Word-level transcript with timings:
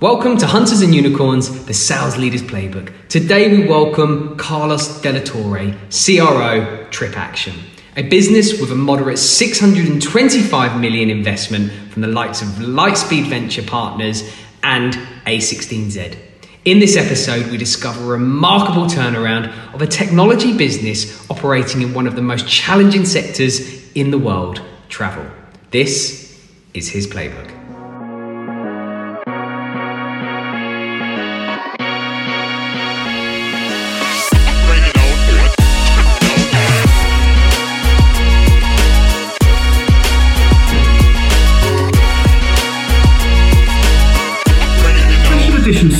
Welcome 0.00 0.36
to 0.38 0.46
Hunters 0.46 0.80
and 0.82 0.94
Unicorns, 0.94 1.64
the 1.64 1.74
Sales 1.74 2.16
Leaders 2.16 2.40
Playbook. 2.40 2.92
Today 3.08 3.50
we 3.50 3.66
welcome 3.66 4.36
Carlos 4.36 5.00
Delatorre, 5.02 5.74
CRO, 5.90 6.88
Trip 6.90 7.16
Action, 7.16 7.54
a 7.96 8.04
business 8.04 8.60
with 8.60 8.70
a 8.70 8.76
moderate 8.76 9.18
625 9.18 10.80
million 10.80 11.10
investment 11.10 11.72
from 11.90 12.02
the 12.02 12.06
likes 12.06 12.42
of 12.42 12.48
Lightspeed 12.58 13.28
Venture 13.28 13.64
Partners 13.64 14.22
and 14.62 14.94
A16Z. 15.26 16.16
In 16.64 16.78
this 16.78 16.96
episode, 16.96 17.50
we 17.50 17.56
discover 17.56 18.04
a 18.04 18.18
remarkable 18.18 18.84
turnaround 18.84 19.52
of 19.74 19.82
a 19.82 19.86
technology 19.88 20.56
business 20.56 21.28
operating 21.28 21.82
in 21.82 21.92
one 21.92 22.06
of 22.06 22.14
the 22.14 22.22
most 22.22 22.46
challenging 22.46 23.04
sectors 23.04 23.90
in 23.94 24.12
the 24.12 24.18
world, 24.18 24.62
travel. 24.88 25.26
This 25.72 26.40
is 26.72 26.88
his 26.88 27.08
playbook. 27.08 27.57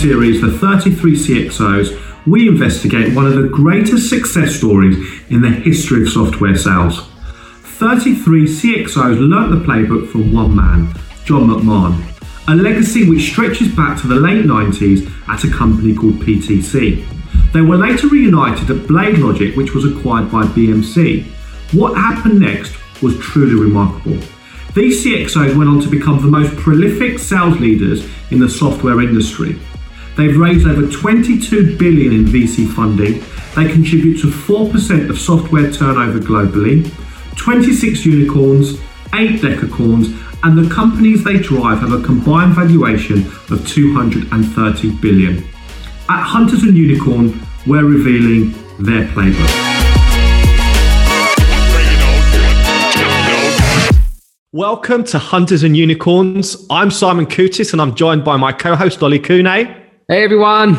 Series 0.08 0.40
for 0.40 0.48
33 0.48 1.16
CXOs, 1.16 2.26
we 2.26 2.48
investigate 2.48 3.14
one 3.14 3.26
of 3.26 3.34
the 3.34 3.46
greatest 3.46 4.08
success 4.08 4.56
stories 4.56 4.96
in 5.28 5.42
the 5.42 5.50
history 5.50 6.00
of 6.00 6.08
software 6.08 6.56
sales. 6.56 7.06
33 7.76 8.46
CXOs 8.46 9.18
learnt 9.18 9.50
the 9.50 9.70
playbook 9.70 10.10
from 10.10 10.32
one 10.32 10.56
man, 10.56 10.94
John 11.26 11.48
McMahon, 11.48 11.92
a 12.48 12.56
legacy 12.56 13.06
which 13.06 13.30
stretches 13.30 13.68
back 13.76 14.00
to 14.00 14.06
the 14.06 14.14
late 14.14 14.46
90s 14.46 15.12
at 15.28 15.44
a 15.44 15.50
company 15.54 15.94
called 15.94 16.14
PTC. 16.14 17.04
They 17.52 17.60
were 17.60 17.76
later 17.76 18.08
reunited 18.08 18.70
at 18.70 18.88
BladeLogic, 18.88 19.58
which 19.58 19.74
was 19.74 19.84
acquired 19.84 20.32
by 20.32 20.44
BMC. 20.44 21.26
What 21.74 21.98
happened 21.98 22.40
next 22.40 22.74
was 23.02 23.18
truly 23.18 23.62
remarkable. 23.62 24.16
These 24.74 25.04
CXOs 25.04 25.54
went 25.54 25.68
on 25.68 25.80
to 25.80 25.88
become 25.90 26.22
the 26.22 26.28
most 26.28 26.56
prolific 26.56 27.18
sales 27.18 27.60
leaders 27.60 28.08
in 28.30 28.40
the 28.40 28.48
software 28.48 29.02
industry. 29.02 29.60
They've 30.18 30.36
raised 30.36 30.66
over 30.66 30.90
22 30.90 31.76
billion 31.78 32.12
in 32.12 32.24
VC 32.24 32.68
funding. 32.74 33.22
They 33.54 33.72
contribute 33.72 34.20
to 34.22 34.26
4% 34.26 35.10
of 35.10 35.16
software 35.16 35.70
turnover 35.70 36.18
globally, 36.18 36.90
26 37.36 38.04
unicorns, 38.04 38.80
8 39.14 39.40
decacorns, 39.40 40.08
and 40.42 40.58
the 40.58 40.74
companies 40.74 41.22
they 41.22 41.38
drive 41.38 41.78
have 41.78 41.92
a 41.92 42.02
combined 42.02 42.54
valuation 42.54 43.28
of 43.48 43.64
230 43.68 44.90
billion. 45.00 45.36
At 46.08 46.24
Hunters 46.24 46.64
and 46.64 46.76
Unicorn, 46.76 47.40
we're 47.64 47.84
revealing 47.84 48.50
their 48.80 49.06
playbook. 49.14 49.46
Welcome 54.50 55.04
to 55.04 55.18
Hunters 55.20 55.62
and 55.62 55.76
Unicorns. 55.76 56.66
I'm 56.70 56.90
Simon 56.90 57.26
Kutis 57.26 57.72
and 57.72 57.80
I'm 57.80 57.94
joined 57.94 58.24
by 58.24 58.36
my 58.36 58.50
co 58.50 58.74
host, 58.74 59.00
Ollie 59.04 59.20
Kune. 59.20 59.86
Hey, 60.10 60.24
everyone. 60.24 60.78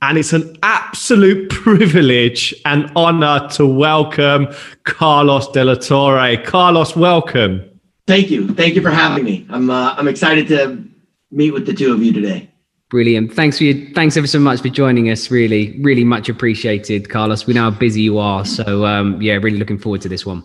And 0.00 0.16
it's 0.16 0.32
an 0.32 0.56
absolute 0.62 1.50
privilege 1.50 2.54
and 2.64 2.90
honor 2.96 3.46
to 3.50 3.66
welcome 3.66 4.48
Carlos 4.84 5.48
Delatorre. 5.48 6.42
Carlos, 6.42 6.96
welcome. 6.96 7.62
Thank 8.06 8.30
you. 8.30 8.48
Thank 8.54 8.74
you 8.74 8.80
for 8.80 8.88
having 8.88 9.24
me. 9.24 9.46
I'm, 9.50 9.68
uh, 9.68 9.94
I'm 9.98 10.08
excited 10.08 10.48
to 10.48 10.82
meet 11.30 11.50
with 11.50 11.66
the 11.66 11.74
two 11.74 11.92
of 11.92 12.02
you 12.02 12.10
today. 12.10 12.50
Brilliant. 12.88 13.34
Thanks 13.34 13.58
for 13.58 13.64
your, 13.64 13.92
thanks 13.92 14.16
ever 14.16 14.26
so 14.26 14.38
much 14.38 14.62
for 14.62 14.70
joining 14.70 15.10
us. 15.10 15.30
Really, 15.30 15.78
really 15.82 16.02
much 16.02 16.30
appreciated, 16.30 17.10
Carlos. 17.10 17.46
We 17.46 17.52
know 17.52 17.70
how 17.70 17.78
busy 17.78 18.00
you 18.00 18.16
are. 18.16 18.46
So, 18.46 18.86
um, 18.86 19.20
yeah, 19.20 19.34
really 19.34 19.58
looking 19.58 19.78
forward 19.78 20.00
to 20.00 20.08
this 20.08 20.24
one. 20.24 20.42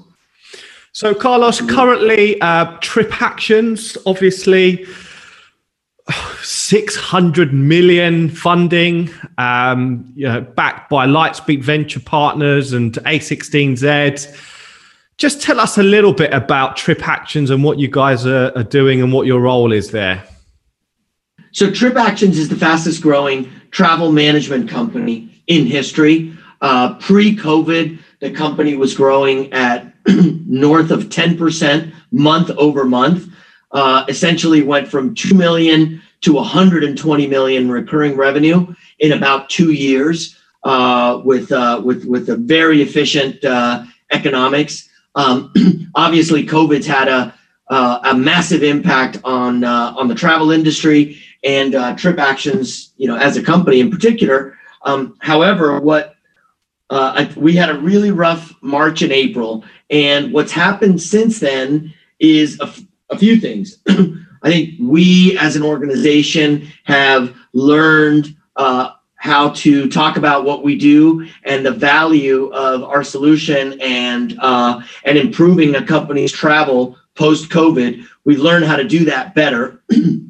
So, 0.92 1.16
Carlos, 1.16 1.62
currently 1.62 2.42
uh, 2.42 2.66
TripActions, 2.80 3.96
obviously, 4.06 4.86
600 6.47 7.53
million 7.53 8.30
funding, 8.30 9.09
um, 9.38 10.09
you 10.16 10.25
know, 10.25 10.40
backed 10.40 10.90
by 10.90 11.06
Lightspeed 11.06 11.62
Venture 11.62 12.00
Partners 12.00 12.72
and 12.72 12.94
A16Z. 12.94 14.34
Just 15.18 15.41
tell 15.41 15.59
us 15.59 15.78
a 15.78 15.84
little 15.84 16.13
bit 16.13 16.34
about 16.34 16.78
TripActions 16.78 17.52
and 17.52 17.66
what 17.66 17.80
you 17.80 17.90
guys 17.90 18.25
are, 18.25 18.53
are 18.56 18.63
doing 18.63 19.02
and 19.02 19.12
what 19.12 19.28
your 19.28 19.41
role 19.41 19.74
is 19.74 19.91
there. 19.91 20.24
So, 21.52 21.69
TripActions 21.69 22.38
is 22.38 22.47
the 22.47 22.56
fastest 22.56 23.02
growing 23.02 23.52
travel 23.72 24.14
management 24.14 24.69
company 24.69 25.44
in 25.47 25.66
history. 25.66 26.34
Uh, 26.62 26.94
Pre 26.94 27.35
COVID, 27.35 28.00
the 28.22 28.31
company 28.31 28.75
was 28.75 28.94
growing 28.94 29.52
at 29.52 29.94
north 30.08 30.91
of 30.91 31.09
10% 31.09 31.94
month 32.12 32.52
over 32.52 32.85
month. 32.85 33.34
Uh, 33.72 34.06
essentially 34.08 34.62
went 34.62 34.88
from 34.88 35.14
2 35.14 35.35
million 35.35 36.02
to 36.22 36.33
120 36.33 37.28
million 37.28 37.69
recurring 37.69 38.16
revenue 38.16 38.73
in 39.00 39.11
about 39.13 39.50
two 39.50 39.72
years 39.72 40.38
uh, 40.63 41.22
with, 41.23 41.51
uh, 41.51 41.81
with, 41.83 42.05
with 42.05 42.29
a 42.29 42.35
very 42.35 42.81
efficient 42.81 43.44
uh, 43.45 43.83
economics. 44.11 44.89
Um, 45.16 45.53
obviously, 45.95 46.45
COVID's 46.45 46.88
had 46.88 47.07
a, 47.07 47.33
uh, 47.69 48.00
a 48.03 48.13
massive 48.13 48.63
impact 48.63 49.19
on, 49.23 49.63
uh, 49.63 49.94
on 49.97 50.07
the 50.07 50.16
travel 50.16 50.51
industry 50.51 51.17
and 51.44 51.73
TripActions, 51.73 52.91
you 52.97 53.07
know, 53.07 53.16
as 53.16 53.38
a 53.38 53.44
company 53.44 53.79
in 53.79 53.91
particular. 53.91 54.57
Um, 54.84 55.16
however, 55.19 55.79
what 55.79 56.17
uh, 56.89 57.28
we 57.35 57.55
had 57.55 57.69
a 57.69 57.79
really 57.79 58.11
rough 58.11 58.53
March 58.61 59.01
and 59.01 59.11
April. 59.11 59.63
And 59.89 60.31
what's 60.34 60.51
happened 60.51 61.01
since 61.01 61.39
then 61.39 61.94
is 62.19 62.59
a, 62.59 62.63
f- 62.63 62.81
a 63.09 63.17
few 63.17 63.39
things. 63.39 63.79
I 64.47 64.50
think 64.50 64.75
we 64.80 65.38
as 65.40 65.58
an 65.58 65.62
organization 65.63 66.69
have 66.85 67.35
learned 67.52 68.34
uh, 68.56 68.91
how 69.16 69.50
to 69.50 69.90
talk 69.90 70.16
about 70.16 70.46
what 70.46 70.63
we 70.63 70.78
do 70.78 71.28
and 71.44 71.66
the 71.66 71.72
value 71.72 72.46
of 72.53 72.81
our 72.81 73.03
solution 73.03 73.78
and 73.81 74.40
uh, 74.40 74.80
and 75.03 75.18
improving 75.18 75.75
a 75.75 75.85
company's 75.85 76.31
travel 76.31 76.97
post 77.16 77.50
COVID. 77.50 78.06
We've 78.24 78.40
learned 78.40 78.63
how 78.63 78.78
to 78.78 78.88
do 78.88 79.03
that 79.03 79.35
better. 79.35 79.84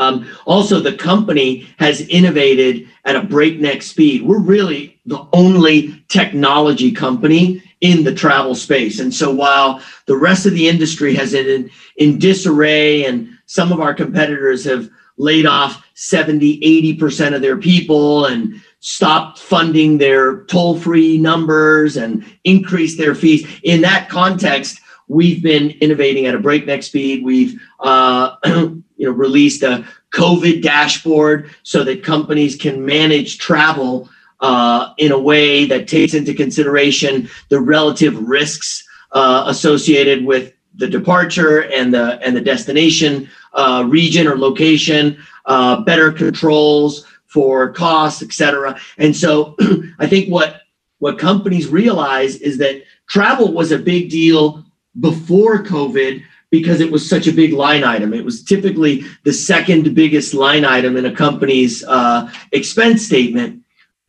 Um, 0.00 0.26
also, 0.46 0.80
the 0.80 0.94
company 0.94 1.68
has 1.78 2.00
innovated 2.00 2.88
at 3.04 3.16
a 3.16 3.22
breakneck 3.22 3.82
speed. 3.82 4.22
We're 4.22 4.40
really 4.40 4.98
the 5.04 5.26
only 5.32 6.02
technology 6.08 6.90
company 6.90 7.62
in 7.82 8.02
the 8.04 8.14
travel 8.14 8.54
space. 8.54 8.98
And 8.98 9.12
so 9.12 9.30
while 9.30 9.82
the 10.06 10.16
rest 10.16 10.46
of 10.46 10.52
the 10.52 10.68
industry 10.68 11.14
has 11.14 11.34
in, 11.34 11.70
in 11.96 12.18
disarray 12.18 13.04
and 13.04 13.28
some 13.46 13.72
of 13.72 13.80
our 13.80 13.94
competitors 13.94 14.64
have 14.64 14.90
laid 15.18 15.44
off 15.44 15.86
70, 15.94 16.60
80% 16.98 17.34
of 17.34 17.42
their 17.42 17.58
people 17.58 18.24
and 18.24 18.60
stopped 18.80 19.38
funding 19.38 19.98
their 19.98 20.44
toll-free 20.44 21.18
numbers 21.18 21.98
and 21.98 22.24
increased 22.44 22.96
their 22.96 23.14
fees. 23.14 23.46
In 23.64 23.82
that 23.82 24.08
context, 24.08 24.80
we've 25.08 25.42
been 25.42 25.70
innovating 25.82 26.24
at 26.24 26.34
a 26.34 26.38
breakneck 26.38 26.82
speed. 26.82 27.22
We've 27.22 27.60
uh, 27.80 28.36
you 29.00 29.06
know 29.06 29.12
released 29.12 29.62
a 29.62 29.84
COVID 30.12 30.62
dashboard 30.62 31.50
so 31.62 31.82
that 31.84 32.04
companies 32.04 32.54
can 32.54 32.84
manage 32.84 33.38
travel 33.38 34.10
uh, 34.40 34.92
in 34.98 35.10
a 35.10 35.18
way 35.18 35.64
that 35.64 35.88
takes 35.88 36.12
into 36.12 36.34
consideration 36.34 37.28
the 37.48 37.60
relative 37.60 38.14
risks 38.28 38.86
uh, 39.12 39.44
associated 39.46 40.24
with 40.24 40.52
the 40.74 40.86
departure 40.86 41.62
and 41.62 41.94
the 41.94 42.20
and 42.24 42.36
the 42.36 42.40
destination 42.42 43.28
uh, 43.54 43.84
region 43.88 44.28
or 44.28 44.36
location, 44.36 45.18
uh, 45.46 45.80
better 45.80 46.12
controls 46.12 47.06
for 47.26 47.72
costs, 47.72 48.22
et 48.22 48.32
cetera. 48.32 48.78
And 48.98 49.16
so, 49.16 49.56
I 49.98 50.06
think 50.06 50.28
what 50.28 50.60
what 50.98 51.18
companies 51.18 51.68
realize 51.68 52.36
is 52.36 52.58
that 52.58 52.82
travel 53.08 53.52
was 53.54 53.72
a 53.72 53.78
big 53.78 54.10
deal 54.10 54.64
before 54.98 55.64
COVID 55.64 56.22
because 56.50 56.80
it 56.80 56.90
was 56.90 57.08
such 57.08 57.26
a 57.26 57.32
big 57.32 57.52
line 57.52 57.84
item. 57.84 58.12
It 58.12 58.24
was 58.24 58.42
typically 58.42 59.04
the 59.24 59.32
second 59.32 59.94
biggest 59.94 60.34
line 60.34 60.64
item 60.64 60.96
in 60.96 61.06
a 61.06 61.14
company's 61.14 61.84
uh, 61.84 62.30
expense 62.52 63.06
statement. 63.06 63.62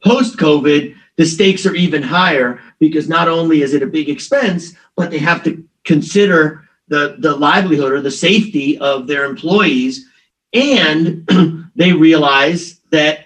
Post 0.03 0.38
COVID, 0.38 0.95
the 1.17 1.25
stakes 1.25 1.65
are 1.65 1.75
even 1.75 2.01
higher 2.01 2.59
because 2.79 3.07
not 3.07 3.27
only 3.27 3.61
is 3.61 3.73
it 3.73 3.83
a 3.83 3.88
big 3.88 4.09
expense, 4.09 4.73
but 4.95 5.11
they 5.11 5.19
have 5.19 5.43
to 5.43 5.63
consider 5.83 6.67
the, 6.88 7.15
the 7.19 7.35
livelihood 7.35 7.93
or 7.93 8.01
the 8.01 8.11
safety 8.11 8.77
of 8.79 9.07
their 9.07 9.25
employees. 9.25 10.07
And 10.53 11.27
they 11.75 11.94
realize 11.94 12.79
that 12.91 13.25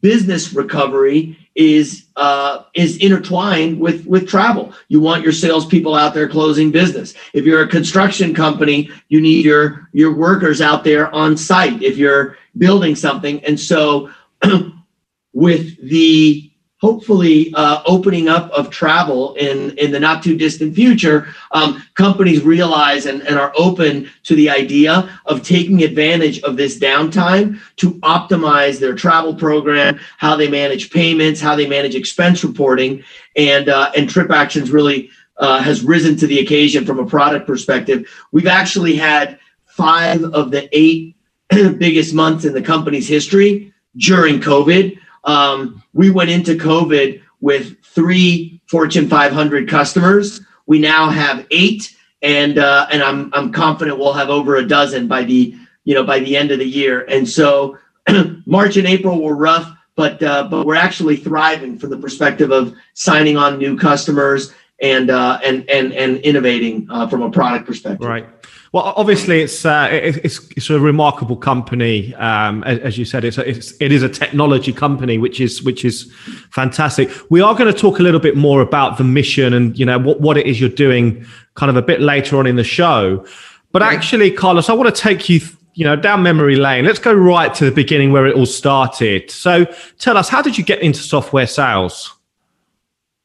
business 0.00 0.52
recovery 0.52 1.38
is 1.56 2.06
uh, 2.16 2.64
is 2.74 2.98
intertwined 2.98 3.80
with 3.80 4.06
with 4.06 4.28
travel. 4.28 4.72
You 4.88 5.00
want 5.00 5.24
your 5.24 5.32
salespeople 5.32 5.94
out 5.94 6.14
there 6.14 6.28
closing 6.28 6.70
business. 6.70 7.14
If 7.32 7.44
you're 7.44 7.62
a 7.62 7.68
construction 7.68 8.34
company, 8.34 8.90
you 9.08 9.20
need 9.20 9.44
your 9.44 9.88
your 9.92 10.14
workers 10.14 10.60
out 10.60 10.84
there 10.84 11.12
on 11.14 11.36
site. 11.36 11.82
If 11.82 11.96
you're 11.96 12.36
building 12.58 12.94
something. 12.94 13.44
And 13.44 13.58
so, 13.58 14.10
with 15.32 15.88
the 15.88 16.50
hopefully 16.78 17.52
uh, 17.54 17.82
opening 17.86 18.28
up 18.28 18.50
of 18.50 18.70
travel 18.70 19.34
in, 19.36 19.76
in 19.78 19.90
the 19.90 19.98
not 19.98 20.22
too 20.22 20.36
distant 20.36 20.74
future, 20.74 21.28
um, 21.52 21.82
companies 21.94 22.42
realize 22.42 23.06
and, 23.06 23.22
and 23.22 23.38
are 23.38 23.52
open 23.56 24.10
to 24.24 24.34
the 24.34 24.50
idea 24.50 25.18
of 25.24 25.42
taking 25.42 25.82
advantage 25.82 26.40
of 26.42 26.56
this 26.56 26.78
downtime 26.78 27.58
to 27.76 27.92
optimize 28.00 28.78
their 28.78 28.94
travel 28.94 29.34
program, 29.34 29.98
how 30.18 30.36
they 30.36 30.48
manage 30.48 30.90
payments, 30.90 31.40
how 31.40 31.56
they 31.56 31.66
manage 31.66 31.94
expense 31.94 32.44
reporting, 32.44 33.02
and 33.36 33.68
uh, 33.68 33.90
and 33.96 34.08
TripActions 34.08 34.70
really 34.70 35.10
uh, 35.38 35.60
has 35.62 35.82
risen 35.82 36.16
to 36.16 36.26
the 36.26 36.40
occasion 36.40 36.84
from 36.84 36.98
a 36.98 37.06
product 37.06 37.46
perspective. 37.46 38.06
We've 38.32 38.46
actually 38.46 38.96
had 38.96 39.38
five 39.64 40.22
of 40.24 40.50
the 40.50 40.68
eight 40.76 41.16
biggest 41.48 42.14
months 42.14 42.44
in 42.44 42.52
the 42.52 42.62
company's 42.62 43.08
history 43.08 43.72
during 43.96 44.40
COVID. 44.40 44.98
Um, 45.26 45.82
we 45.92 46.10
went 46.10 46.30
into 46.30 46.54
COVID 46.54 47.22
with 47.40 47.82
three 47.84 48.60
Fortune 48.68 49.08
500 49.08 49.68
customers. 49.68 50.40
We 50.66 50.78
now 50.78 51.10
have 51.10 51.46
eight, 51.50 51.94
and 52.22 52.58
uh, 52.58 52.86
and 52.90 53.02
I'm 53.02 53.32
I'm 53.34 53.52
confident 53.52 53.98
we'll 53.98 54.12
have 54.12 54.30
over 54.30 54.56
a 54.56 54.66
dozen 54.66 55.06
by 55.06 55.24
the 55.24 55.54
you 55.84 55.94
know 55.94 56.04
by 56.04 56.20
the 56.20 56.36
end 56.36 56.50
of 56.50 56.58
the 56.58 56.66
year. 56.66 57.04
And 57.08 57.28
so 57.28 57.78
March 58.46 58.76
and 58.76 58.86
April 58.86 59.22
were 59.22 59.36
rough, 59.36 59.70
but 59.94 60.22
uh, 60.22 60.48
but 60.48 60.66
we're 60.66 60.74
actually 60.74 61.16
thriving 61.16 61.78
from 61.78 61.90
the 61.90 61.98
perspective 61.98 62.50
of 62.50 62.74
signing 62.94 63.36
on 63.36 63.58
new 63.58 63.76
customers 63.76 64.52
and 64.80 65.10
uh, 65.10 65.38
and 65.44 65.68
and 65.70 65.92
and 65.92 66.18
innovating 66.18 66.86
uh, 66.90 67.08
from 67.08 67.22
a 67.22 67.30
product 67.30 67.66
perspective. 67.66 68.06
Right. 68.06 68.26
Well, 68.72 68.92
obviously, 68.96 69.42
it's 69.42 69.64
uh, 69.64 69.88
it's, 69.90 70.38
it's 70.50 70.70
a 70.70 70.80
remarkable 70.80 71.36
company. 71.36 72.14
Um, 72.16 72.64
as, 72.64 72.98
you 72.98 73.04
said, 73.04 73.24
it's, 73.24 73.38
a, 73.38 73.48
it's 73.48 73.74
it 73.80 73.92
is 73.92 74.02
a 74.02 74.08
technology 74.08 74.72
company, 74.72 75.18
which 75.18 75.40
is 75.40 75.62
which 75.62 75.84
is 75.84 76.12
fantastic. 76.50 77.10
We 77.30 77.40
are 77.40 77.54
going 77.54 77.72
to 77.72 77.78
talk 77.78 77.98
a 78.00 78.02
little 78.02 78.20
bit 78.20 78.36
more 78.36 78.60
about 78.60 78.98
the 78.98 79.04
mission 79.04 79.52
and 79.52 79.78
you 79.78 79.86
know 79.86 79.98
what 79.98 80.20
what 80.20 80.36
it 80.36 80.46
is 80.46 80.60
you're 80.60 80.68
doing, 80.68 81.24
kind 81.54 81.70
of 81.70 81.76
a 81.76 81.82
bit 81.82 82.00
later 82.00 82.38
on 82.38 82.46
in 82.46 82.56
the 82.56 82.64
show. 82.64 83.24
But 83.72 83.82
actually, 83.82 84.30
Carlos, 84.30 84.68
I 84.68 84.72
want 84.72 84.94
to 84.94 85.00
take 85.00 85.28
you 85.28 85.40
you 85.74 85.84
know 85.84 85.94
down 85.94 86.22
memory 86.22 86.56
lane. 86.56 86.84
Let's 86.84 86.98
go 86.98 87.14
right 87.14 87.54
to 87.54 87.64
the 87.64 87.72
beginning 87.72 88.10
where 88.12 88.26
it 88.26 88.34
all 88.34 88.46
started. 88.46 89.30
So, 89.30 89.66
tell 89.98 90.16
us, 90.16 90.28
how 90.28 90.42
did 90.42 90.58
you 90.58 90.64
get 90.64 90.82
into 90.82 91.00
software 91.00 91.46
sales? 91.46 92.12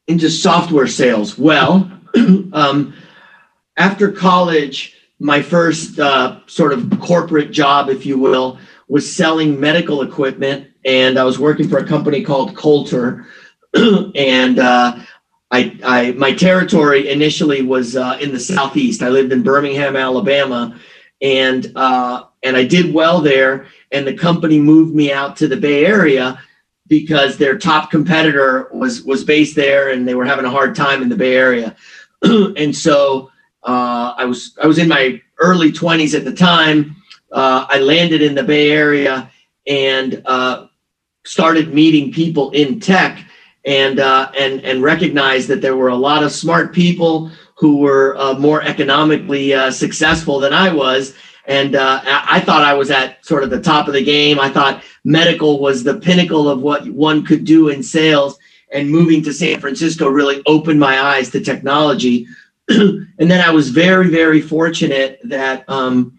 Into 0.06 0.30
software 0.30 0.86
sales. 0.86 1.36
Well, 1.36 1.90
um, 2.14 2.94
after 3.76 4.12
college 4.12 4.94
my 5.22 5.40
first 5.40 6.00
uh, 6.00 6.40
sort 6.46 6.72
of 6.72 6.98
corporate 7.00 7.52
job, 7.52 7.88
if 7.88 8.04
you 8.04 8.18
will, 8.18 8.58
was 8.88 9.14
selling 9.14 9.58
medical 9.58 10.02
equipment, 10.02 10.68
and 10.84 11.16
I 11.16 11.22
was 11.22 11.38
working 11.38 11.68
for 11.68 11.78
a 11.78 11.86
company 11.86 12.24
called 12.24 12.56
Coulter, 12.56 13.26
and 13.74 14.58
uh, 14.58 14.98
I, 15.52 15.78
I, 15.84 16.12
my 16.12 16.32
territory 16.32 17.08
initially 17.08 17.62
was 17.62 17.94
uh, 17.94 18.18
in 18.20 18.32
the 18.32 18.40
southeast. 18.40 19.02
I 19.02 19.10
lived 19.10 19.32
in 19.32 19.44
Birmingham, 19.44 19.94
Alabama, 19.96 20.78
and 21.20 21.70
uh, 21.76 22.24
and 22.42 22.56
I 22.56 22.64
did 22.64 22.92
well 22.92 23.20
there. 23.20 23.66
And 23.92 24.06
the 24.06 24.14
company 24.14 24.58
moved 24.58 24.94
me 24.94 25.12
out 25.12 25.36
to 25.36 25.46
the 25.46 25.56
Bay 25.56 25.84
Area 25.84 26.40
because 26.88 27.38
their 27.38 27.56
top 27.56 27.90
competitor 27.90 28.68
was 28.72 29.02
was 29.04 29.22
based 29.22 29.54
there, 29.54 29.90
and 29.90 30.06
they 30.06 30.16
were 30.16 30.24
having 30.24 30.46
a 30.46 30.50
hard 30.50 30.74
time 30.74 31.00
in 31.00 31.08
the 31.08 31.16
Bay 31.16 31.36
Area. 31.36 31.76
and 32.22 32.74
so 32.74 33.31
uh, 33.64 34.14
I 34.16 34.24
was 34.24 34.56
I 34.62 34.66
was 34.66 34.78
in 34.78 34.88
my 34.88 35.20
early 35.38 35.72
20s 35.72 36.14
at 36.14 36.24
the 36.24 36.32
time. 36.32 36.96
Uh, 37.30 37.66
I 37.68 37.78
landed 37.78 38.22
in 38.22 38.34
the 38.34 38.42
Bay 38.42 38.70
Area 38.70 39.30
and 39.66 40.22
uh, 40.26 40.66
started 41.24 41.72
meeting 41.72 42.12
people 42.12 42.50
in 42.50 42.80
tech 42.80 43.24
and 43.64 44.00
uh, 44.00 44.30
and 44.38 44.60
and 44.64 44.82
recognized 44.82 45.48
that 45.48 45.60
there 45.60 45.76
were 45.76 45.88
a 45.88 45.96
lot 45.96 46.24
of 46.24 46.32
smart 46.32 46.74
people 46.74 47.30
who 47.56 47.78
were 47.78 48.16
uh, 48.18 48.34
more 48.34 48.62
economically 48.62 49.54
uh, 49.54 49.70
successful 49.70 50.40
than 50.40 50.52
I 50.52 50.72
was. 50.72 51.14
And 51.46 51.74
I 51.74 52.38
thought 52.38 52.62
I 52.62 52.72
was 52.72 52.92
at 52.92 53.24
sort 53.26 53.42
of 53.42 53.50
the 53.50 53.60
top 53.60 53.88
of 53.88 53.94
the 53.94 54.04
game. 54.04 54.38
I 54.38 54.48
thought 54.48 54.84
medical 55.04 55.58
was 55.58 55.82
the 55.82 55.98
pinnacle 55.98 56.48
of 56.48 56.62
what 56.62 56.88
one 56.90 57.24
could 57.24 57.44
do 57.44 57.68
in 57.68 57.82
sales. 57.82 58.38
And 58.72 58.88
moving 58.88 59.24
to 59.24 59.32
San 59.32 59.60
Francisco 59.60 60.08
really 60.08 60.40
opened 60.46 60.78
my 60.78 61.00
eyes 61.00 61.30
to 61.30 61.40
technology. 61.40 62.28
and 62.68 63.30
then 63.30 63.40
I 63.40 63.50
was 63.50 63.70
very, 63.70 64.08
very 64.08 64.40
fortunate 64.40 65.20
that 65.24 65.68
um, 65.68 66.16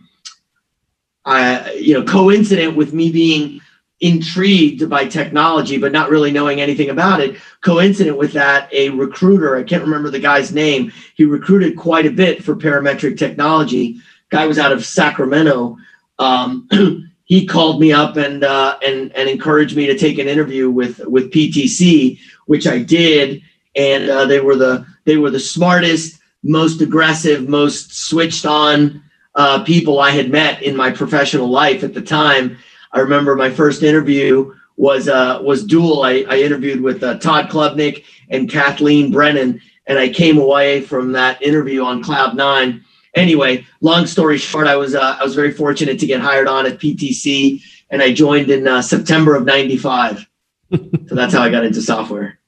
I, 1.25 1.73
you 1.73 1.93
know, 1.93 2.03
coincident 2.03 2.75
with 2.75 2.93
me 2.93 3.11
being 3.11 3.61
intrigued 4.01 4.89
by 4.89 5.05
technology, 5.05 5.77
but 5.77 5.93
not 5.93 6.09
really 6.09 6.31
knowing 6.31 6.59
anything 6.59 6.89
about 6.89 7.21
it. 7.21 7.37
Coincident 7.61 8.17
with 8.17 8.33
that, 8.33 8.71
a 8.73 8.89
recruiter, 8.89 9.55
I 9.55 9.63
can't 9.63 9.83
remember 9.83 10.09
the 10.09 10.19
guy's 10.19 10.53
name, 10.53 10.91
he 11.15 11.23
recruited 11.23 11.77
quite 11.77 12.05
a 12.05 12.11
bit 12.11 12.43
for 12.43 12.55
parametric 12.55 13.17
technology. 13.17 14.01
Guy 14.29 14.45
was 14.45 14.59
out 14.59 14.73
of 14.73 14.85
Sacramento. 14.85 15.77
Um, 16.19 16.67
he 17.25 17.45
called 17.45 17.79
me 17.79 17.93
up 17.93 18.17
and 18.17 18.43
uh, 18.43 18.77
and 18.85 19.11
and 19.15 19.29
encouraged 19.29 19.77
me 19.77 19.85
to 19.87 19.97
take 19.97 20.19
an 20.19 20.27
interview 20.27 20.69
with 20.69 20.99
with 21.05 21.31
PTC, 21.31 22.19
which 22.45 22.67
I 22.67 22.79
did, 22.79 23.41
and 23.75 24.09
uh, 24.09 24.25
they 24.25 24.41
were 24.41 24.55
the 24.55 24.85
they 25.05 25.17
were 25.17 25.31
the 25.31 25.39
smartest 25.39 26.19
most 26.43 26.81
aggressive, 26.81 27.47
most 27.47 27.93
switched 27.93 28.45
on 28.45 29.01
uh, 29.35 29.63
people 29.63 29.99
I 29.99 30.11
had 30.11 30.29
met 30.29 30.61
in 30.61 30.75
my 30.75 30.91
professional 30.91 31.47
life 31.47 31.83
at 31.83 31.93
the 31.93 32.01
time. 32.01 32.57
I 32.91 32.99
remember 32.99 33.35
my 33.35 33.49
first 33.49 33.81
interview 33.81 34.53
was 34.77 35.07
uh, 35.07 35.39
was 35.41 35.65
dual. 35.65 36.03
I, 36.03 36.25
I 36.27 36.39
interviewed 36.39 36.81
with 36.81 37.03
uh, 37.03 37.17
Todd 37.19 37.49
Klubnik 37.49 38.05
and 38.29 38.49
Kathleen 38.49 39.11
Brennan, 39.11 39.61
and 39.87 39.99
I 39.99 40.09
came 40.09 40.37
away 40.37 40.81
from 40.81 41.11
that 41.13 41.41
interview 41.41 41.83
on 41.83 42.03
cloud 42.03 42.35
nine. 42.35 42.83
Anyway, 43.15 43.65
long 43.81 44.05
story 44.07 44.37
short, 44.37 44.67
I 44.67 44.75
was 44.75 44.95
uh, 44.95 45.17
I 45.19 45.23
was 45.23 45.35
very 45.35 45.51
fortunate 45.51 45.99
to 45.99 46.05
get 46.05 46.19
hired 46.19 46.47
on 46.47 46.65
at 46.65 46.79
PTC, 46.79 47.61
and 47.89 48.01
I 48.01 48.13
joined 48.13 48.49
in 48.49 48.67
uh, 48.67 48.81
September 48.81 49.35
of 49.35 49.45
'95. 49.45 50.27
so 50.71 51.15
that's 51.15 51.33
how 51.33 51.41
I 51.41 51.49
got 51.49 51.65
into 51.65 51.81
software. 51.81 52.39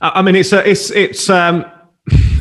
I 0.00 0.22
mean, 0.22 0.36
it's 0.36 0.52
a, 0.52 0.68
it's 0.68 0.90
it's 0.90 1.28
um, 1.28 1.64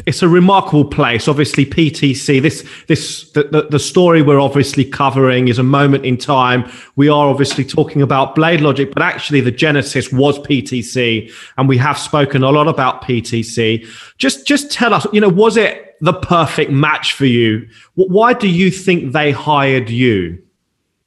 it's 0.08 0.22
a 0.22 0.30
remarkable 0.30 0.86
place. 0.86 1.28
Obviously, 1.28 1.66
PTC. 1.66 2.42
This 2.42 2.68
this 2.88 3.30
the, 3.32 3.44
the, 3.44 3.68
the, 3.72 3.80
story 3.80 4.22
we're 4.22 4.40
obviously 4.40 4.86
covering 4.86 5.50
is 5.50 5.60
a 5.60 5.64
moment 5.64 6.06
in 6.06 6.16
time. 6.16 6.72
We 6.96 7.10
are 7.10 7.28
obviously 7.28 7.66
talking 7.66 8.02
about 8.02 8.34
BladeLogic, 8.34 8.94
but 8.94 9.04
actually 9.04 9.42
the 9.42 9.52
genesis 9.52 10.10
was 10.12 10.40
PTC, 10.40 11.30
and 11.58 11.68
we 11.68 11.78
have 11.78 11.98
spoken 11.98 12.42
a 12.42 12.52
lot 12.52 12.70
about 12.70 13.04
PTC. 13.04 13.86
Just 14.18 14.48
just 14.48 14.72
tell 14.72 14.94
us, 14.94 15.06
you 15.12 15.20
know, 15.20 15.30
was 15.30 15.58
it 15.58 15.98
the 16.00 16.14
perfect 16.14 16.72
match 16.72 17.12
for 17.12 17.26
you? 17.26 17.68
Why 17.96 18.32
do 18.34 18.48
you 18.48 18.72
think 18.72 19.12
they 19.12 19.32
hired 19.32 19.90
you? 19.90 20.42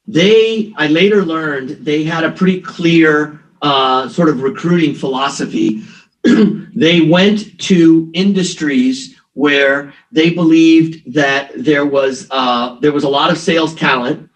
They, 0.08 0.74
I 0.76 0.88
later 0.88 1.24
learned, 1.24 1.70
they 1.70 2.04
had 2.04 2.24
a 2.24 2.32
pretty 2.32 2.60
clear 2.60 3.40
uh, 3.62 4.08
sort 4.10 4.28
of 4.28 4.42
recruiting 4.42 4.94
philosophy 4.94 5.82
they 6.74 7.00
went 7.00 7.58
to 7.60 8.10
industries 8.14 9.16
where 9.34 9.94
they 10.12 10.30
believed 10.30 11.14
that 11.14 11.52
there 11.56 11.86
was 11.86 12.26
uh, 12.30 12.78
there 12.80 12.92
was 12.92 13.04
a 13.04 13.08
lot 13.08 13.30
of 13.30 13.38
sales 13.38 13.74
talent, 13.74 14.28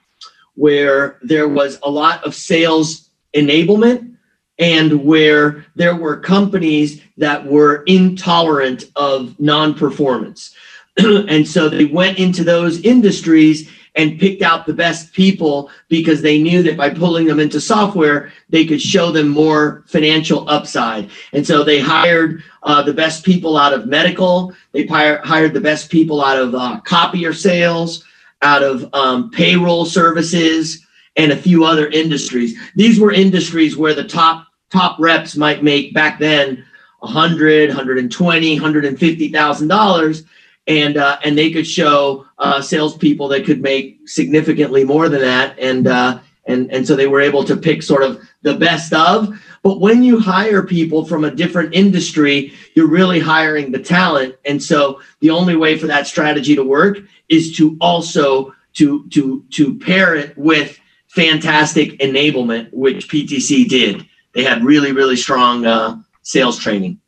where 0.55 1.19
there 1.23 1.49
was 1.49 1.79
a 1.83 1.91
lot 1.91 2.25
of 2.25 2.35
sales 2.35 3.11
enablement, 3.35 4.17
and 4.59 5.05
where 5.05 5.67
there 5.75 5.97
were 5.97 6.17
companies 6.17 7.03
that 7.17 7.45
were 7.45 7.83
intolerant 7.87 8.85
of 8.97 9.39
non-performance. 9.41 10.55
and 10.97 11.47
so 11.47 11.69
they 11.69 11.87
went 11.87 12.19
into 12.19 12.45
those 12.45 12.81
industries 12.81 13.69
and 13.97 14.19
picked 14.19 14.43
out 14.43 14.67
the 14.67 14.73
best 14.73 15.13
people 15.13 15.71
because 15.89 16.21
they 16.21 16.43
knew 16.43 16.63
that 16.63 16.77
by 16.77 16.91
pulling 16.91 17.27
them 17.27 17.39
into 17.39 17.61
software, 17.61 18.33
they 18.49 18.67
could 18.67 18.83
show 18.83 19.13
them 19.13 19.29
more 19.29 19.85
financial 19.87 20.49
upside. 20.49 21.11
And 21.33 21.47
so 21.47 21.63
they 21.63 21.81
hired 21.81 22.43
uh, 22.65 22.83
the 22.83 22.93
best 22.93 23.25
people 23.25 23.57
out 23.57 23.73
of 23.73 23.87
medical, 23.87 24.53
they 24.73 24.87
hired 24.87 25.55
the 25.55 25.61
best 25.61 25.91
people 25.91 26.25
out 26.25 26.39
of 26.39 26.55
uh, 26.55 26.81
copier 26.81 27.33
sales, 27.33 28.05
out 28.43 28.63
of 28.63 28.93
um, 28.95 29.31
payroll 29.31 29.85
services, 29.85 30.85
and 31.17 31.31
a 31.31 31.37
few 31.37 31.65
other 31.65 31.89
industries. 31.89 32.59
These 32.75 32.99
were 32.99 33.13
industries 33.13 33.77
where 33.77 33.95
the 33.95 34.05
top 34.05 34.49
top 34.71 34.99
reps 34.99 35.37
might 35.37 35.63
make 35.63 35.95
back 35.95 36.19
then 36.19 36.65
100 36.99 37.69
120 37.69 38.61
150000 38.61 39.69
dollars 39.69 40.25
and 40.67 40.97
uh, 40.97 41.19
and 41.25 41.37
they 41.37 41.51
could 41.51 41.67
show 41.67 42.27
uh, 42.39 42.61
salespeople 42.61 43.29
that 43.29 43.45
could 43.45 43.61
make 43.61 44.01
significantly 44.07 44.85
more 44.85 45.09
than 45.09 45.21
that, 45.21 45.59
and 45.59 45.87
uh, 45.87 46.19
and 46.47 46.73
and 46.73 46.87
so 46.87 46.97
they 46.97 47.07
were 47.07 47.21
able 47.21 47.45
to 47.45 47.57
pick 47.57 47.83
sort 47.83 48.03
of 48.03 48.21
the 48.43 48.55
best 48.55 48.93
of. 48.93 49.39
But 49.63 49.81
when 49.81 50.03
you 50.03 50.19
hire 50.19 50.63
people 50.63 51.05
from 51.05 51.25
a 51.25 51.31
different 51.31 51.75
industry, 51.75 52.53
you're 52.75 52.89
really 52.89 53.21
hiring 53.21 53.73
the 53.73 53.79
talent, 53.79 54.37
and 54.45 54.63
so 54.63 55.01
the 55.21 55.31
only 55.31 55.57
way 55.57 55.79
for 55.79 55.87
that 55.87 56.07
strategy 56.07 56.55
to 56.55 56.65
work 56.65 56.99
is 57.29 57.57
to 57.57 57.77
also 57.81 58.55
to 58.75 59.09
to 59.11 59.45
to 59.51 59.79
pair 59.79 60.15
it 60.15 60.37
with 60.37 60.79
fantastic 61.09 61.99
enablement, 62.01 62.73
which 62.73 63.09
PTC 63.09 63.69
did. 63.69 64.07
They 64.35 64.43
had 64.43 64.65
really, 64.65 64.93
really 64.93 65.17
strong 65.17 65.65
uh, 65.65 65.99
sales 66.23 66.59
training. 66.59 67.01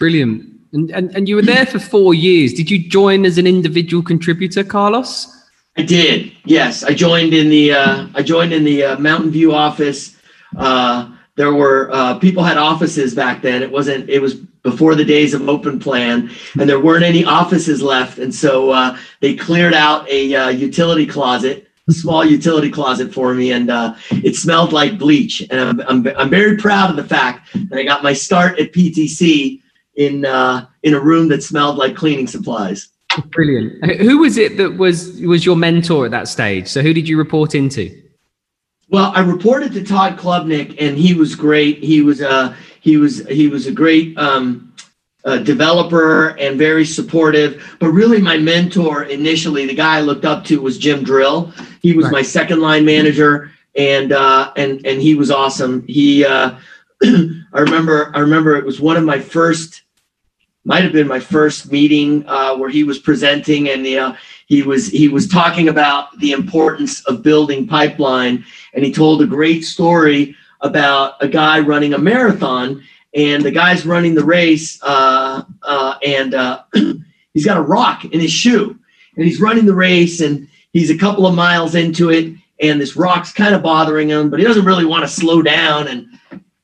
Brilliant. 0.00 0.53
And, 0.74 0.90
and, 0.90 1.14
and 1.14 1.28
you 1.28 1.36
were 1.36 1.42
there 1.42 1.66
for 1.66 1.78
four 1.78 2.14
years. 2.14 2.52
Did 2.52 2.68
you 2.68 2.80
join 2.80 3.24
as 3.24 3.38
an 3.38 3.46
individual 3.46 4.02
contributor, 4.02 4.64
Carlos? 4.64 5.28
I 5.76 5.82
did. 5.82 6.32
Yes, 6.44 6.82
I 6.82 6.94
joined 6.94 7.32
in 7.32 7.48
the 7.48 7.72
uh, 7.72 8.06
I 8.14 8.22
joined 8.22 8.52
in 8.52 8.64
the 8.64 8.84
uh, 8.84 8.98
Mountain 8.98 9.30
View 9.30 9.54
office. 9.54 10.16
Uh, 10.56 11.12
there 11.36 11.52
were 11.52 11.90
uh, 11.92 12.18
people 12.18 12.42
had 12.42 12.58
offices 12.58 13.14
back 13.14 13.40
then. 13.40 13.62
It 13.62 13.70
wasn't. 13.70 14.10
It 14.10 14.20
was 14.20 14.34
before 14.34 14.96
the 14.96 15.04
days 15.04 15.32
of 15.32 15.48
open 15.48 15.78
plan, 15.78 16.30
and 16.58 16.68
there 16.68 16.80
weren't 16.80 17.04
any 17.04 17.24
offices 17.24 17.80
left. 17.80 18.18
And 18.18 18.34
so 18.34 18.70
uh, 18.70 18.96
they 19.20 19.34
cleared 19.34 19.74
out 19.74 20.08
a 20.08 20.34
uh, 20.34 20.48
utility 20.48 21.06
closet, 21.06 21.68
a 21.88 21.92
small 21.92 22.24
utility 22.24 22.70
closet 22.70 23.12
for 23.12 23.34
me, 23.34 23.52
and 23.52 23.68
it 24.10 24.36
smelled 24.36 24.72
like 24.72 24.98
bleach. 24.98 25.40
And 25.50 25.60
I'm, 25.60 25.80
I'm 25.80 26.06
I'm 26.16 26.30
very 26.30 26.56
proud 26.56 26.90
of 26.90 26.96
the 26.96 27.04
fact 27.04 27.52
that 27.52 27.78
I 27.78 27.84
got 27.84 28.04
my 28.04 28.12
start 28.12 28.58
at 28.60 28.72
PTC 28.72 29.60
in 29.96 30.24
uh, 30.24 30.66
in 30.82 30.94
a 30.94 31.00
room 31.00 31.28
that 31.28 31.42
smelled 31.42 31.76
like 31.76 31.96
cleaning 31.96 32.26
supplies. 32.26 32.88
Brilliant. 33.30 33.84
Who 34.00 34.18
was 34.18 34.36
it 34.36 34.56
that 34.56 34.76
was 34.76 35.20
was 35.22 35.46
your 35.46 35.56
mentor 35.56 36.04
at 36.04 36.10
that 36.10 36.28
stage? 36.28 36.68
So 36.68 36.82
who 36.82 36.92
did 36.92 37.08
you 37.08 37.16
report 37.16 37.54
into? 37.54 38.02
Well, 38.90 39.12
I 39.14 39.20
reported 39.20 39.72
to 39.74 39.84
Todd 39.84 40.18
Klubnik, 40.18 40.76
and 40.80 40.96
he 40.96 41.14
was 41.14 41.34
great. 41.34 41.82
He 41.82 42.02
was 42.02 42.20
a 42.20 42.30
uh, 42.30 42.54
he 42.80 42.96
was 42.96 43.26
he 43.28 43.48
was 43.48 43.66
a 43.66 43.72
great 43.72 44.16
um, 44.18 44.74
uh, 45.24 45.38
developer 45.38 46.36
and 46.38 46.58
very 46.58 46.84
supportive. 46.84 47.76
But 47.80 47.90
really, 47.90 48.20
my 48.20 48.36
mentor 48.36 49.04
initially, 49.04 49.66
the 49.66 49.74
guy 49.74 49.98
I 49.98 50.00
looked 50.00 50.24
up 50.24 50.44
to, 50.46 50.60
was 50.60 50.76
Jim 50.76 51.02
Drill. 51.02 51.52
He 51.80 51.94
was 51.94 52.04
right. 52.06 52.12
my 52.12 52.22
second 52.22 52.60
line 52.60 52.84
manager, 52.84 53.50
and 53.74 54.12
uh, 54.12 54.52
and 54.56 54.84
and 54.84 55.00
he 55.00 55.14
was 55.14 55.30
awesome. 55.30 55.86
He 55.86 56.24
uh, 56.24 56.56
I 57.02 57.60
remember 57.60 58.12
I 58.14 58.20
remember 58.20 58.56
it 58.56 58.64
was 58.64 58.80
one 58.80 58.96
of 58.96 59.04
my 59.04 59.18
first 59.18 59.83
might 60.64 60.82
have 60.82 60.92
been 60.92 61.06
my 61.06 61.20
first 61.20 61.70
meeting 61.70 62.24
uh, 62.26 62.56
where 62.56 62.70
he 62.70 62.84
was 62.84 62.98
presenting 62.98 63.68
and 63.68 63.86
uh, 63.86 64.14
he 64.46 64.62
was 64.62 64.88
he 64.88 65.08
was 65.08 65.28
talking 65.28 65.68
about 65.68 66.18
the 66.18 66.32
importance 66.32 67.04
of 67.04 67.22
building 67.22 67.66
pipeline. 67.66 68.44
And 68.72 68.84
he 68.84 68.92
told 68.92 69.22
a 69.22 69.26
great 69.26 69.64
story 69.64 70.34
about 70.60 71.22
a 71.22 71.28
guy 71.28 71.60
running 71.60 71.94
a 71.94 71.98
marathon 71.98 72.82
and 73.14 73.42
the 73.42 73.50
guy's 73.50 73.86
running 73.86 74.14
the 74.14 74.24
race 74.24 74.82
uh, 74.82 75.42
uh 75.62 75.94
and 76.04 76.34
uh, 76.34 76.62
he's 77.34 77.44
got 77.44 77.58
a 77.58 77.62
rock 77.62 78.04
in 78.06 78.20
his 78.20 78.32
shoe 78.32 78.78
and 79.16 79.24
he's 79.24 79.40
running 79.40 79.66
the 79.66 79.74
race 79.74 80.20
and 80.20 80.48
he's 80.72 80.90
a 80.90 80.98
couple 80.98 81.26
of 81.26 81.34
miles 81.34 81.74
into 81.74 82.10
it 82.10 82.34
and 82.60 82.80
this 82.80 82.96
rock's 82.96 83.32
kind 83.32 83.54
of 83.54 83.62
bothering 83.62 84.08
him 84.08 84.30
but 84.30 84.38
he 84.38 84.44
doesn't 84.46 84.64
really 84.64 84.86
want 84.86 85.04
to 85.04 85.08
slow 85.08 85.42
down 85.42 85.86
and 85.88 86.13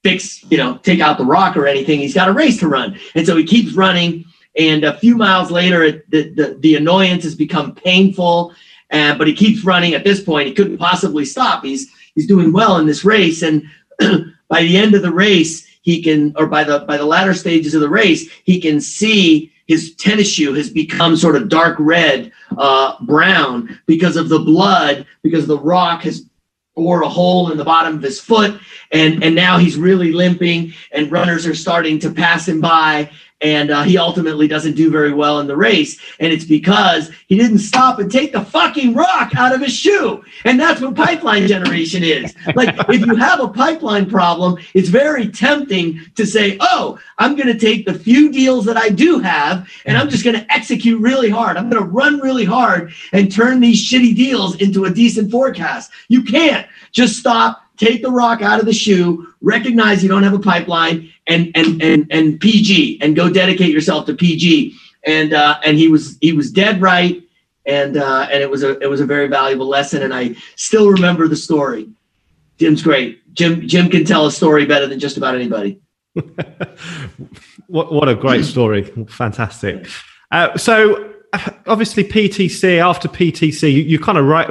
fix, 0.02 0.44
you 0.50 0.56
know, 0.56 0.78
take 0.78 1.00
out 1.00 1.18
the 1.18 1.24
rock 1.24 1.56
or 1.56 1.66
anything. 1.66 2.00
He's 2.00 2.14
got 2.14 2.28
a 2.28 2.32
race 2.32 2.58
to 2.60 2.68
run. 2.68 2.98
And 3.14 3.26
so 3.26 3.36
he 3.36 3.44
keeps 3.44 3.74
running. 3.74 4.24
And 4.58 4.84
a 4.84 4.98
few 4.98 5.16
miles 5.16 5.50
later, 5.50 6.04
the, 6.08 6.30
the, 6.30 6.58
the 6.60 6.74
annoyance 6.76 7.24
has 7.24 7.34
become 7.34 7.74
painful. 7.74 8.54
Uh, 8.90 9.16
but 9.16 9.26
he 9.26 9.34
keeps 9.34 9.64
running. 9.64 9.94
At 9.94 10.04
this 10.04 10.22
point, 10.22 10.48
he 10.48 10.54
couldn't 10.54 10.78
possibly 10.78 11.24
stop. 11.24 11.64
He's 11.64 11.90
he's 12.14 12.26
doing 12.26 12.52
well 12.52 12.78
in 12.78 12.86
this 12.86 13.04
race. 13.04 13.42
And 13.42 13.62
by 14.48 14.62
the 14.62 14.76
end 14.76 14.94
of 14.94 15.02
the 15.02 15.12
race, 15.12 15.66
he 15.82 16.02
can, 16.02 16.34
or 16.36 16.46
by 16.46 16.64
the 16.64 16.80
by 16.80 16.96
the 16.96 17.04
latter 17.04 17.34
stages 17.34 17.74
of 17.74 17.80
the 17.80 17.88
race, 17.88 18.28
he 18.44 18.60
can 18.60 18.80
see 18.80 19.52
his 19.66 19.94
tennis 19.94 20.28
shoe 20.28 20.52
has 20.54 20.68
become 20.68 21.16
sort 21.16 21.36
of 21.36 21.48
dark 21.48 21.76
red, 21.78 22.32
uh, 22.58 22.96
brown 23.04 23.78
because 23.86 24.16
of 24.16 24.28
the 24.28 24.40
blood, 24.40 25.06
because 25.22 25.46
the 25.46 25.58
rock 25.58 26.02
has 26.02 26.26
bored 26.80 27.02
a 27.02 27.08
hole 27.08 27.52
in 27.52 27.58
the 27.58 27.64
bottom 27.64 27.96
of 27.96 28.02
his 28.02 28.18
foot 28.18 28.58
and 28.90 29.22
and 29.22 29.34
now 29.34 29.58
he's 29.58 29.76
really 29.76 30.12
limping 30.12 30.72
and 30.92 31.12
runners 31.12 31.46
are 31.46 31.54
starting 31.54 31.98
to 31.98 32.10
pass 32.10 32.48
him 32.48 32.58
by 32.58 33.10
and 33.40 33.70
uh, 33.70 33.82
he 33.82 33.98
ultimately 33.98 34.46
doesn't 34.46 34.74
do 34.74 34.90
very 34.90 35.12
well 35.12 35.40
in 35.40 35.46
the 35.46 35.56
race. 35.56 35.98
And 36.18 36.32
it's 36.32 36.44
because 36.44 37.10
he 37.28 37.36
didn't 37.36 37.58
stop 37.58 37.98
and 37.98 38.10
take 38.10 38.32
the 38.32 38.44
fucking 38.44 38.94
rock 38.94 39.34
out 39.36 39.54
of 39.54 39.60
his 39.60 39.74
shoe. 39.74 40.24
And 40.44 40.58
that's 40.58 40.80
what 40.80 40.94
pipeline 40.94 41.46
generation 41.46 42.02
is. 42.02 42.34
Like 42.54 42.76
if 42.88 43.06
you 43.06 43.14
have 43.16 43.40
a 43.40 43.48
pipeline 43.48 44.08
problem 44.08 44.58
it's 44.74 44.88
very 44.88 45.28
tempting 45.28 46.00
to 46.14 46.26
say 46.26 46.56
oh 46.60 46.98
i'm 47.18 47.34
going 47.34 47.46
to 47.46 47.58
take 47.58 47.86
the 47.86 47.94
few 47.94 48.30
deals 48.30 48.64
that 48.64 48.76
i 48.76 48.88
do 48.88 49.18
have 49.18 49.68
and 49.84 49.96
i'm 49.96 50.08
just 50.08 50.24
going 50.24 50.38
to 50.38 50.50
execute 50.52 51.00
really 51.00 51.30
hard. 51.30 51.56
I'm 51.56 51.70
going 51.70 51.82
to 51.82 51.88
run 51.88 52.20
really 52.20 52.44
hard 52.44 52.92
and 53.12 53.32
turn 53.32 53.60
these 53.60 53.82
shitty 53.82 54.14
deals 54.14 54.56
into 54.56 54.84
a 54.84 54.90
decent 54.90 55.30
forecast. 55.30 55.90
You 56.08 56.22
can't 56.22 56.66
just 56.92 57.16
stop 57.16 57.62
take 57.80 58.02
the 58.02 58.10
rock 58.10 58.42
out 58.42 58.60
of 58.60 58.66
the 58.66 58.72
shoe, 58.72 59.26
recognize 59.40 60.02
you 60.02 60.08
don't 60.08 60.22
have 60.22 60.34
a 60.34 60.38
pipeline, 60.38 61.10
and 61.26 61.50
and 61.54 61.82
and 61.82 62.06
and 62.10 62.38
PG, 62.38 63.00
and 63.00 63.16
go 63.16 63.30
dedicate 63.30 63.72
yourself 63.72 64.06
to 64.06 64.14
PG. 64.14 64.76
And 65.04 65.32
uh, 65.32 65.58
and 65.64 65.78
he 65.78 65.88
was 65.88 66.18
he 66.20 66.32
was 66.32 66.52
dead 66.52 66.82
right, 66.82 67.22
and 67.64 67.96
uh, 67.96 68.28
and 68.30 68.42
it 68.42 68.50
was 68.50 68.62
a 68.62 68.78
it 68.80 68.86
was 68.86 69.00
a 69.00 69.06
very 69.06 69.28
valuable 69.28 69.66
lesson, 69.66 70.02
and 70.02 70.12
I 70.12 70.36
still 70.56 70.90
remember 70.90 71.26
the 71.26 71.36
story. 71.36 71.88
Jim's 72.58 72.82
great. 72.82 73.18
Jim 73.32 73.66
Jim 73.66 73.88
can 73.88 74.04
tell 74.04 74.26
a 74.26 74.32
story 74.32 74.66
better 74.66 74.86
than 74.86 75.00
just 75.00 75.16
about 75.16 75.34
anybody. 75.34 75.80
what 77.66 77.92
what 77.92 78.08
a 78.10 78.14
great 78.14 78.44
story! 78.44 78.84
Fantastic. 79.08 79.88
Uh, 80.30 80.56
so 80.58 81.14
obviously 81.66 82.04
PTC 82.04 82.78
after 82.78 83.08
PTC, 83.08 83.72
you, 83.72 83.82
you 83.82 83.98
kind 83.98 84.18
of 84.18 84.26
right. 84.26 84.48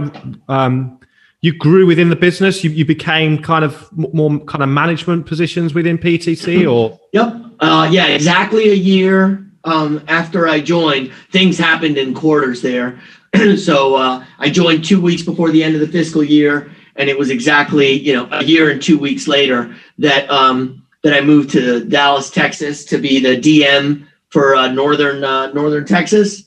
Um, 0.47 0.98
you 1.41 1.53
grew 1.57 1.85
within 1.85 2.09
the 2.09 2.15
business 2.15 2.63
you, 2.63 2.69
you 2.69 2.85
became 2.85 3.41
kind 3.41 3.63
of 3.63 3.89
more 3.97 4.39
kind 4.41 4.63
of 4.63 4.69
management 4.69 5.25
positions 5.25 5.73
within 5.73 5.97
ptc 5.97 6.69
or? 6.71 6.99
Yep. 7.13 7.35
Uh, 7.59 7.89
yeah 7.91 8.07
exactly 8.07 8.69
a 8.69 8.75
year 8.75 9.45
um, 9.63 10.03
after 10.07 10.47
i 10.47 10.59
joined 10.59 11.11
things 11.31 11.57
happened 11.57 11.97
in 11.97 12.13
quarters 12.13 12.61
there. 12.61 12.99
So 13.57 13.95
uh, 13.95 14.25
i 14.39 14.49
joined 14.49 14.83
two 14.83 15.01
weeks 15.01 15.21
before 15.21 15.51
the 15.51 15.63
end 15.63 15.75
of 15.75 15.81
the 15.81 15.87
fiscal 15.87 16.23
year 16.23 16.71
and 16.95 17.09
it 17.09 17.17
was 17.17 17.29
exactly 17.29 17.91
you 17.91 18.13
know 18.13 18.27
a 18.31 18.43
year 18.43 18.69
and 18.69 18.81
two 18.81 18.99
weeks 18.99 19.27
later 19.27 19.75
that 19.97 20.29
um, 20.29 20.85
that 21.03 21.13
i 21.13 21.21
moved 21.21 21.51
to 21.51 21.85
dallas 21.85 22.29
texas 22.29 22.85
to 22.85 22.97
be 22.97 23.19
the 23.19 23.37
dm 23.37 24.05
for 24.29 24.55
uh, 24.55 24.67
northern 24.67 25.23
uh, 25.23 25.51
northern 25.53 25.85
texas. 25.85 26.43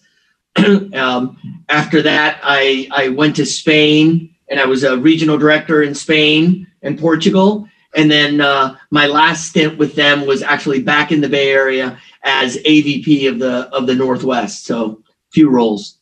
Um, 0.94 1.38
after 1.70 2.02
that 2.02 2.38
i 2.42 2.86
i 2.92 3.08
went 3.08 3.36
to 3.36 3.46
spain 3.46 4.31
and 4.52 4.60
I 4.60 4.66
was 4.66 4.84
a 4.84 4.98
regional 4.98 5.38
director 5.38 5.82
in 5.82 5.94
Spain 5.94 6.66
and 6.82 6.98
Portugal. 6.98 7.66
And 7.96 8.10
then 8.10 8.42
uh, 8.42 8.76
my 8.90 9.06
last 9.06 9.48
stint 9.48 9.78
with 9.78 9.94
them 9.94 10.26
was 10.26 10.42
actually 10.42 10.82
back 10.82 11.10
in 11.10 11.22
the 11.22 11.28
Bay 11.28 11.50
Area 11.50 11.98
as 12.22 12.58
AVP 12.58 13.30
of 13.30 13.38
the 13.38 13.68
of 13.72 13.86
the 13.86 13.94
Northwest. 13.94 14.66
So 14.66 15.02
few 15.30 15.48
roles. 15.48 15.98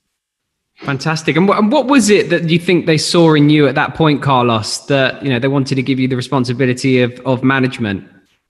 Fantastic. 0.78 1.36
And, 1.36 1.48
and 1.48 1.70
what 1.70 1.86
was 1.86 2.10
it 2.10 2.30
that 2.30 2.48
you 2.48 2.58
think 2.58 2.86
they 2.86 2.98
saw 2.98 3.34
in 3.34 3.50
you 3.50 3.68
at 3.68 3.76
that 3.76 3.94
point, 3.94 4.20
Carlos, 4.20 4.78
that 4.86 5.22
you 5.22 5.30
know 5.30 5.38
they 5.38 5.48
wanted 5.48 5.76
to 5.76 5.82
give 5.82 6.00
you 6.00 6.08
the 6.08 6.16
responsibility 6.16 7.02
of 7.02 7.20
of 7.20 7.44
management? 7.44 8.04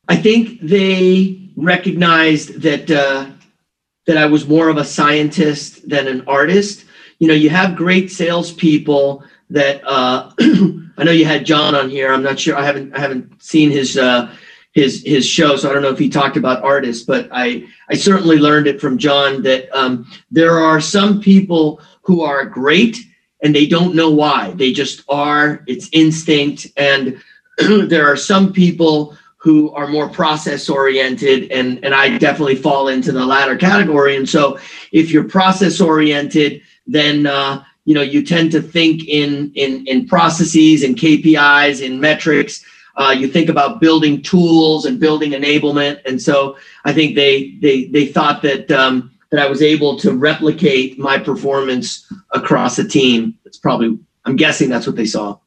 I 0.08 0.16
think 0.16 0.60
they 0.62 1.38
recognized 1.56 2.62
that 2.62 2.90
uh, 2.90 3.26
that 4.06 4.16
I 4.16 4.24
was 4.24 4.48
more 4.48 4.70
of 4.70 4.78
a 4.78 4.84
scientist 4.84 5.86
than 5.86 6.08
an 6.08 6.24
artist. 6.26 6.86
You 7.18 7.28
know, 7.28 7.34
you 7.34 7.50
have 7.50 7.76
great 7.76 8.10
salespeople 8.10 9.24
that 9.50 9.82
uh, 9.84 10.30
I 10.40 11.04
know 11.04 11.12
you 11.12 11.24
had 11.24 11.44
John 11.44 11.74
on 11.74 11.90
here. 11.90 12.12
I'm 12.12 12.22
not 12.22 12.38
sure. 12.38 12.56
I 12.56 12.64
haven't 12.64 12.94
I 12.94 13.00
haven't 13.00 13.42
seen 13.42 13.70
his 13.70 13.96
uh, 13.96 14.34
his 14.72 15.02
his 15.04 15.26
show, 15.26 15.56
so 15.56 15.68
I 15.68 15.72
don't 15.72 15.82
know 15.82 15.90
if 15.90 15.98
he 15.98 16.08
talked 16.08 16.36
about 16.36 16.62
artists. 16.62 17.04
But 17.04 17.28
I 17.32 17.66
I 17.88 17.94
certainly 17.94 18.38
learned 18.38 18.66
it 18.66 18.80
from 18.80 18.98
John 18.98 19.42
that 19.42 19.68
um, 19.76 20.10
there 20.30 20.58
are 20.58 20.80
some 20.80 21.20
people 21.20 21.80
who 22.02 22.22
are 22.22 22.44
great 22.44 22.98
and 23.42 23.54
they 23.54 23.66
don't 23.66 23.94
know 23.94 24.10
why. 24.10 24.52
They 24.52 24.72
just 24.72 25.02
are. 25.08 25.64
It's 25.66 25.88
instinct. 25.92 26.66
And 26.76 27.20
there 27.58 28.06
are 28.06 28.16
some 28.16 28.52
people 28.52 29.16
who 29.38 29.70
are 29.72 29.86
more 29.86 30.08
process 30.08 30.68
oriented 30.68 31.50
and 31.50 31.82
and 31.82 31.94
I 31.94 32.18
definitely 32.18 32.56
fall 32.56 32.88
into 32.88 33.10
the 33.10 33.24
latter 33.24 33.56
category. 33.56 34.16
And 34.16 34.28
so 34.28 34.58
if 34.92 35.10
you're 35.10 35.24
process 35.24 35.80
oriented, 35.80 36.62
then 36.86 37.26
uh, 37.26 37.64
you 37.84 37.94
know 37.94 38.02
you 38.02 38.24
tend 38.24 38.52
to 38.52 38.62
think 38.62 39.06
in 39.08 39.52
in 39.54 39.86
in 39.86 40.06
processes 40.06 40.82
and 40.82 40.96
KPIs 40.96 41.84
and 41.84 42.00
metrics. 42.00 42.64
Uh, 42.96 43.14
you 43.16 43.28
think 43.28 43.48
about 43.48 43.80
building 43.80 44.20
tools 44.20 44.84
and 44.84 45.00
building 45.00 45.30
enablement, 45.30 46.00
and 46.04 46.20
so 46.20 46.56
I 46.84 46.92
think 46.92 47.16
they 47.16 47.56
they 47.62 47.84
they 47.86 48.06
thought 48.06 48.42
that 48.42 48.70
um, 48.70 49.10
that 49.30 49.40
I 49.40 49.48
was 49.48 49.62
able 49.62 49.98
to 50.00 50.12
replicate 50.12 50.98
my 50.98 51.18
performance 51.18 52.10
across 52.32 52.78
a 52.78 52.86
team. 52.86 53.38
That's 53.44 53.58
probably 53.58 53.98
I'm 54.24 54.36
guessing 54.36 54.68
that's 54.68 54.86
what 54.86 54.96
they 54.96 55.06
saw. 55.06 55.38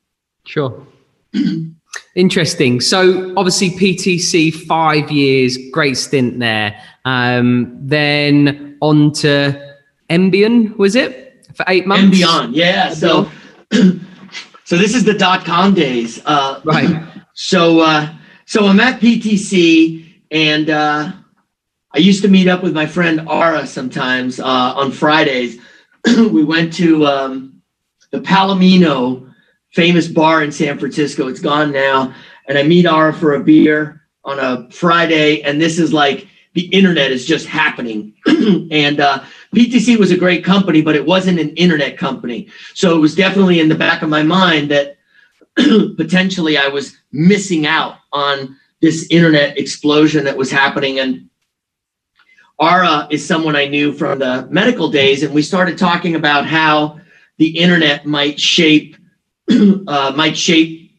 Sure. 0.46 0.86
Interesting. 2.16 2.82
So 2.82 3.34
obviously 3.38 3.72
PTC 3.72 4.54
five 4.54 5.12
years, 5.12 5.58
great 5.72 5.98
stint 5.98 6.40
there. 6.40 6.80
Um, 7.06 7.78
then 7.80 8.78
on 8.82 9.12
to 9.14 9.76
Embion, 10.10 10.76
was 10.78 10.96
it? 10.96 11.33
For 11.56 11.66
eight 11.68 11.86
months. 11.88 12.04
And 12.04 12.12
beyond, 12.12 12.56
yeah. 12.56 12.94
So, 12.94 13.30
so 13.72 14.78
this 14.78 14.96
is 14.96 15.04
the 15.04 15.14
dot 15.14 15.46
com 15.46 15.74
days. 15.74 16.22
Uh, 16.26 16.62
Right. 16.64 17.04
So 17.36 17.80
uh, 17.80 18.14
so 18.46 18.68
I'm 18.68 18.80
at 18.80 19.02
PTC, 19.02 20.06
and 20.30 20.70
uh, 20.70 21.12
I 21.92 21.98
used 21.98 22.22
to 22.22 22.28
meet 22.28 22.48
up 22.48 22.62
with 22.62 22.76
my 22.76 22.86
friend 22.86 23.28
Ara 23.28 23.66
sometimes 23.66 24.40
uh, 24.40 24.46
on 24.76 24.92
Fridays. 24.92 25.60
we 26.06 26.44
went 26.44 26.72
to 26.74 27.08
um, 27.08 27.62
the 28.12 28.20
Palomino, 28.20 29.34
famous 29.72 30.08
bar 30.08 30.44
in 30.44 30.52
San 30.52 30.78
Francisco. 30.78 31.28
It's 31.28 31.40
gone 31.40 31.72
now, 31.72 32.14
and 32.48 32.56
I 32.56 32.62
meet 32.62 32.86
Ara 32.86 33.14
for 33.14 33.34
a 33.34 33.40
beer 33.44 34.04
on 34.24 34.38
a 34.38 34.70
Friday, 34.70 35.42
and 35.42 35.60
this 35.60 35.80
is 35.80 35.92
like 35.92 36.28
the 36.54 36.66
internet 36.68 37.12
is 37.12 37.26
just 37.26 37.48
happening. 37.48 38.14
and 38.28 39.00
uh, 39.00 39.24
PTC 39.54 39.98
was 39.98 40.12
a 40.12 40.18
great 40.18 40.44
company, 40.44 40.82
but 40.82 40.96
it 40.96 41.06
wasn't 41.06 41.40
an 41.40 41.50
internet 41.56 41.98
company. 41.98 42.50
So 42.74 42.96
it 42.96 43.00
was 43.00 43.16
definitely 43.16 43.60
in 43.60 43.70
the 43.70 43.76
back 43.76 44.02
of 44.02 44.10
my 44.10 44.24
mind 44.24 44.72
that 44.72 44.98
potentially 45.56 46.58
I 46.58 46.68
was 46.68 46.98
missing 47.12 47.66
out 47.66 47.98
on 48.12 48.58
this 48.82 49.08
internet 49.10 49.58
explosion 49.58 50.26
that 50.26 50.36
was 50.36 50.52
happening. 50.52 51.00
And 51.00 51.30
Ara 52.60 53.08
is 53.12 53.26
someone 53.26 53.56
I 53.56 53.68
knew 53.68 53.94
from 53.94 54.20
the 54.20 54.48
medical 54.50 54.90
days, 54.90 55.24
and 55.24 55.34
we 55.34 55.42
started 55.42 55.78
talking 55.78 56.16
about 56.16 56.46
how 56.46 57.00
the 57.38 57.58
internet 57.58 58.06
might 58.06 58.40
shape 58.40 58.98
uh, 59.50 60.14
might 60.16 60.38
shape 60.38 60.92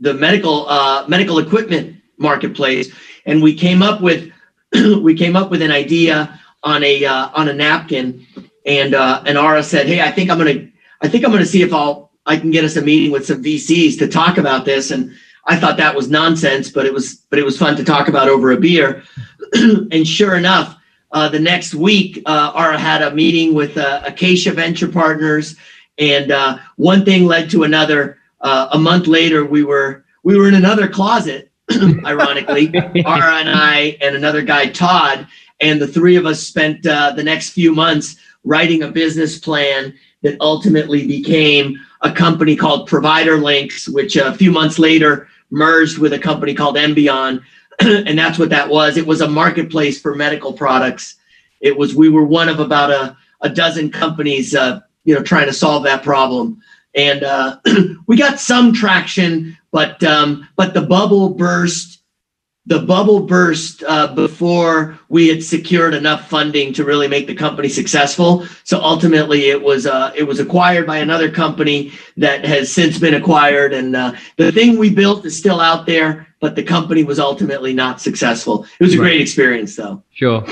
the 0.00 0.14
medical 0.14 0.68
uh, 0.68 1.06
medical 1.08 1.38
equipment 1.38 1.96
marketplace. 2.18 2.92
And 3.26 3.42
we 3.42 3.54
came 3.54 3.82
up 3.82 4.00
with 4.00 4.30
we 5.02 5.14
came 5.14 5.36
up 5.36 5.50
with 5.50 5.62
an 5.62 5.70
idea 5.70 6.40
on 6.62 6.82
a 6.84 7.04
uh, 7.04 7.30
on 7.34 7.48
a 7.48 7.52
napkin, 7.52 8.26
and 8.66 8.94
uh, 8.94 9.22
and 9.26 9.38
Ara 9.38 9.62
said, 9.62 9.86
"Hey, 9.86 10.00
I 10.00 10.10
think 10.10 10.30
I'm 10.30 10.38
gonna 10.38 10.68
I 11.00 11.08
think 11.08 11.24
I'm 11.24 11.30
gonna 11.30 11.46
see 11.46 11.62
if 11.62 11.72
I'll 11.72 12.10
I 12.26 12.36
can 12.36 12.50
get 12.50 12.64
us 12.64 12.76
a 12.76 12.82
meeting 12.82 13.10
with 13.10 13.26
some 13.26 13.42
VCs 13.42 13.98
to 13.98 14.08
talk 14.08 14.38
about 14.38 14.64
this." 14.64 14.90
And 14.90 15.12
I 15.46 15.56
thought 15.56 15.76
that 15.78 15.94
was 15.94 16.10
nonsense, 16.10 16.70
but 16.70 16.86
it 16.86 16.92
was 16.92 17.16
but 17.30 17.38
it 17.38 17.44
was 17.44 17.58
fun 17.58 17.76
to 17.76 17.84
talk 17.84 18.08
about 18.08 18.28
over 18.28 18.52
a 18.52 18.56
beer. 18.60 19.02
and 19.54 20.06
sure 20.06 20.36
enough, 20.36 20.76
uh, 21.12 21.28
the 21.28 21.40
next 21.40 21.74
week, 21.74 22.22
uh, 22.26 22.52
Ara 22.54 22.78
had 22.78 23.02
a 23.02 23.14
meeting 23.14 23.54
with 23.54 23.76
uh, 23.78 24.02
Acacia 24.04 24.52
Venture 24.52 24.88
Partners, 24.88 25.56
and 25.96 26.30
uh, 26.30 26.58
one 26.76 27.04
thing 27.04 27.24
led 27.24 27.50
to 27.50 27.64
another. 27.64 28.18
Uh, 28.40 28.68
a 28.72 28.78
month 28.78 29.06
later, 29.06 29.44
we 29.44 29.64
were 29.64 30.04
we 30.22 30.36
were 30.38 30.48
in 30.48 30.54
another 30.54 30.86
closet, 30.86 31.50
ironically, 32.04 32.70
Ara 32.74 33.36
and 33.36 33.48
I 33.48 33.96
and 34.00 34.14
another 34.14 34.42
guy, 34.42 34.66
Todd, 34.66 35.26
and 35.60 35.80
the 35.80 35.88
three 35.88 36.16
of 36.16 36.26
us 36.26 36.40
spent 36.40 36.86
uh, 36.86 37.12
the 37.12 37.22
next 37.22 37.50
few 37.50 37.74
months 37.74 38.16
writing 38.44 38.82
a 38.82 38.90
business 38.90 39.38
plan 39.38 39.94
that 40.22 40.36
ultimately 40.40 41.06
became 41.06 41.78
a 42.02 42.12
company 42.12 42.56
called 42.56 42.88
Provider 42.88 43.36
Links, 43.36 43.88
which 43.88 44.16
a 44.16 44.34
few 44.34 44.50
months 44.50 44.78
later 44.78 45.28
merged 45.50 45.98
with 45.98 46.12
a 46.12 46.18
company 46.18 46.54
called 46.54 46.76
Embion. 46.76 47.42
and 47.80 48.18
that's 48.18 48.38
what 48.38 48.50
that 48.50 48.68
was. 48.68 48.96
It 48.96 49.06
was 49.06 49.20
a 49.20 49.28
marketplace 49.28 50.00
for 50.00 50.14
medical 50.14 50.52
products. 50.52 51.16
It 51.60 51.76
was 51.76 51.94
we 51.94 52.08
were 52.08 52.24
one 52.24 52.48
of 52.48 52.60
about 52.60 52.90
a, 52.90 53.16
a 53.40 53.48
dozen 53.48 53.90
companies, 53.90 54.54
uh, 54.54 54.80
you 55.04 55.14
know, 55.14 55.22
trying 55.22 55.46
to 55.46 55.52
solve 55.52 55.84
that 55.84 56.02
problem. 56.02 56.60
And 56.94 57.22
uh, 57.22 57.58
we 58.06 58.16
got 58.16 58.40
some 58.40 58.72
traction, 58.72 59.56
but 59.70 60.02
um, 60.04 60.48
but 60.56 60.74
the 60.74 60.82
bubble 60.82 61.30
burst 61.30 62.02
the 62.68 62.80
bubble 62.80 63.20
burst 63.20 63.82
uh, 63.88 64.14
before 64.14 64.98
we 65.08 65.26
had 65.28 65.42
secured 65.42 65.94
enough 65.94 66.28
funding 66.28 66.70
to 66.74 66.84
really 66.84 67.08
make 67.08 67.26
the 67.26 67.34
company 67.34 67.68
successful. 67.68 68.44
So 68.64 68.78
ultimately, 68.82 69.48
it 69.48 69.60
was 69.62 69.86
uh, 69.86 70.12
it 70.14 70.24
was 70.24 70.38
acquired 70.38 70.86
by 70.86 70.98
another 70.98 71.30
company 71.30 71.92
that 72.18 72.44
has 72.44 72.70
since 72.70 72.98
been 72.98 73.14
acquired, 73.14 73.72
and 73.72 73.96
uh, 73.96 74.12
the 74.36 74.52
thing 74.52 74.76
we 74.76 74.90
built 74.90 75.24
is 75.24 75.36
still 75.36 75.60
out 75.60 75.86
there, 75.86 76.26
but 76.40 76.56
the 76.56 76.62
company 76.62 77.04
was 77.04 77.18
ultimately 77.18 77.72
not 77.72 78.02
successful. 78.02 78.66
It 78.78 78.84
was 78.84 78.94
a 78.94 78.98
Right. 78.98 79.04
great 79.04 79.20
experience, 79.22 79.74
though. 79.74 80.02
Sure. 80.12 80.44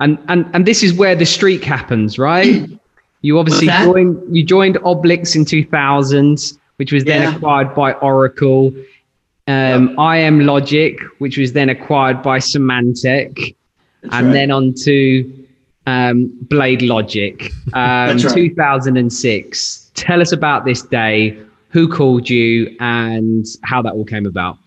And 0.00 0.18
and 0.28 0.46
and 0.54 0.66
this 0.66 0.82
is 0.82 0.92
where 0.92 1.14
the 1.14 1.24
streak 1.26 1.62
happens, 1.62 2.18
right? 2.18 2.68
You 3.22 3.38
obviously 3.38 3.68
joined 3.68 4.20
you 4.36 4.42
joined 4.44 4.74
Oblix 4.78 5.36
in 5.36 5.44
2000, 5.44 6.52
which 6.78 6.90
was 6.92 7.04
then 7.04 7.22
Yeah. 7.22 7.36
acquired 7.36 7.76
by 7.76 7.92
Oracle. 7.92 8.74
Um, 9.46 9.98
IM 9.98 10.40
Logic, 10.46 10.98
which 11.18 11.36
was 11.36 11.52
then 11.52 11.68
acquired 11.68 12.22
by 12.22 12.38
Symantec, 12.38 13.54
That's 14.02 14.14
and 14.14 14.26
right. 14.28 14.32
then 14.32 14.50
on 14.50 14.74
to 14.84 15.46
um, 15.86 16.30
BladeLogic, 16.46 17.52
um, 17.74 18.16
right. 18.16 18.34
2006. 18.34 19.90
Tell 19.94 20.20
us 20.20 20.32
about 20.32 20.64
this 20.64 20.82
day. 20.82 21.38
Who 21.68 21.88
called 21.88 22.30
you 22.30 22.76
and 22.78 23.44
how 23.64 23.82
that 23.82 23.94
all 23.94 24.04
came 24.04 24.26
about? 24.26 24.58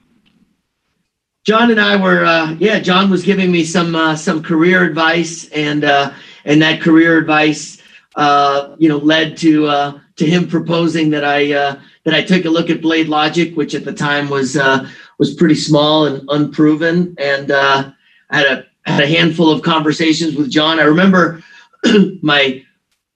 John 1.46 1.72
and 1.72 1.80
I 1.80 1.96
were, 1.96 2.26
uh, 2.26 2.58
yeah. 2.60 2.80
John 2.80 3.10
was 3.10 3.24
giving 3.24 3.50
me 3.50 3.64
some 3.64 3.96
uh, 3.96 4.18
some 4.18 4.44
career 4.44 4.84
advice, 4.84 5.48
and 5.52 5.86
uh, 5.86 6.12
and 6.44 6.62
that 6.62 6.82
career 6.82 7.18
advice, 7.18 7.82
uh, 8.18 8.76
you 8.78 8.90
know, 8.90 8.98
led 8.98 9.38
to 9.38 9.68
uh, 9.68 10.00
to 10.18 10.26
him 10.26 10.50
proposing 10.50 11.12
that 11.12 11.24
I 11.24 11.78
that 12.08 12.16
I 12.16 12.24
took 12.24 12.46
a 12.46 12.50
look 12.50 12.70
at 12.70 12.80
BladeLogic, 12.80 13.58
which 13.58 13.76
at 13.76 13.84
the 13.84 13.92
time 13.92 14.30
was 14.30 14.56
uh, 14.56 14.90
was 15.20 15.34
pretty 15.34 15.56
small 15.56 16.06
and 16.06 16.24
unproven, 16.30 17.14
and 17.18 17.52
uh, 17.52 17.92
I 18.30 18.38
had 18.38 18.46
a 18.46 18.66
had 18.90 19.04
a 19.04 19.08
handful 19.08 19.52
of 19.52 19.62
conversations 19.62 20.38
with 20.38 20.50
John. 20.50 20.80
I 20.80 20.84
remember 20.84 21.44
my 22.22 22.64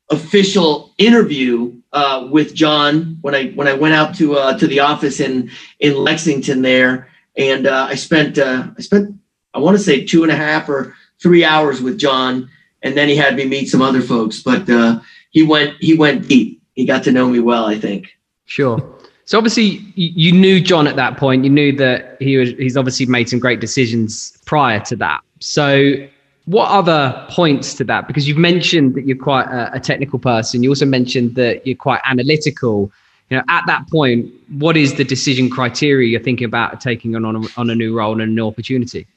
official 0.10 0.94
interview 0.98 1.74
uh, 1.94 2.28
with 2.30 2.54
John 2.54 3.18
when 3.22 3.34
I 3.34 3.52
when 3.52 3.70
I 3.70 3.76
went 3.76 3.94
out 3.94 4.14
to 4.16 4.36
uh, 4.36 4.58
to 4.58 4.68
the 4.68 4.82
office 4.82 5.22
in 5.22 5.50
in 5.80 5.96
Lexington 5.96 6.62
there, 6.62 7.08
and 7.38 7.68
uh, 7.68 7.88
I 7.90 7.96
spent 7.96 8.40
uh, 8.40 8.68
I 8.78 8.82
spent 8.82 9.16
I 9.54 9.60
want 9.60 9.78
to 9.78 9.84
say 9.84 10.04
two 10.04 10.24
and 10.24 10.32
a 10.34 10.36
half 10.36 10.68
or 10.68 10.94
three 11.24 11.46
hours 11.46 11.82
with 11.82 11.98
John, 11.98 12.50
and 12.82 12.98
then 12.98 13.08
he 13.08 13.16
had 13.16 13.38
me 13.38 13.46
meet 13.46 13.70
some 13.70 13.82
other 13.82 14.02
folks. 14.02 14.44
But 14.44 14.70
uh, 14.70 15.00
he 15.30 15.44
went 15.44 15.78
he 15.80 15.94
went 15.94 16.28
deep. 16.28 16.62
He 16.74 16.86
got 16.86 17.06
to 17.06 17.14
know 17.14 17.30
me 17.30 17.40
well. 17.40 17.64
I 17.64 17.80
think. 17.80 18.18
Sure. 18.52 18.84
So 19.24 19.38
obviously 19.38 19.94
you, 19.96 20.34
knew 20.34 20.60
John 20.60 20.86
at 20.86 20.98
that 20.98 21.16
point. 21.16 21.46
You 21.46 21.50
knew 21.50 21.74
that 21.78 22.18
he 22.20 22.36
was 22.36 22.50
he's 22.50 22.76
obviously 22.76 23.06
made 23.06 23.30
some 23.30 23.40
great 23.40 23.62
decisions 23.62 24.38
prior 24.46 24.82
to 24.82 24.96
that. 24.98 25.22
So 25.40 26.06
what 26.48 26.70
other 26.70 27.26
points 27.30 27.74
to 27.76 27.86
that? 27.86 28.08
Because 28.08 28.28
you've 28.28 28.38
mentioned 28.38 28.96
that 28.96 29.08
you're 29.08 29.16
quite 29.16 29.46
a, 29.46 29.76
a 29.76 29.80
technical 29.80 30.20
person. 30.20 30.64
You 30.64 30.72
also 30.72 30.86
mentioned 30.86 31.36
that 31.36 31.66
you're 31.66 31.78
quite 31.78 32.02
analytical. 32.04 32.92
You 33.30 33.38
know, 33.38 33.44
at 33.48 33.64
that 33.68 33.90
point, 33.90 34.30
what 34.50 34.76
is 34.76 34.96
the 34.96 35.06
decision 35.06 35.50
criteria 35.50 36.10
you're 36.10 36.20
thinking 36.20 36.44
about 36.44 36.82
taking 36.82 37.16
on 37.16 37.24
on 37.24 37.38
a, 37.38 37.48
on 37.56 37.70
a 37.70 37.76
new 37.76 37.98
role 37.98 38.12
and 38.12 38.22
a 38.22 38.26
new 38.26 38.46
opportunity? 38.46 39.08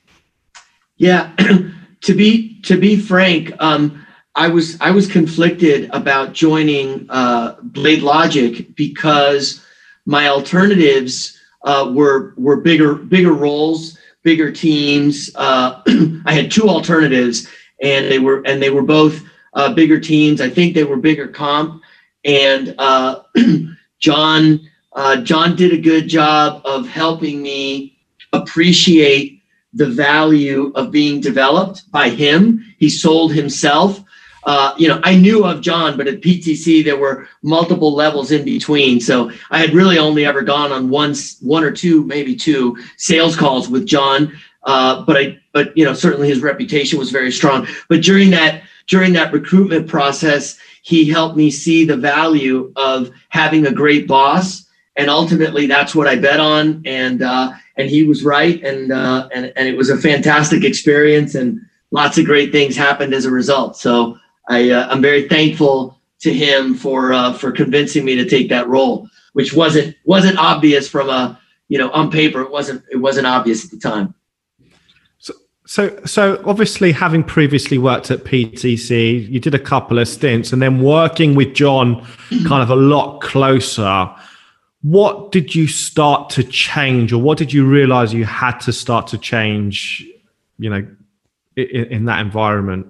Yeah, 0.97 1.33
to 2.03 2.15
be 2.15 2.61
to 2.61 2.79
be 2.79 2.95
frank, 2.95 3.53
um, 3.59 4.04
I 4.37 4.49
was 4.49 4.81
I 4.81 4.91
was 4.91 5.11
conflicted 5.11 5.91
about 5.93 6.33
joining 6.33 7.07
uh, 7.09 7.57
BladeLogic 7.57 8.75
because 8.75 9.65
my 10.07 10.29
alternatives 10.29 11.39
uh, 11.63 11.91
were 11.95 12.35
were 12.37 12.57
bigger 12.57 12.95
bigger 12.95 13.33
roles, 13.33 13.97
bigger 14.23 14.51
teams. 14.51 15.31
Uh, 15.35 15.83
I 16.27 16.33
had 16.33 16.51
two 16.51 16.69
alternatives, 16.69 17.49
and 17.81 18.11
they 18.11 18.19
were 18.19 18.43
and 18.45 18.61
they 18.61 18.71
were 18.71 18.83
both 18.83 19.23
uh, 19.53 19.73
bigger 19.73 20.01
teams. 20.01 20.41
I 20.41 20.51
think 20.51 20.75
they 20.75 20.85
were 20.85 20.97
bigger 20.97 21.29
comp, 21.29 21.83
and 22.25 22.75
uh, 22.79 23.23
John 24.01 24.69
uh, 24.95 25.17
John 25.19 25.55
did 25.55 25.73
a 25.73 25.79
good 25.79 26.09
job 26.09 26.61
of 26.65 26.89
helping 26.89 27.41
me 27.41 27.99
appreciate 28.33 29.43
the 29.73 29.87
value 29.87 30.73
of 30.75 30.91
being 30.91 31.21
developed 31.21 31.91
by 31.91 32.09
him. 32.09 32.65
He 32.79 32.89
sold 32.89 33.33
himself. 33.33 34.04
Uh, 34.47 34.75
you 34.77 34.89
know, 34.89 35.01
I 35.05 35.17
knew 35.17 35.45
of 35.45 35.61
John, 35.61 35.97
but 35.97 36.07
at 36.07 36.21
PTC 36.21 36.85
there 36.85 36.99
were 36.99 37.29
multiple 37.43 37.95
levels 37.95 38.31
in 38.31 38.45
between. 38.45 39.01
So 39.01 39.31
I 39.51 39.59
had 39.59 39.73
really 39.73 39.99
only 39.99 40.27
ever 40.27 40.43
gone 40.43 40.71
on 40.71 40.91
one, 40.91 41.15
one 41.41 41.65
or 41.65 41.71
two, 41.71 42.05
maybe 42.05 42.37
two 42.37 42.77
sales 42.97 43.37
calls 43.37 43.69
with 43.69 43.87
John. 43.87 44.37
Uh, 44.65 45.03
but 45.05 45.17
I, 45.17 45.39
but 45.53 45.77
you 45.77 45.85
know, 45.85 45.95
certainly 45.95 46.29
his 46.29 46.43
reputation 46.43 46.99
was 46.99 47.11
very 47.11 47.31
strong. 47.31 47.67
But 47.89 48.03
during 48.03 48.31
that, 48.31 48.63
during 48.87 49.13
that 49.15 49.33
recruitment 49.33 49.89
process, 49.89 50.59
he 50.83 51.09
helped 51.09 51.37
me 51.37 51.51
see 51.51 51.85
the 51.85 51.97
value 51.97 52.73
of 52.77 53.11
having 53.31 53.67
a 53.67 53.73
great 53.73 54.07
boss, 54.07 54.67
and 54.97 55.09
ultimately 55.09 55.67
that's 55.67 55.95
what 55.95 56.07
I 56.07 56.17
bet 56.17 56.41
on. 56.41 56.83
And 56.85 57.23
uh, 57.23 57.53
and 57.77 57.89
he 57.89 58.05
was 58.05 58.25
right, 58.25 58.63
and 58.63 58.93
uh, 58.93 59.29
and 59.35 59.53
and 59.57 59.69
it 59.69 59.77
was 59.77 59.91
a 59.91 59.99
fantastic 59.99 60.65
experience, 60.65 61.35
and 61.35 61.61
lots 61.91 62.19
of 62.19 62.27
great 62.27 62.53
things 62.53 62.77
happened 62.77 63.15
as 63.15 63.25
a 63.25 63.31
result. 63.31 63.77
So 63.77 64.19
I 64.49 64.71
uh, 64.71 64.89
I'm 64.89 65.03
very 65.03 65.29
thankful 65.29 65.99
to 66.21 66.33
him 66.33 66.75
for 66.75 67.13
uh, 67.13 67.33
for 67.33 67.53
convincing 67.53 68.05
me 68.05 68.15
to 68.17 68.29
take 68.29 68.49
that 68.51 68.69
role, 68.69 69.09
which 69.33 69.53
wasn't 69.53 69.97
wasn't 70.05 70.39
obvious 70.39 70.89
from 70.89 71.09
a 71.11 71.39
you 71.69 71.79
know 71.79 71.91
on 71.91 72.11
paper 72.11 72.43
it 72.43 72.51
wasn't 72.51 72.83
it 72.91 72.97
wasn't 72.97 73.27
obvious 73.27 73.65
at 73.65 73.71
the 73.71 73.79
time. 73.79 74.15
So, 75.67 75.99
so 76.05 76.43
obviously, 76.45 76.93
having 76.93 77.25
previously 77.25 77.79
worked 77.79 78.11
at 78.11 78.25
PTC, 78.25 79.31
you 79.31 79.41
did 79.41 79.55
a 79.55 79.59
couple 79.59 79.99
of 79.99 80.07
stints, 80.07 80.53
and 80.53 80.61
then 80.61 80.83
working 80.83 81.35
with 81.35 81.55
John, 81.55 82.07
kind 82.47 82.63
of 82.63 82.69
a 82.69 82.77
lot 82.77 83.23
closer. 83.23 84.15
what 84.85 85.33
did 85.33 85.55
you 85.55 85.67
start 85.67 86.29
to 86.29 86.45
change 86.45 87.11
or 87.11 87.17
what 87.17 87.39
did 87.39 87.51
you 87.51 87.67
realize 87.67 88.13
you 88.13 88.27
had 88.27 88.59
to 88.59 88.71
start 88.71 89.07
to 89.07 89.17
change 89.17 90.07
you 90.59 90.69
know 90.69 90.87
in, 91.57 91.85
in 91.87 92.05
that 92.05 92.21
environment 92.21 92.87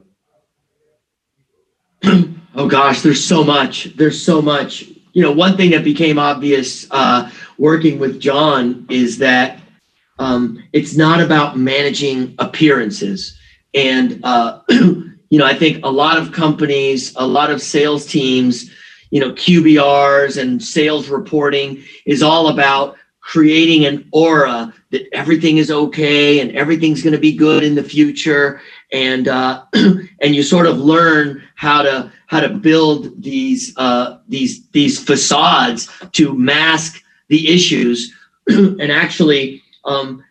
oh 2.55 2.69
gosh 2.69 3.03
there's 3.03 3.25
so 3.25 3.43
much. 3.45 3.97
There's 3.97 4.23
so 4.23 4.43
much. 4.43 4.85
You 5.13 5.23
know 5.23 5.33
one 5.33 5.57
thing 5.57 5.71
that 5.71 5.85
became 5.85 6.19
obvious 6.19 6.87
uh, 6.91 7.31
working 7.59 7.99
with 7.99 8.21
john 8.21 8.87
is 8.91 9.19
that 9.19 9.61
um, 10.19 10.63
it's 10.73 10.97
not 10.97 11.21
about 11.21 11.59
managing 11.59 12.35
appearances. 12.39 13.39
And 13.75 14.21
uh, 14.25 14.61
you 15.35 15.41
know 15.41 15.47
i 15.47 15.55
think 15.55 15.85
a 15.85 15.91
lot 15.91 16.17
of 16.17 16.31
companies 16.31 17.13
a 17.17 17.27
lot 17.27 17.51
of 17.51 17.61
sales 17.61 18.07
teams 18.07 18.71
you 19.11 19.19
know 19.19 19.33
qbrs 19.33 20.41
and 20.41 20.63
sales 20.63 21.09
reporting 21.09 21.83
is 22.07 22.23
all 22.23 22.51
about 22.51 22.97
creating 23.21 23.85
an 23.85 24.09
aura 24.13 24.73
that 24.93 25.09
everything 25.13 25.57
is 25.57 25.73
okay 25.73 26.39
and 26.39 26.53
everything's 26.53 27.03
going 27.03 27.13
to 27.13 27.19
be 27.19 27.35
good 27.35 27.65
in 27.65 27.75
the 27.75 27.83
future 27.83 28.61
and 28.95 29.27
uh, 29.27 29.65
and 29.75 30.35
you 30.35 30.43
sort 30.43 30.67
of 30.67 30.79
learn 30.79 31.43
how 31.57 31.83
to 31.83 32.11
how 32.27 32.41
to 32.41 32.49
build 32.49 33.21
these 33.23 33.77
uh, 33.77 34.19
these 34.29 34.67
these 34.69 35.03
facades 35.03 35.91
to 36.13 36.33
mask 36.33 37.03
the 37.29 37.53
issues. 37.53 38.15
And 38.47 38.93
actually 38.93 39.63
um, 39.85 40.23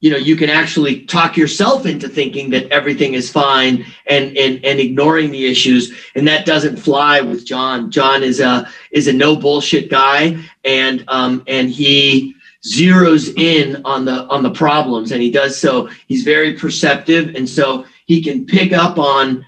you 0.00 0.10
know 0.10 0.16
you 0.16 0.36
can 0.36 0.50
actually 0.50 1.06
talk 1.06 1.36
yourself 1.36 1.86
into 1.86 2.08
thinking 2.08 2.50
that 2.50 2.70
everything 2.70 3.14
is 3.14 3.30
fine 3.30 3.86
and 4.06 4.36
and 4.36 4.64
and 4.64 4.80
ignoring 4.80 5.30
the 5.30 5.46
issues. 5.46 5.92
And 6.14 6.28
that 6.28 6.46
doesn't 6.46 6.76
fly 6.76 7.20
with 7.20 7.46
john. 7.46 7.90
John 7.90 8.22
is 8.22 8.40
a 8.40 8.68
is 8.90 9.06
a 9.08 9.12
no 9.12 9.36
bullshit 9.36 9.88
guy 9.90 10.36
and 10.64 11.04
um 11.08 11.42
and 11.46 11.70
he 11.70 12.34
zeroes 12.66 13.32
in 13.38 13.80
on 13.86 14.04
the 14.04 14.26
on 14.26 14.42
the 14.42 14.50
problems 14.50 15.12
and 15.12 15.22
he 15.22 15.30
does 15.30 15.56
so. 15.56 15.88
He's 16.08 16.24
very 16.24 16.54
perceptive 16.54 17.34
and 17.36 17.48
so 17.48 17.86
he 18.10 18.20
can 18.20 18.44
pick 18.44 18.72
up 18.72 18.98
on 18.98 19.44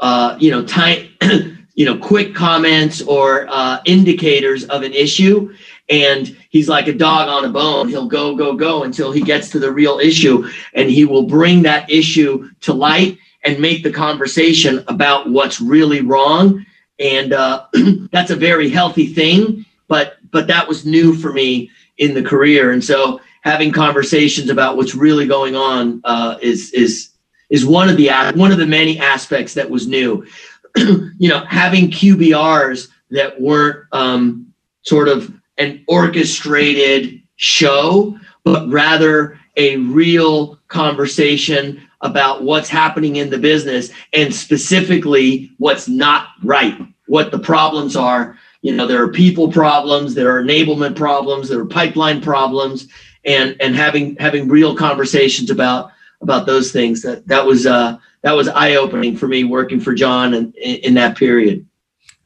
uh 0.00 0.36
you 0.38 0.50
know 0.50 0.62
time 0.64 1.08
you 1.74 1.86
know 1.86 1.96
quick 1.96 2.34
comments 2.34 3.00
or 3.00 3.46
uh 3.48 3.80
indicators 3.86 4.64
of 4.64 4.82
an 4.82 4.92
issue 4.92 5.52
and 5.88 6.36
he's 6.48 6.68
like 6.68 6.88
a 6.88 6.92
dog 6.92 7.28
on 7.28 7.44
a 7.44 7.48
bone. 7.48 7.88
He'll 7.88 8.06
go, 8.06 8.34
go, 8.34 8.54
go 8.54 8.84
until 8.84 9.12
he 9.12 9.20
gets 9.20 9.50
to 9.50 9.58
the 9.58 9.70
real 9.70 9.98
issue, 9.98 10.48
and 10.74 10.88
he 10.88 11.04
will 11.04 11.24
bring 11.24 11.62
that 11.62 11.90
issue 11.90 12.48
to 12.62 12.72
light 12.72 13.18
and 13.44 13.60
make 13.60 13.82
the 13.82 13.92
conversation 13.92 14.84
about 14.88 15.28
what's 15.28 15.60
really 15.60 16.00
wrong. 16.00 16.64
And 16.98 17.32
uh, 17.32 17.66
that's 18.12 18.30
a 18.30 18.36
very 18.36 18.70
healthy 18.70 19.06
thing, 19.06 19.66
but 19.88 20.16
but 20.30 20.46
that 20.46 20.66
was 20.66 20.86
new 20.86 21.14
for 21.14 21.32
me 21.32 21.70
in 21.98 22.14
the 22.14 22.22
career, 22.22 22.72
and 22.72 22.82
so 22.82 23.20
having 23.42 23.72
conversations 23.72 24.48
about 24.48 24.76
what's 24.76 24.94
really 24.94 25.26
going 25.26 25.56
on 25.56 26.00
uh, 26.04 26.38
is 26.40 26.72
is 26.72 27.11
is 27.52 27.66
one 27.66 27.90
of 27.90 27.98
the 27.98 28.08
one 28.34 28.50
of 28.50 28.58
the 28.58 28.66
many 28.66 28.98
aspects 28.98 29.54
that 29.54 29.68
was 29.68 29.86
new. 29.86 30.26
you 30.76 31.28
know, 31.28 31.44
having 31.44 31.90
QBRs 31.90 32.88
that 33.10 33.38
weren't 33.38 33.84
um, 33.92 34.52
sort 34.80 35.06
of 35.06 35.30
an 35.58 35.84
orchestrated 35.86 37.22
show, 37.36 38.18
but 38.42 38.66
rather 38.70 39.38
a 39.58 39.76
real 39.76 40.58
conversation 40.68 41.86
about 42.00 42.42
what's 42.42 42.70
happening 42.70 43.16
in 43.16 43.28
the 43.28 43.38
business 43.38 43.90
and 44.14 44.34
specifically 44.34 45.52
what's 45.58 45.88
not 45.88 46.28
right, 46.42 46.78
what 47.06 47.30
the 47.30 47.38
problems 47.38 47.96
are. 47.96 48.38
You 48.62 48.74
know, 48.74 48.86
there 48.86 49.02
are 49.02 49.12
people 49.12 49.52
problems, 49.52 50.14
there 50.14 50.34
are 50.34 50.42
enablement 50.42 50.96
problems, 50.96 51.50
there 51.50 51.60
are 51.60 51.66
pipeline 51.66 52.22
problems, 52.22 52.88
and 53.26 53.56
and 53.60 53.76
having 53.76 54.16
having 54.16 54.48
real 54.48 54.74
conversations 54.74 55.50
about 55.50 55.92
about 56.22 56.46
those 56.46 56.72
things. 56.72 57.02
That 57.02 57.26
that 57.28 57.44
was 57.44 57.66
uh, 57.66 57.98
that 58.22 58.32
was 58.32 58.48
eye 58.48 58.76
opening 58.76 59.16
for 59.16 59.28
me 59.28 59.44
working 59.44 59.80
for 59.80 59.94
John 59.94 60.34
and 60.34 60.54
in, 60.56 60.76
in 60.76 60.94
that 60.94 61.16
period. 61.16 61.66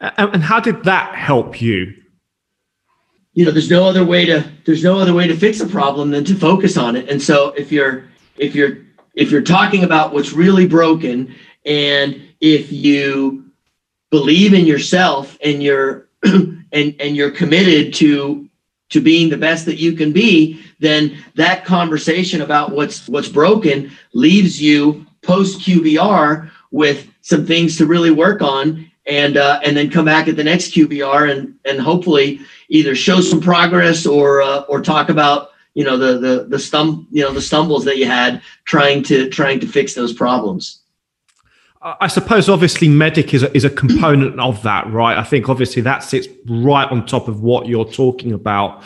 And 0.00 0.42
how 0.42 0.60
did 0.60 0.84
that 0.84 1.14
help 1.14 1.60
you? 1.60 1.94
you 3.36 3.44
know 3.44 3.52
there's 3.52 3.70
no 3.70 3.84
other 3.84 4.04
way 4.04 4.24
to 4.24 4.50
there's 4.64 4.82
no 4.82 4.98
other 4.98 5.14
way 5.14 5.28
to 5.28 5.36
fix 5.36 5.60
a 5.60 5.66
problem 5.66 6.10
than 6.10 6.24
to 6.24 6.34
focus 6.34 6.76
on 6.76 6.96
it 6.96 7.08
and 7.08 7.22
so 7.22 7.50
if 7.50 7.70
you're 7.70 8.08
if 8.36 8.54
you're 8.56 8.78
if 9.14 9.30
you're 9.30 9.42
talking 9.42 9.84
about 9.84 10.12
what's 10.12 10.32
really 10.32 10.66
broken 10.66 11.32
and 11.64 12.20
if 12.40 12.72
you 12.72 13.44
believe 14.10 14.54
in 14.54 14.66
yourself 14.66 15.38
and 15.44 15.62
you're 15.62 16.08
and 16.24 16.66
and 16.72 17.14
you're 17.14 17.30
committed 17.30 17.94
to 17.94 18.48
to 18.88 19.00
being 19.00 19.28
the 19.28 19.36
best 19.36 19.66
that 19.66 19.76
you 19.76 19.92
can 19.92 20.12
be 20.12 20.62
then 20.78 21.16
that 21.34 21.64
conversation 21.64 22.42
about 22.42 22.72
what's 22.72 23.08
what's 23.08 23.28
broken 23.28 23.90
leaves 24.12 24.60
you 24.60 25.06
post 25.22 25.60
qbr 25.60 26.50
with 26.70 27.08
some 27.22 27.46
things 27.46 27.76
to 27.76 27.86
really 27.86 28.10
work 28.10 28.42
on 28.42 28.90
and 29.06 29.36
uh, 29.36 29.60
and 29.64 29.76
then 29.76 29.90
come 29.90 30.04
back 30.04 30.28
at 30.28 30.36
the 30.36 30.44
next 30.44 30.72
qbr 30.72 31.30
and 31.30 31.54
and 31.64 31.80
hopefully 31.80 32.40
either 32.68 32.94
show 32.94 33.20
some 33.20 33.40
progress 33.40 34.06
or 34.06 34.42
uh, 34.42 34.60
or 34.62 34.80
talk 34.80 35.08
about 35.08 35.50
you 35.74 35.84
know 35.84 35.96
the 35.96 36.18
the 36.18 36.44
the 36.44 36.56
stum 36.56 37.06
you 37.10 37.22
know 37.22 37.32
the 37.32 37.40
stumbles 37.40 37.84
that 37.84 37.98
you 37.98 38.06
had 38.06 38.42
trying 38.64 39.02
to 39.04 39.28
trying 39.28 39.60
to 39.60 39.66
fix 39.66 39.94
those 39.94 40.12
problems. 40.12 40.80
I 42.00 42.08
suppose 42.08 42.48
obviously 42.48 42.88
MEDDIC 42.88 43.32
is 43.32 43.42
a, 43.44 43.54
is 43.54 43.64
a 43.64 43.70
component 43.70 44.40
of 44.40 44.60
that, 44.64 44.90
right? 44.90 45.16
I 45.16 45.22
think 45.22 45.48
obviously 45.48 45.82
that 45.82 46.02
sits 46.02 46.26
right 46.48 46.90
on 46.90 47.06
top 47.06 47.28
of 47.28 47.42
what 47.42 47.68
you're 47.68 47.84
talking 47.84 48.32
about. 48.32 48.82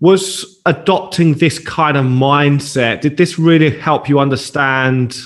Was 0.00 0.60
adopting 0.64 1.34
this 1.34 1.58
kind 1.58 1.96
of 1.96 2.06
mindset, 2.06 3.02
did 3.02 3.18
this 3.18 3.38
really 3.38 3.70
help 3.70 4.08
you 4.08 4.18
understand 4.18 5.18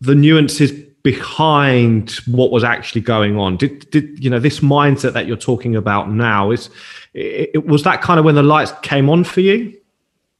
the 0.00 0.14
nuances 0.14 0.70
behind 1.02 2.12
what 2.26 2.50
was 2.50 2.62
actually 2.62 3.00
going 3.00 3.36
on? 3.36 3.56
Did 3.56 3.90
did 3.90 4.22
you 4.22 4.30
know 4.30 4.38
this 4.38 4.60
mindset 4.60 5.12
that 5.14 5.26
you're 5.26 5.36
talking 5.36 5.74
about 5.74 6.10
now 6.10 6.50
is 6.50 6.70
it, 7.14 7.50
it, 7.54 7.66
was 7.66 7.82
that 7.82 8.00
kind 8.00 8.18
of 8.18 8.24
when 8.24 8.36
the 8.36 8.42
lights 8.42 8.72
came 8.82 9.10
on 9.10 9.24
for 9.24 9.40
you? 9.40 9.76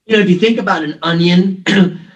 You 0.07 0.17
know 0.17 0.23
if 0.23 0.31
you 0.31 0.39
think 0.39 0.59
about 0.59 0.85
an 0.85 0.99
onion 1.03 1.65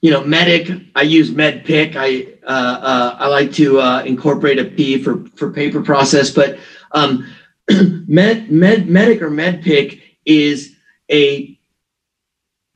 you 0.00 0.10
know 0.10 0.22
MEDDIC 0.22 0.90
i 0.94 1.02
use 1.02 1.30
MEDDPIC 1.30 1.96
i 1.96 2.26
uh, 2.46 2.78
uh, 2.80 3.16
i 3.18 3.26
like 3.26 3.52
to 3.52 3.80
uh, 3.80 4.02
incorporate 4.04 4.58
a 4.58 4.64
p 4.64 5.02
for 5.02 5.24
for 5.34 5.50
paper 5.50 5.82
process 5.82 6.30
but 6.30 6.58
um, 6.92 7.26
med, 8.06 8.50
med 8.50 8.88
MEDDIC 8.88 9.22
or 9.22 9.30
MEDDPIC 9.30 10.02
is 10.24 10.76
a 11.10 11.56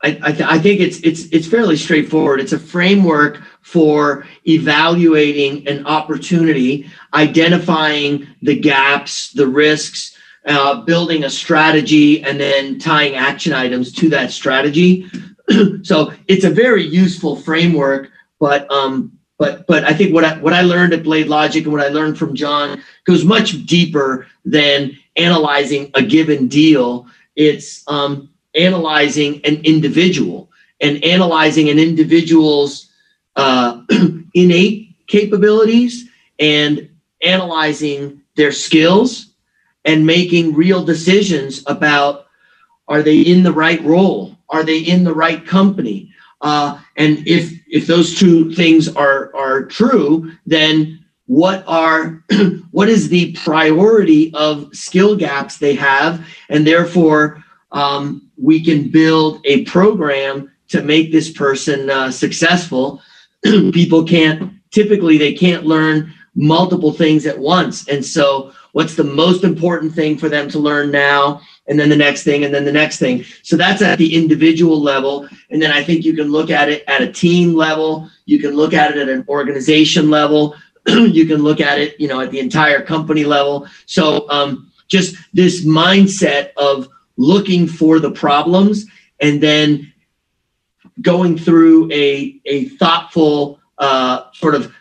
I, 0.03 0.19
I, 0.23 0.31
th- 0.31 0.49
I, 0.49 0.57
think 0.57 0.81
it's 0.81 0.99
it's 1.01 1.25
it's 1.31 1.47
fairly 1.47 1.75
straightforward. 1.77 2.39
It's 2.39 2.53
a 2.53 2.59
framework 2.59 3.43
for 3.61 4.25
evaluating 4.47 5.67
an 5.67 5.85
opportunity, 5.85 6.89
identifying 7.13 8.27
the 8.41 8.59
gaps, 8.59 9.31
the 9.33 9.47
risks, 9.47 10.17
uh, 10.47 10.81
building 10.81 11.23
a 11.23 11.29
strategy, 11.29 12.23
and 12.23 12.39
then 12.39 12.79
tying 12.79 13.15
action 13.15 13.53
items 13.53 13.91
to 13.93 14.09
that 14.09 14.31
strategy. 14.31 15.07
so 15.83 16.13
it's 16.27 16.45
a 16.45 16.49
very 16.49 16.83
useful 16.83 17.35
framework, 17.35 18.09
but 18.39 18.69
um, 18.71 19.19
but 19.41 19.65
but 19.65 19.83
I 19.85 19.93
think 19.93 20.13
what 20.13 20.23
I 20.23 20.37
what 20.37 20.53
I 20.53 20.61
learned 20.61 20.93
at 20.93 21.01
BladeLogic 21.01 21.63
and 21.63 21.71
what 21.73 21.81
I 21.81 21.87
learned 21.87 22.15
from 22.15 22.35
John 22.35 22.79
goes 23.05 23.25
much 23.25 23.65
deeper 23.65 24.27
than 24.45 24.95
analyzing 25.17 25.89
a 25.95 26.03
given 26.03 26.47
deal. 26.47 27.07
It's 27.35 27.83
um, 27.87 28.29
analyzing 28.53 29.43
an 29.43 29.55
individual 29.63 30.51
and 30.79 31.03
analyzing 31.03 31.69
an 31.69 31.79
individual's 31.79 32.91
uh, 33.35 33.81
innate 34.35 34.95
capabilities 35.07 36.07
and 36.37 36.87
analyzing 37.23 38.21
their 38.35 38.51
skills 38.51 39.31
and 39.85 40.05
making 40.05 40.53
real 40.53 40.85
decisions 40.85 41.63
about 41.65 42.27
are 42.87 43.01
they 43.01 43.21
in 43.21 43.41
the 43.41 43.51
right 43.51 43.83
role 43.83 44.37
are 44.49 44.63
they 44.63 44.81
in 44.81 45.03
the 45.03 45.15
right 45.15 45.47
company 45.47 46.13
uh, 46.41 46.79
and 46.95 47.27
if 47.27 47.60
if 47.71 47.87
those 47.87 48.17
two 48.17 48.53
things 48.53 48.87
are 48.95 49.35
are 49.35 49.65
true 49.65 50.31
then 50.45 51.03
what 51.25 51.63
are 51.67 52.23
what 52.71 52.89
is 52.89 53.09
the 53.09 53.33
priority 53.33 54.31
of 54.33 54.73
skill 54.75 55.15
gaps 55.15 55.57
they 55.57 55.73
have 55.73 56.25
and 56.49 56.67
therefore 56.67 57.43
um, 57.71 58.29
we 58.37 58.63
can 58.63 58.89
build 58.89 59.41
a 59.45 59.63
program 59.65 60.51
to 60.69 60.81
make 60.81 61.11
this 61.11 61.31
person 61.31 61.89
uh, 61.89 62.11
successful. 62.11 63.01
People 63.43 64.03
can't 64.03 64.53
typically 64.71 65.17
they 65.17 65.33
can't 65.33 65.65
learn 65.65 66.13
multiple 66.33 66.93
things 66.93 67.25
at 67.25 67.37
once, 67.37 67.87
and 67.87 68.03
so 68.03 68.53
what's 68.71 68.95
the 68.95 69.03
most 69.03 69.43
important 69.43 69.93
thing 69.93 70.17
for 70.17 70.29
them 70.29 70.49
to 70.49 70.59
learn 70.59 70.91
now? 70.91 71.41
And 71.67 71.79
then 71.79 71.89
the 71.89 71.95
next 71.95 72.23
thing, 72.23 72.43
and 72.43 72.53
then 72.53 72.65
the 72.65 72.71
next 72.71 72.97
thing. 72.97 73.23
So 73.43 73.55
that's 73.55 73.81
at 73.81 73.97
the 73.97 74.15
individual 74.15 74.81
level. 74.81 75.27
And 75.49 75.61
then 75.61 75.71
I 75.71 75.83
think 75.83 76.03
you 76.03 76.13
can 76.13 76.31
look 76.31 76.49
at 76.49 76.69
it 76.69 76.83
at 76.87 77.01
a 77.01 77.11
team 77.11 77.53
level. 77.53 78.09
You 78.25 78.39
can 78.39 78.51
look 78.51 78.73
at 78.73 78.91
it 78.91 78.97
at 78.97 79.09
an 79.09 79.25
organization 79.29 80.09
level. 80.09 80.55
you 80.87 81.25
can 81.25 81.43
look 81.43 81.61
at 81.61 81.79
it, 81.79 81.99
you 81.99 82.07
know, 82.07 82.19
at 82.19 82.31
the 82.31 82.39
entire 82.39 82.81
company 82.81 83.23
level. 83.23 83.67
So 83.85 84.27
um, 84.29 84.71
just 84.87 85.15
this 85.33 85.63
mindset 85.63 86.51
of 86.57 86.87
looking 87.17 87.67
for 87.67 87.99
the 87.99 88.11
problems 88.11 88.85
and 89.19 89.41
then 89.41 89.93
going 91.01 91.37
through 91.37 91.91
a, 91.91 92.41
a 92.45 92.69
thoughtful 92.69 93.59
uh, 93.77 94.31
sort 94.33 94.55
of 94.55 94.73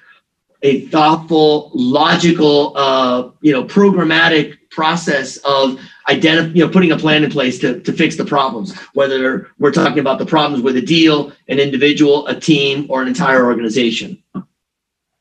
a 0.62 0.86
thoughtful, 0.86 1.70
logical, 1.72 2.76
uh, 2.76 3.30
you 3.40 3.52
know, 3.52 3.64
programmatic 3.64 4.58
process 4.70 5.38
of 5.38 5.80
identifying, 6.08 6.56
you 6.56 6.64
know, 6.64 6.70
putting 6.70 6.92
a 6.92 6.96
plan 6.96 7.24
in 7.24 7.30
place 7.30 7.58
to, 7.60 7.80
to 7.80 7.92
fix 7.92 8.16
the 8.16 8.24
problems, 8.24 8.76
whether 8.94 9.48
we're 9.58 9.72
talking 9.72 9.98
about 9.98 10.18
the 10.18 10.26
problems 10.26 10.62
with 10.62 10.76
a 10.76 10.82
deal, 10.82 11.32
an 11.48 11.58
individual, 11.58 12.26
a 12.26 12.38
team, 12.38 12.86
or 12.88 13.02
an 13.02 13.08
entire 13.08 13.44
organization. 13.44 14.22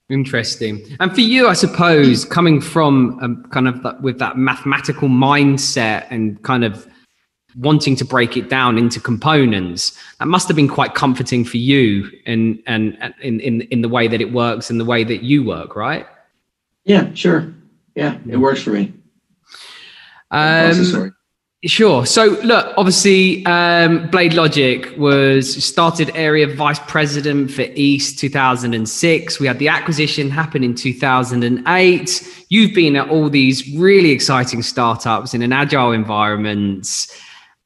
Interesting. 0.10 0.84
And 1.00 1.14
for 1.14 1.22
you, 1.22 1.48
I 1.48 1.54
suppose, 1.54 2.26
coming 2.26 2.62
from 2.62 3.20
um, 3.22 3.44
kind 3.52 3.68
of 3.68 3.84
that, 3.84 4.02
with 4.02 4.18
that 4.18 4.38
mathematical 4.38 5.08
mindset 5.08 6.08
and 6.10 6.42
kind 6.42 6.64
of 6.64 6.88
wanting 7.56 7.96
to 7.96 8.06
break 8.06 8.36
it 8.36 8.50
down 8.50 8.78
into 8.80 9.00
components, 9.00 9.96
that 10.20 10.26
must 10.26 10.48
have 10.48 10.56
been 10.56 10.68
quite 10.68 10.96
comforting 10.96 11.46
for 11.46 11.58
you 11.58 12.10
and 12.26 12.62
and 12.66 12.98
in, 13.22 13.40
in 13.40 13.62
in 13.62 13.82
the 13.82 13.90
way 13.90 14.08
that 14.08 14.20
it 14.20 14.32
works 14.34 14.72
and 14.72 14.80
the 14.80 14.86
way 14.86 15.04
that 15.04 15.22
you 15.22 15.44
work, 15.44 15.76
right? 15.76 16.08
Yeah, 16.86 17.14
sure. 17.14 17.54
Yeah, 17.96 18.18
it 18.28 18.38
works 18.38 18.64
for 18.64 18.72
me. 18.72 18.94
Um, 20.32 21.14
Sure. 21.66 22.06
So 22.06 22.40
look, 22.42 22.74
obviously, 22.78 23.46
um, 23.46 24.08
BladeLogic 24.12 24.98
was 24.98 25.62
started 25.62 26.10
area 26.16 26.48
vice 26.48 26.80
president 26.80 27.52
for 27.52 27.64
East 27.76 28.18
2006. 28.18 29.42
We 29.42 29.48
had 29.48 29.60
the 29.60 29.68
acquisition 29.68 30.30
happen 30.30 30.64
in 30.64 30.74
2008. 30.74 32.46
You've 32.48 32.74
been 32.74 32.96
at 32.96 33.10
all 33.10 33.30
these 33.30 33.70
really 33.76 34.12
exciting 34.12 34.62
startups 34.62 35.34
in 35.34 35.42
an 35.42 35.52
agile 35.52 35.92
environment, 35.92 37.08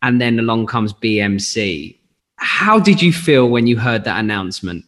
and 0.02 0.19
then 0.19 0.39
along 0.39 0.65
comes 0.65 0.91
BMC. 0.91 1.95
How 2.38 2.80
did 2.80 2.99
you 2.99 3.13
feel 3.13 3.47
when 3.47 3.67
you 3.67 3.78
heard 3.78 4.06
that 4.06 4.19
announcement? 4.19 4.86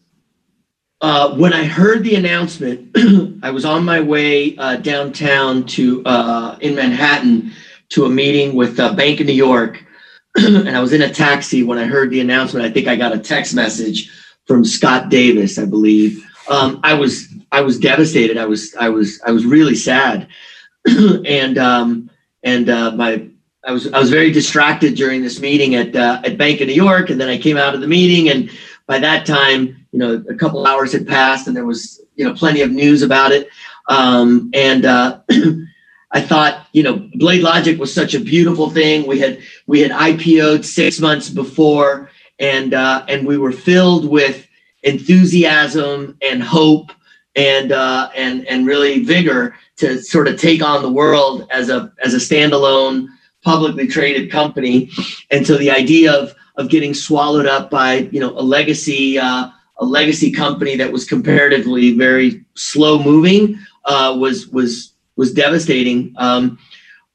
Uh, 1.02 1.36
when 1.36 1.54
I 1.54 1.66
heard 1.66 2.04
the 2.04 2.16
announcement, 2.16 2.90
I 3.44 3.52
was 3.52 3.66
on 3.66 3.86
my 3.86 4.02
way 4.02 4.58
uh, 4.58 4.78
downtown 4.78 5.64
to 5.68 6.04
uh, 6.06 6.58
in 6.60 6.74
Manhattan 6.74 7.52
to 7.90 8.06
a 8.06 8.10
meeting 8.10 8.56
with 8.56 8.80
uh, 8.80 8.94
Bank 8.94 9.20
of 9.20 9.28
New 9.28 9.34
York, 9.34 9.84
and 10.36 10.70
I 10.70 10.82
was 10.82 10.94
in 10.94 11.02
a 11.02 11.14
taxi 11.14 11.64
when 11.64 11.78
I 11.78 11.86
heard 11.86 12.10
the 12.10 12.20
announcement. 12.20 12.66
I 12.66 12.72
think 12.72 12.88
I 12.88 12.96
got 12.96 13.14
a 13.14 13.20
text 13.20 13.54
message 13.54 14.12
from 14.46 14.64
Scott 14.64 15.10
Davis, 15.10 15.58
I 15.58 15.66
believe. 15.66 16.26
Um, 16.50 16.80
I 16.84 16.94
was 16.94 17.34
I 17.52 17.62
was 17.62 17.80
devastated. 17.80 18.38
I 18.38 18.46
was 18.46 18.76
I 18.76 18.90
was 18.90 19.22
I 19.26 19.32
was 19.32 19.46
really 19.46 19.76
sad, 19.76 20.28
and 20.88 21.58
um, 21.58 22.10
and 22.44 22.70
uh, 22.70 22.92
my 22.92 23.28
I 23.66 23.72
was 23.72 23.92
I 23.92 24.00
was 24.00 24.10
very 24.10 24.32
distracted 24.32 24.96
during 24.96 25.22
this 25.22 25.40
meeting 25.40 25.76
at 25.76 25.96
uh, 25.96 26.22
at 26.24 26.38
Bank 26.38 26.62
of 26.62 26.68
New 26.68 26.74
York, 26.74 27.10
and 27.10 27.20
then 27.20 27.30
I 27.30 27.38
came 27.38 27.58
out 27.58 27.74
of 27.74 27.82
the 27.82 27.88
meeting, 27.88 28.30
and 28.30 28.50
by 28.88 29.00
that 29.00 29.26
time, 29.26 29.88
you 29.92 30.00
know, 30.00 30.24
a 30.30 30.36
couple 30.36 30.66
hours 30.68 30.92
had 30.92 31.08
passed, 31.08 31.48
and 31.48 31.56
there 31.56 31.66
was 31.66 32.02
you 32.16 32.26
know 32.26 32.34
plenty 32.34 32.62
of 32.62 32.72
news 32.72 33.02
about 33.02 33.32
it, 33.32 33.50
um, 33.90 34.52
and 34.54 34.86
uh, 34.86 35.22
I 36.16 36.22
thought, 36.22 36.68
you 36.72 36.82
know, 36.82 37.00
BladeLogic 37.20 37.78
was 37.78 37.94
such 37.94 38.14
a 38.14 38.22
beautiful 38.22 38.70
thing. 38.70 39.06
We 39.06 39.20
had 39.20 39.42
we 39.68 39.82
had 39.82 39.92
IPO'd 39.92 40.66
six 40.66 41.02
months 41.02 41.30
before, 41.30 42.10
and 42.40 42.74
uh, 42.74 43.04
and 43.10 43.28
we 43.28 43.38
were 43.38 43.52
filled 43.52 44.10
with 44.10 44.48
enthusiasm 44.84 46.18
and 46.22 46.42
hope 46.42 46.94
and 47.36 47.74
uh, 47.74 48.10
and 48.16 48.48
and 48.48 48.66
really 48.66 49.04
vigor 49.04 49.56
to 49.76 50.02
sort 50.02 50.30
of 50.30 50.40
take 50.40 50.64
on 50.64 50.82
the 50.82 50.90
world 50.90 51.48
as 51.52 51.68
a 51.70 51.92
as 52.02 52.14
a 52.14 52.18
standalone 52.18 53.08
publicly 53.44 53.86
traded 53.86 54.32
company. 54.32 54.90
And 55.32 55.46
so 55.46 55.58
the 55.58 55.70
idea 55.70 56.14
of 56.14 56.34
of 56.56 56.70
getting 56.70 56.94
swallowed 56.94 57.46
up 57.46 57.70
by 57.70 58.08
you 58.14 58.22
know 58.22 58.32
a 58.40 58.42
legacy 58.42 59.20
uh, 59.20 59.50
a 59.80 59.86
legacy 59.86 60.32
company 60.32 60.78
that 60.78 60.94
was 60.94 61.04
comparatively 61.04 61.92
very 61.92 62.46
slow 62.54 63.04
moving 63.04 63.60
uh, 63.84 64.16
was 64.18 64.48
was 64.48 64.95
was 65.16 65.34
devastating. 65.34 66.14
Um, 66.18 66.60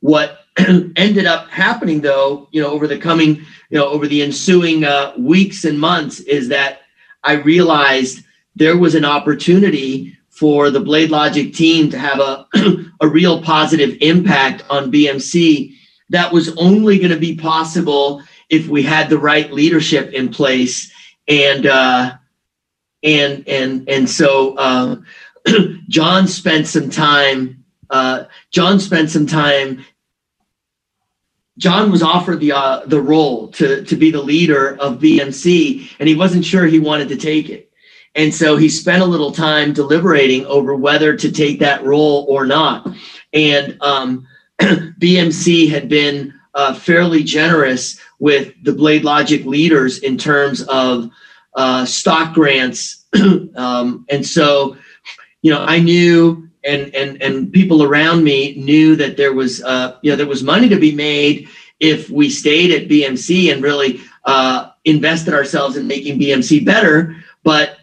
what 0.01 0.41
ended 0.97 1.27
up 1.27 1.49
happening, 1.49 2.01
though, 2.01 2.49
you 2.53 2.61
know, 2.63 2.71
over 2.71 2.87
the 2.87 2.99
coming, 2.99 3.37
you 3.71 3.79
know, 3.79 3.89
over 3.89 4.07
the 4.07 4.23
ensuing 4.23 4.85
uh, 4.85 5.13
weeks 5.19 5.65
and 5.65 5.79
months, 5.79 6.21
is 6.21 6.49
that 6.49 6.81
I 7.23 7.35
realized 7.35 8.25
there 8.57 8.77
was 8.77 8.95
an 8.95 9.05
opportunity 9.05 10.17
for 10.29 10.71
the 10.71 10.81
BladeLogic 10.81 11.55
team 11.55 11.91
to 11.91 11.99
have 11.99 12.19
a 12.19 12.47
a 13.01 13.09
real 13.09 13.43
positive 13.43 13.97
impact 14.01 14.65
on 14.71 14.91
BMC. 14.91 15.75
That 16.09 16.33
was 16.33 16.57
only 16.57 16.99
going 16.99 17.11
to 17.13 17.19
be 17.19 17.37
possible 17.37 18.23
if 18.49 18.67
we 18.69 18.83
had 18.83 19.09
the 19.09 19.19
right 19.19 19.53
leadership 19.53 20.13
in 20.13 20.31
place, 20.31 20.91
and 21.29 21.67
uh, 21.67 22.17
and 23.03 23.47
and 23.49 23.89
and 23.89 24.09
so 24.09 24.55
uh, 24.57 24.97
John 25.89 26.27
spent 26.27 26.67
some 26.67 26.91
time 26.91 27.60
uh, 27.90 28.24
John 28.50 28.81
spent 28.81 29.11
some 29.11 29.26
time. 29.26 29.85
John 31.59 31.90
was 31.90 32.03
offered 32.03 32.40
the 32.40 32.53
uh, 32.53 32.87
the 32.87 33.00
role 33.00 33.48
to 33.48 33.85
to 33.85 33.96
be 33.96 34.11
the 34.11 34.22
leader 34.22 34.76
of 34.81 34.98
BMC, 34.98 35.90
and 35.98 36.09
he 36.09 36.14
wasn't 36.14 36.44
sure 36.44 36.66
he 36.66 36.79
wanted 36.79 37.09
to 37.09 37.16
take 37.16 37.50
it. 37.50 37.70
And 38.14 38.35
so 38.35 38.57
he 38.57 38.68
spent 38.68 39.03
a 39.03 39.07
little 39.07 39.31
time 39.31 39.72
deliberating 39.72 40.44
over 40.46 40.74
whether 40.74 41.16
to 41.16 41.31
take 41.31 41.61
that 41.61 41.85
role 41.85 42.26
or 42.29 42.44
not. 42.44 42.88
And 43.33 43.76
um, 43.81 44.26
BMC 44.61 45.70
had 45.70 45.88
been 45.88 46.35
uh, 46.55 46.74
fairly 46.74 47.22
generous 47.22 48.00
with 48.18 48.53
the 48.64 48.72
BladeLogic 48.72 49.44
leaders 49.44 49.98
in 49.98 50.18
terms 50.18 50.62
of 50.62 51.11
uh, 51.55 51.85
stock 51.85 52.35
grants. 52.35 53.05
um, 53.55 54.05
and 54.09 54.26
so, 54.26 54.76
you 55.42 55.53
know, 55.53 55.64
I 55.64 55.79
knew 55.79 56.50
and 56.64 56.94
and 56.94 57.23
and 57.23 57.53
people 57.53 57.83
around 57.83 58.23
me 58.23 58.55
knew 58.57 58.96
that 58.96 59.16
there 59.16 59.33
was 59.33 59.62
uh, 59.62 59.99
you 60.03 60.11
know 60.11 60.16
there 60.16 60.27
was 60.27 60.42
money 60.42 60.68
to 60.68 60.77
be 60.77 60.94
made 60.94 61.49
if 61.79 62.11
we 62.11 62.29
stayed 62.29 62.70
at 62.70 62.88
BMC 62.88 63.53
and 63.53 63.62
really 63.62 64.01
uh, 64.25 64.70
invested 64.85 65.35
ourselves 65.35 65.77
in 65.77 65.87
making 65.87 66.18
BMC 66.18 66.64
better. 66.64 67.16
But 67.42 67.79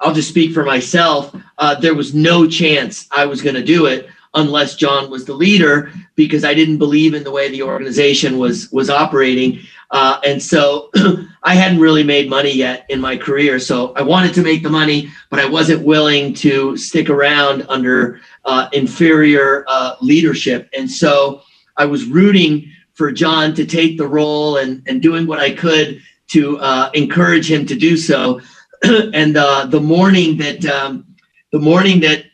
I'll 0.00 0.14
just 0.14 0.30
speak 0.30 0.52
for 0.52 0.64
myself. 0.64 1.34
Uh, 1.58 1.74
there 1.74 1.94
was 1.94 2.14
no 2.14 2.48
chance 2.48 3.06
I 3.10 3.26
was 3.26 3.42
going 3.42 3.54
to 3.54 3.64
do 3.64 3.86
it 3.86 4.08
unless 4.34 4.76
John 4.76 5.10
was 5.10 5.24
the 5.24 5.34
leader 5.34 5.92
because 6.16 6.44
I 6.44 6.54
didn't 6.54 6.78
believe 6.78 7.14
in 7.14 7.24
the 7.24 7.30
way 7.30 7.48
the 7.48 7.62
organization 7.62 8.38
was 8.38 8.70
was 8.72 8.90
operating. 8.90 9.60
Uh, 9.90 10.18
and 10.26 10.42
so 10.42 10.90
I 11.42 11.54
hadn't 11.54 11.78
really 11.78 12.02
made 12.02 12.28
money 12.28 12.52
yet 12.52 12.86
in 12.88 13.00
my 13.00 13.16
career. 13.16 13.58
So 13.58 13.92
I 13.94 14.02
wanted 14.02 14.34
to 14.34 14.42
make 14.42 14.62
the 14.62 14.70
money, 14.70 15.10
but 15.30 15.38
I 15.38 15.46
wasn't 15.46 15.84
willing 15.84 16.34
to 16.34 16.76
stick 16.76 17.10
around 17.10 17.64
under 17.68 18.20
uh, 18.44 18.68
inferior 18.72 19.64
uh, 19.68 19.96
leadership. 20.00 20.68
And 20.76 20.90
so 20.90 21.42
I 21.76 21.84
was 21.84 22.06
rooting 22.06 22.70
for 22.94 23.12
John 23.12 23.54
to 23.54 23.66
take 23.66 23.98
the 23.98 24.08
role 24.08 24.56
and, 24.56 24.82
and 24.86 25.02
doing 25.02 25.26
what 25.26 25.38
I 25.38 25.52
could 25.52 26.00
to 26.28 26.58
uh, 26.58 26.90
encourage 26.94 27.50
him 27.50 27.66
to 27.66 27.74
do 27.74 27.96
so. 27.96 28.40
and 28.82 29.36
uh, 29.36 29.66
the 29.66 29.80
morning 29.80 30.36
that 30.38 30.64
um, 30.66 31.06
the 31.52 31.58
morning 31.58 32.00
that 32.00 32.24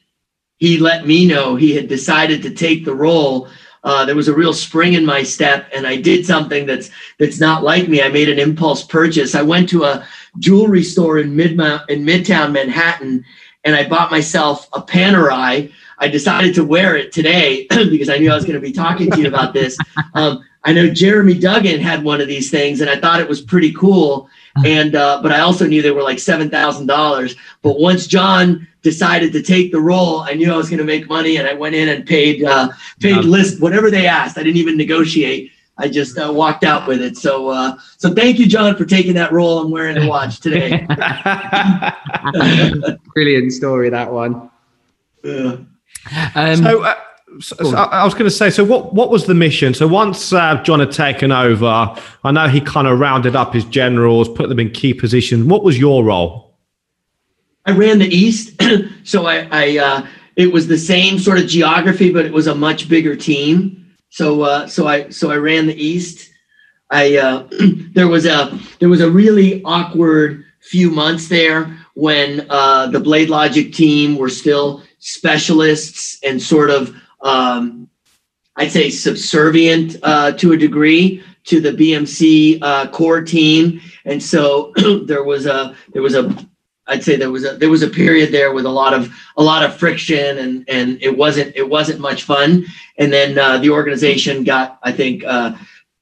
he 0.60 0.78
let 0.78 1.06
me 1.06 1.26
know 1.26 1.56
he 1.56 1.74
had 1.74 1.88
decided 1.88 2.42
to 2.42 2.50
take 2.50 2.84
the 2.84 2.94
role, 2.94 3.48
uh, 3.82 4.04
there 4.04 4.14
was 4.14 4.28
a 4.28 4.34
real 4.34 4.52
spring 4.52 4.92
in 4.92 5.06
my 5.06 5.22
step, 5.22 5.66
and 5.74 5.86
I 5.86 5.96
did 5.96 6.26
something 6.26 6.66
that's 6.66 6.90
that's 7.18 7.40
not 7.40 7.64
like 7.64 7.88
me. 7.88 8.02
I 8.02 8.08
made 8.08 8.28
an 8.28 8.38
impulse 8.38 8.84
purchase. 8.84 9.34
I 9.34 9.42
went 9.42 9.70
to 9.70 9.84
a 9.84 10.06
jewelry 10.38 10.84
store 10.84 11.18
in 11.18 11.34
mid 11.34 11.52
in 11.52 12.04
Midtown 12.04 12.52
Manhattan, 12.52 13.24
and 13.64 13.74
I 13.74 13.88
bought 13.88 14.10
myself 14.10 14.68
a 14.74 14.82
Panerai. 14.82 15.72
I 15.98 16.08
decided 16.08 16.54
to 16.56 16.64
wear 16.64 16.96
it 16.96 17.10
today 17.10 17.66
because 17.70 18.10
I 18.10 18.18
knew 18.18 18.30
I 18.30 18.34
was 18.34 18.44
going 18.44 18.60
to 18.60 18.66
be 18.66 18.72
talking 18.72 19.10
to 19.10 19.20
you 19.20 19.28
about 19.28 19.54
this. 19.54 19.76
Um, 20.14 20.44
I 20.64 20.72
know 20.72 20.90
Jeremy 20.90 21.38
Duggan 21.38 21.80
had 21.80 22.02
one 22.02 22.20
of 22.20 22.28
these 22.28 22.50
things, 22.50 22.80
and 22.80 22.90
I 22.90 22.98
thought 22.98 23.20
it 23.20 23.28
was 23.28 23.40
pretty 23.40 23.72
cool. 23.72 24.28
And 24.64 24.94
uh, 24.94 25.20
but 25.22 25.32
I 25.32 25.40
also 25.40 25.66
knew 25.66 25.80
they 25.80 25.90
were 25.90 26.02
like 26.02 26.18
seven 26.18 26.50
thousand 26.50 26.86
dollars. 26.86 27.36
But 27.62 27.78
once 27.78 28.06
John 28.06 28.66
decided 28.82 29.32
to 29.32 29.42
take 29.42 29.72
the 29.72 29.80
role, 29.80 30.20
I 30.20 30.34
knew 30.34 30.52
I 30.52 30.56
was 30.56 30.68
going 30.68 30.78
to 30.78 30.84
make 30.84 31.08
money, 31.08 31.36
and 31.36 31.46
I 31.46 31.54
went 31.54 31.74
in 31.74 31.88
and 31.88 32.06
paid 32.06 32.44
uh, 32.44 32.68
paid 33.00 33.16
yeah. 33.16 33.20
list 33.20 33.60
whatever 33.60 33.90
they 33.90 34.06
asked. 34.06 34.38
I 34.38 34.42
didn't 34.42 34.58
even 34.58 34.76
negotiate. 34.76 35.52
I 35.78 35.88
just 35.88 36.18
uh, 36.18 36.30
walked 36.32 36.64
out 36.64 36.86
with 36.86 37.00
it. 37.00 37.16
So 37.16 37.48
uh, 37.48 37.76
so 37.96 38.12
thank 38.12 38.38
you, 38.38 38.46
John, 38.46 38.76
for 38.76 38.84
taking 38.84 39.14
that 39.14 39.32
role. 39.32 39.60
I'm 39.60 39.70
wearing 39.70 39.98
the 39.98 40.06
watch 40.06 40.40
today. 40.40 40.86
Brilliant 43.14 43.52
story 43.52 43.90
that 43.90 44.12
one. 44.12 44.50
Yeah. 45.22 45.56
Um, 46.34 46.56
so. 46.56 46.84
Uh, 46.84 46.94
so, 47.38 47.54
so 47.62 47.76
I 47.76 48.04
was 48.04 48.12
going 48.12 48.24
to 48.24 48.30
say, 48.30 48.50
so 48.50 48.64
what, 48.64 48.92
what 48.92 49.08
was 49.08 49.26
the 49.26 49.34
mission? 49.34 49.72
So 49.72 49.86
once 49.86 50.32
uh, 50.32 50.60
John 50.64 50.80
had 50.80 50.90
taken 50.90 51.30
over, 51.30 51.94
I 52.24 52.32
know 52.32 52.48
he 52.48 52.60
kind 52.60 52.88
of 52.88 52.98
rounded 52.98 53.36
up 53.36 53.54
his 53.54 53.64
generals, 53.64 54.28
put 54.28 54.48
them 54.48 54.58
in 54.58 54.72
key 54.72 54.94
positions. 54.94 55.44
What 55.44 55.62
was 55.62 55.78
your 55.78 56.02
role? 56.02 56.49
I 57.70 57.72
ran 57.72 58.00
the 58.00 58.08
East, 58.08 58.60
so 59.04 59.26
I, 59.26 59.46
I 59.52 59.78
uh, 59.78 60.06
it 60.34 60.52
was 60.52 60.66
the 60.66 60.76
same 60.76 61.20
sort 61.20 61.38
of 61.38 61.46
geography, 61.46 62.12
but 62.12 62.26
it 62.26 62.32
was 62.32 62.48
a 62.48 62.54
much 62.54 62.88
bigger 62.88 63.14
team. 63.14 63.94
So 64.08 64.42
uh, 64.42 64.66
so 64.66 64.88
I 64.88 65.08
so 65.10 65.30
I 65.30 65.36
ran 65.36 65.68
the 65.68 65.80
East. 65.80 66.30
I 66.90 67.16
uh, 67.16 67.48
there 67.92 68.08
was 68.08 68.26
a 68.26 68.58
there 68.80 68.88
was 68.88 69.02
a 69.02 69.08
really 69.08 69.62
awkward 69.62 70.44
few 70.62 70.90
months 70.90 71.28
there 71.28 71.78
when 71.94 72.44
uh, 72.50 72.88
the 72.88 72.98
BladeLogic 72.98 73.72
team 73.72 74.16
were 74.16 74.28
still 74.28 74.82
specialists 74.98 76.18
and 76.24 76.42
sort 76.42 76.70
of 76.70 76.92
um, 77.20 77.88
I'd 78.56 78.72
say 78.72 78.90
subservient 78.90 79.96
uh, 80.02 80.32
to 80.32 80.52
a 80.52 80.56
degree 80.56 81.22
to 81.44 81.60
the 81.60 81.70
BMC 81.70 82.58
uh, 82.62 82.88
core 82.88 83.22
team, 83.22 83.80
and 84.06 84.20
so 84.20 84.72
there 85.04 85.22
was 85.22 85.46
a 85.46 85.76
there 85.92 86.02
was 86.02 86.16
a 86.16 86.49
I'd 86.90 87.04
say 87.04 87.16
there 87.16 87.30
was 87.30 87.44
a 87.44 87.56
there 87.56 87.70
was 87.70 87.82
a 87.82 87.88
period 87.88 88.32
there 88.32 88.52
with 88.52 88.66
a 88.66 88.70
lot 88.70 88.92
of 88.92 89.12
a 89.36 89.42
lot 89.42 89.64
of 89.64 89.76
friction 89.76 90.38
and 90.38 90.68
and 90.68 91.00
it 91.00 91.16
wasn't 91.16 91.54
it 91.54 91.68
wasn't 91.68 92.00
much 92.00 92.24
fun. 92.24 92.66
And 92.98 93.12
then 93.12 93.38
uh, 93.38 93.58
the 93.58 93.70
organization 93.70 94.42
got 94.42 94.78
I 94.82 94.90
think 94.90 95.22
uh, 95.24 95.56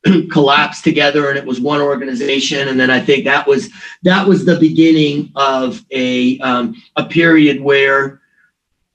collapsed 0.31 0.85
together 0.85 1.29
and 1.29 1.39
it 1.39 1.45
was 1.45 1.61
one 1.61 1.83
organization. 1.83 2.69
And 2.69 2.81
then 2.81 2.91
I 2.91 3.01
think 3.01 3.25
that 3.27 3.47
was 3.47 3.71
that 4.03 4.27
was 4.27 4.45
the 4.45 4.59
beginning 4.59 5.31
of 5.37 5.85
a 5.91 6.39
um, 6.41 6.75
a 6.97 7.05
period 7.05 7.61
where 7.61 8.23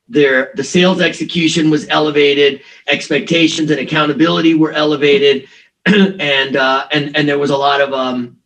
there 0.10 0.52
the 0.56 0.64
sales 0.64 1.00
execution 1.00 1.70
was 1.70 1.88
elevated, 1.90 2.62
expectations 2.88 3.70
and 3.72 3.80
accountability 3.80 4.56
were 4.56 4.72
elevated, 4.72 5.48
and 5.86 6.56
uh, 6.56 6.88
and 6.92 7.16
and 7.16 7.30
there 7.30 7.40
was 7.40 7.52
a 7.52 7.58
lot 7.58 7.82
of 7.82 7.94
um, 7.94 8.38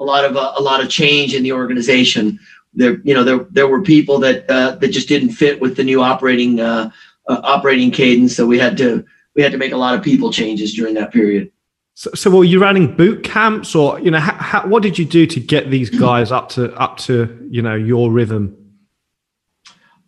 a 0.00 0.04
lot 0.04 0.24
of 0.24 0.36
uh, 0.36 0.54
a 0.56 0.62
lot 0.62 0.82
of 0.82 0.88
change 0.88 1.34
in 1.34 1.42
the 1.42 1.52
organization. 1.52 2.40
There, 2.72 3.00
you 3.04 3.14
know, 3.14 3.22
there 3.22 3.46
there 3.50 3.68
were 3.68 3.82
people 3.82 4.18
that 4.20 4.50
uh, 4.50 4.76
that 4.76 4.88
just 4.88 5.08
didn't 5.08 5.30
fit 5.30 5.60
with 5.60 5.76
the 5.76 5.84
new 5.84 6.02
operating 6.02 6.60
uh, 6.60 6.90
uh, 7.28 7.40
operating 7.44 7.90
cadence. 7.90 8.34
So 8.34 8.46
we 8.46 8.58
had 8.58 8.76
to 8.78 9.04
we 9.36 9.42
had 9.42 9.52
to 9.52 9.58
make 9.58 9.72
a 9.72 9.76
lot 9.76 9.94
of 9.94 10.02
people 10.02 10.32
changes 10.32 10.74
during 10.74 10.94
that 10.94 11.12
period. 11.12 11.52
So, 11.94 12.10
so 12.14 12.30
were 12.30 12.44
you 12.44 12.60
running 12.60 12.96
boot 12.96 13.24
camps, 13.24 13.74
or 13.74 14.00
you 14.00 14.10
know, 14.10 14.20
what 14.64 14.82
did 14.82 14.98
you 14.98 15.04
do 15.04 15.26
to 15.26 15.38
get 15.38 15.70
these 15.70 15.90
guys 15.90 16.32
up 16.32 16.48
to 16.50 16.72
up 16.74 16.96
to 16.98 17.48
you 17.50 17.62
know 17.62 17.74
your 17.74 18.10
rhythm? 18.10 18.56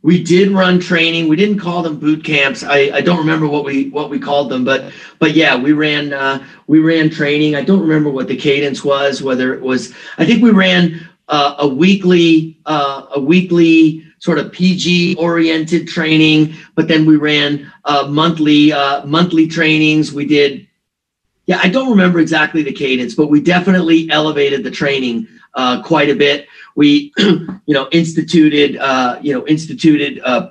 We 0.03 0.23
did 0.23 0.51
run 0.51 0.81
training. 0.81 1.29
We 1.29 1.37
didn't 1.37 1.59
call 1.59 1.83
them 1.83 1.99
boot 1.99 2.25
camps. 2.25 2.65
I, 2.65 2.91
I 2.93 3.01
don't 3.01 3.19
remember 3.19 3.47
what 3.47 3.65
we 3.65 3.88
what 3.91 4.11
we 4.11 4.19
called 4.19 4.51
them 4.51 4.65
but 4.65 4.93
but 5.19 5.33
yeah 5.35 5.57
we 5.57 5.73
ran 5.73 6.12
uh, 6.12 6.45
we 6.67 6.81
ran 6.81 7.09
training. 7.11 7.55
I 7.55 7.62
don't 7.62 7.81
remember 7.81 8.11
what 8.11 8.29
the 8.29 8.37
cadence 8.37 8.85
was 8.85 9.23
whether 9.23 9.55
it 9.55 9.61
was 9.61 9.95
i 10.19 10.25
think 10.25 10.43
we 10.43 10.51
ran 10.51 11.09
uh, 11.29 11.55
a 11.59 11.69
weekly 11.69 12.59
uh, 12.67 13.07
a 13.15 13.21
weekly 13.21 14.05
sort 14.19 14.38
of 14.38 14.53
pg 14.53 15.17
oriented 15.17 15.88
training 15.88 16.55
but 16.75 16.88
then 16.88 17.07
we 17.07 17.17
ran 17.17 17.71
uh, 17.85 18.07
monthly 18.09 18.73
uh, 18.73 19.05
monthly 19.07 19.47
trainings. 19.47 20.12
We 20.12 20.27
did 20.27 20.67
yeah 21.47 21.61
i 21.63 21.69
don't 21.69 21.91
remember 21.91 22.19
exactly 22.19 22.63
the 22.63 22.73
cadence 22.73 23.15
but 23.15 23.29
we 23.29 23.41
definitely 23.41 24.09
elevated 24.11 24.65
the 24.65 24.71
training 24.71 25.27
uh, 25.55 25.83
quite 25.83 26.09
a 26.09 26.15
bit 26.15 26.49
we, 26.75 27.13
you 27.19 27.61
know, 27.69 27.89
instituted, 27.93 28.77
uh, 28.79 29.19
you 29.23 29.33
know, 29.33 29.47
instituted 29.47 30.21
uh, 30.25 30.51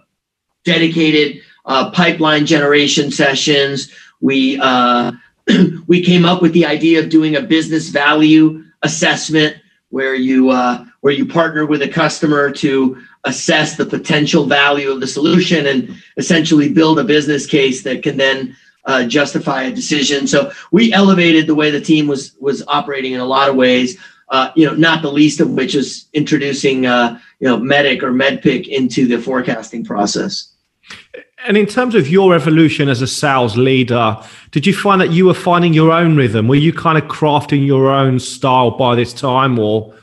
dedicated 0.63 1.41
uh, 1.65 1.91
pipeline 1.91 2.45
generation 2.45 3.11
sessions. 3.11 3.91
We 4.19 4.59
uh, 4.61 5.13
we 5.87 6.03
came 6.03 6.25
up 6.25 6.41
with 6.41 6.53
the 6.53 6.65
idea 6.65 6.99
of 6.99 7.09
doing 7.09 7.35
a 7.35 7.41
business 7.41 7.89
value 7.89 8.63
assessment 8.83 9.57
where 9.89 10.15
you 10.15 10.49
uh, 10.49 10.85
where 11.01 11.13
you 11.13 11.25
partner 11.25 11.65
with 11.65 11.81
a 11.81 11.89
customer 11.89 12.51
to 12.51 13.01
assess 13.23 13.75
the 13.75 13.85
potential 13.85 14.45
value 14.45 14.91
of 14.91 14.99
the 14.99 15.07
solution 15.07 15.67
and 15.67 15.95
essentially 16.17 16.69
build 16.69 16.97
a 16.97 17.03
business 17.03 17.45
case 17.45 17.83
that 17.83 18.01
can 18.01 18.17
then 18.17 18.55
uh, 18.85 19.05
justify 19.05 19.63
a 19.63 19.71
decision. 19.71 20.27
So 20.27 20.51
we 20.71 20.93
elevated 20.93 21.47
the 21.47 21.55
way 21.55 21.71
the 21.71 21.81
team 21.81 22.07
was 22.07 22.35
was 22.39 22.63
operating 22.67 23.13
in 23.13 23.19
a 23.19 23.25
lot 23.25 23.49
of 23.49 23.55
ways. 23.55 23.97
Uh, 24.29 24.49
you 24.55 24.65
know, 24.65 24.73
not 24.73 25.01
the 25.01 25.11
least 25.11 25.41
of 25.41 25.49
which 25.51 25.75
is 25.75 26.07
introducing, 26.13 26.85
uh, 26.85 27.19
you 27.41 27.47
know, 27.49 27.57
MEDDIC 27.57 28.01
or 28.01 28.13
MEDDPIC 28.13 28.65
into 28.67 29.05
the 29.05 29.21
forecasting 29.21 29.83
process. 29.83 30.53
And 31.45 31.57
in 31.57 31.65
terms 31.65 31.95
of 31.95 32.07
your 32.07 32.35
evolution 32.35 32.87
as 32.87 33.01
a 33.01 33.07
sales 33.07 33.57
leader, 33.57 34.17
did 34.51 34.65
you 34.65 34.73
find 34.73 35.01
that 35.01 35.11
you 35.11 35.25
were 35.25 35.33
finding 35.33 35.73
your 35.73 35.91
own 35.91 36.15
rhythm? 36.15 36.47
Were 36.47 36.55
you 36.55 36.71
kind 36.71 36.97
of 36.97 37.05
crafting 37.05 37.65
your 37.65 37.91
own 37.91 38.19
style 38.19 38.71
by 38.71 38.95
this 38.95 39.11
time, 39.11 39.57
or? 39.57 39.93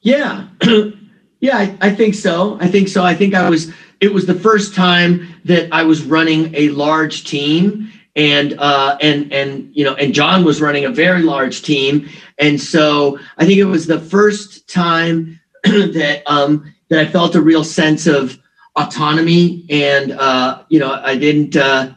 Yeah, 0.00 0.46
yeah, 1.40 1.58
I, 1.58 1.76
I 1.80 1.94
think 1.94 2.14
so. 2.14 2.58
I 2.60 2.68
think 2.68 2.88
so. 2.88 3.04
I 3.04 3.14
think 3.14 3.34
I 3.34 3.50
was. 3.50 3.72
It 4.00 4.12
was 4.12 4.26
the 4.26 4.34
first 4.34 4.74
time 4.74 5.34
that 5.44 5.68
I 5.72 5.82
was 5.82 6.02
running 6.02 6.54
a 6.54 6.68
large 6.70 7.24
team, 7.24 7.90
and 8.14 8.54
uh, 8.58 8.98
and 9.00 9.32
and 9.32 9.70
you 9.74 9.84
know, 9.84 9.94
and 9.94 10.12
John 10.12 10.44
was 10.44 10.60
running 10.60 10.84
a 10.84 10.90
very 10.90 11.22
large 11.22 11.62
team, 11.62 12.08
and 12.38 12.60
so 12.60 13.18
I 13.38 13.46
think 13.46 13.58
it 13.58 13.64
was 13.64 13.86
the 13.86 14.00
first 14.00 14.68
time 14.68 15.40
that 15.64 16.22
um, 16.26 16.74
that 16.88 17.00
I 17.00 17.06
felt 17.06 17.34
a 17.34 17.40
real 17.40 17.64
sense 17.64 18.06
of 18.06 18.38
autonomy, 18.76 19.64
and 19.70 20.12
uh, 20.12 20.62
you 20.68 20.78
know, 20.78 20.92
I 20.92 21.16
didn't. 21.16 21.56
Uh, 21.56 21.94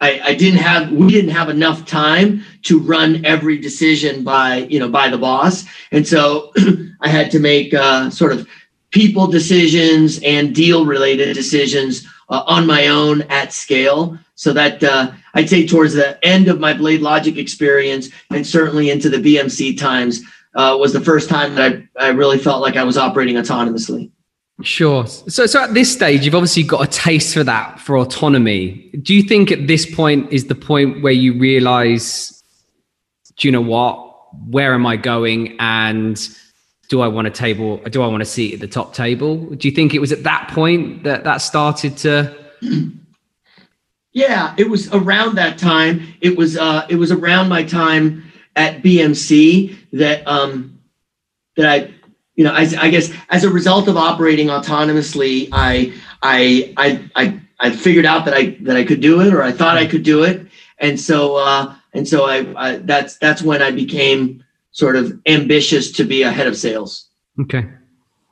I, 0.00 0.20
I 0.26 0.34
didn't 0.34 0.60
have 0.60 0.92
we 0.92 1.10
didn't 1.10 1.30
have 1.30 1.48
enough 1.48 1.84
time 1.84 2.44
to 2.64 2.78
run 2.78 3.24
every 3.24 3.58
decision 3.58 4.22
by 4.22 4.58
you 4.70 4.78
know 4.78 4.88
by 4.88 5.08
the 5.08 5.18
boss 5.18 5.64
and 5.90 6.06
so 6.06 6.52
i 7.00 7.08
had 7.08 7.32
to 7.32 7.40
make 7.40 7.74
uh, 7.74 8.08
sort 8.08 8.32
of 8.32 8.48
people 8.90 9.26
decisions 9.26 10.20
and 10.22 10.54
deal 10.54 10.86
related 10.86 11.34
decisions 11.34 12.06
uh, 12.28 12.42
on 12.46 12.66
my 12.66 12.88
own 12.88 13.22
at 13.22 13.52
scale 13.52 14.18
so 14.34 14.52
that 14.52 14.82
uh, 14.84 15.10
I'd 15.34 15.48
say 15.48 15.66
towards 15.66 15.94
the 15.94 16.24
end 16.24 16.48
of 16.48 16.60
my 16.60 16.72
BladeLogic 16.72 17.36
experience 17.36 18.08
and 18.30 18.46
certainly 18.46 18.90
into 18.90 19.08
the 19.08 19.16
BMC 19.18 19.78
times 19.78 20.22
uh, 20.54 20.76
was 20.78 20.92
the 20.92 21.00
first 21.00 21.28
time 21.28 21.54
that 21.56 21.82
I, 21.98 22.06
I 22.06 22.08
really 22.10 22.38
felt 22.38 22.62
like 22.62 22.76
I 22.76 22.84
was 22.84 22.96
operating 22.96 23.36
autonomously. 23.36 24.10
Sure. 24.62 25.06
So, 25.06 25.46
so 25.46 25.62
at 25.62 25.74
this 25.74 25.92
stage, 25.92 26.24
you've 26.24 26.34
obviously 26.34 26.64
got 26.64 26.82
a 26.82 26.90
taste 26.90 27.32
for 27.32 27.44
that, 27.44 27.78
for 27.78 27.96
autonomy. 27.96 28.90
Do 29.02 29.14
you 29.14 29.22
think 29.22 29.52
at 29.52 29.68
this 29.68 29.92
point 29.92 30.32
is 30.32 30.46
the 30.46 30.56
point 30.56 31.02
where 31.02 31.12
you 31.12 31.38
realize, 31.38 32.42
do 33.36 33.46
you 33.46 33.52
know 33.52 33.60
what? 33.60 34.04
Where 34.48 34.74
am 34.74 34.84
I 34.84 34.96
going? 34.96 35.56
And 35.60 36.18
do 36.88 37.00
I 37.00 37.08
want 37.08 37.26
a 37.26 37.30
table? 37.30 37.78
Do 37.78 38.02
I 38.02 38.06
want 38.06 38.22
a 38.22 38.26
seat 38.26 38.54
at 38.54 38.60
the 38.60 38.68
top 38.68 38.94
table? 38.94 39.36
Do 39.36 39.68
you 39.68 39.74
think 39.74 39.94
it 39.94 40.00
was 40.00 40.12
at 40.12 40.22
that 40.24 40.48
point 40.48 41.04
that 41.04 41.24
that 41.24 41.38
started 41.38 41.96
to 41.98 42.34
Yeah, 44.12 44.54
it 44.56 44.68
was 44.68 44.92
around 44.92 45.36
that 45.36 45.58
time. 45.58 46.14
It 46.20 46.36
was 46.36 46.56
uh, 46.56 46.86
it 46.88 46.96
was 46.96 47.12
around 47.12 47.48
my 47.48 47.62
time 47.62 48.32
at 48.56 48.82
BMC 48.82 49.76
that 49.92 50.26
um, 50.26 50.80
that 51.56 51.70
I, 51.70 51.94
you 52.34 52.42
know, 52.42 52.52
I, 52.52 52.68
I 52.80 52.90
guess 52.90 53.12
as 53.28 53.44
a 53.44 53.50
result 53.50 53.86
of 53.86 53.96
operating 53.96 54.48
autonomously, 54.48 55.48
I 55.52 55.92
I 56.22 56.72
I 56.76 57.10
I 57.14 57.40
I 57.60 57.70
figured 57.70 58.06
out 58.06 58.24
that 58.24 58.34
I 58.34 58.56
that 58.62 58.76
I 58.76 58.84
could 58.84 59.00
do 59.00 59.20
it, 59.20 59.32
or 59.32 59.42
I 59.42 59.52
thought 59.52 59.76
I 59.76 59.86
could 59.86 60.02
do 60.02 60.24
it, 60.24 60.46
and 60.78 60.98
so 60.98 61.36
uh, 61.36 61.74
and 61.92 62.08
so 62.08 62.24
I, 62.24 62.46
I 62.56 62.76
that's 62.78 63.18
that's 63.18 63.42
when 63.42 63.62
I 63.62 63.70
became 63.70 64.42
sort 64.72 64.96
of 64.96 65.18
ambitious 65.26 65.90
to 65.92 66.04
be 66.04 66.22
a 66.22 66.30
head 66.30 66.46
of 66.46 66.56
sales. 66.56 67.08
Okay. 67.40 67.66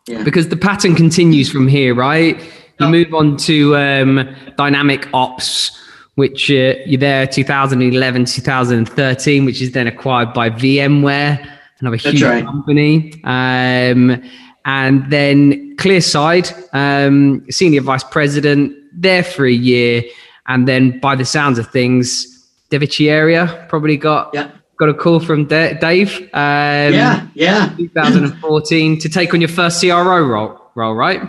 Yeah. 0.07 0.23
Because 0.23 0.49
the 0.49 0.57
pattern 0.57 0.95
continues 0.95 1.51
from 1.51 1.67
here, 1.67 1.95
right? 1.95 2.41
You 2.79 2.89
move 2.89 3.15
on 3.15 3.37
to 3.39 3.75
um, 3.77 4.37
DynamicOps, 4.59 5.71
which 6.17 6.51
uh, 6.51 6.75
you're 6.85 7.01
there 7.01 7.27
2011, 7.27 8.25
2013, 8.27 9.45
which 9.45 9.63
is 9.63 9.73
then 9.73 9.87
acquired 9.87 10.33
by 10.35 10.51
VMware, 10.51 11.51
another 11.81 11.97
huge 11.97 12.23
right. 12.23 12.45
company. 12.45 13.15
Um, 13.25 14.23
and 14.67 15.11
then 15.11 15.77
ClearSlide, 15.77 16.53
um, 16.75 17.47
senior 17.51 17.81
vice 17.81 18.05
president, 18.05 18.77
there 18.93 19.23
for 19.23 19.47
a 19.47 19.53
year. 19.53 20.03
And 20.49 20.69
then 20.69 21.01
by 21.01 21.17
the 21.17 21.25
sounds 21.25 21.59
of 21.59 21.69
things, 21.71 22.33
Devici 22.71 23.09
area 23.09 23.67
probably 23.69 23.97
got 23.97 24.31
yeah. 24.35 24.51
Got 24.79 24.91
a 24.91 24.95
call 24.95 25.21
from 25.21 25.47
D- 25.47 25.73
Dave. 25.81 26.21
Um, 26.35 26.93
yeah, 26.93 27.27
yeah. 27.35 27.75
2014 27.77 28.99
to 29.01 29.09
take 29.09 29.33
on 29.33 29.41
your 29.41 29.49
first 29.49 29.81
CRO 29.81 30.21
role, 30.21 30.61
role 30.75 30.95
right? 30.95 31.23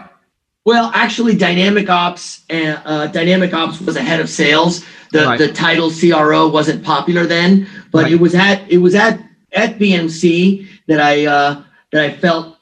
Well, 0.66 0.92
actually, 0.94 1.38
DynamicOps 1.38 2.44
and 2.50 2.82
uh, 2.84 3.08
DynamicOps 3.08 3.86
was 3.86 3.96
a 3.96 4.02
head 4.02 4.20
of 4.20 4.30
sales. 4.30 4.84
The 5.14 5.26
right. 5.26 5.40
the 5.40 5.54
title 5.54 5.90
CRO 5.90 6.50
wasn't 6.50 6.84
popular 6.84 7.26
then, 7.26 7.70
but 7.94 8.04
right. 8.04 8.12
it 8.12 8.20
was 8.20 8.36
at 8.36 8.70
it 8.70 8.80
was 8.80 8.94
at 8.94 9.22
at 9.54 9.80
BMC 9.80 10.68
that 10.88 11.00
I 11.00 11.26
uh, 11.26 11.64
that 11.94 12.04
I 12.04 12.18
felt 12.18 12.57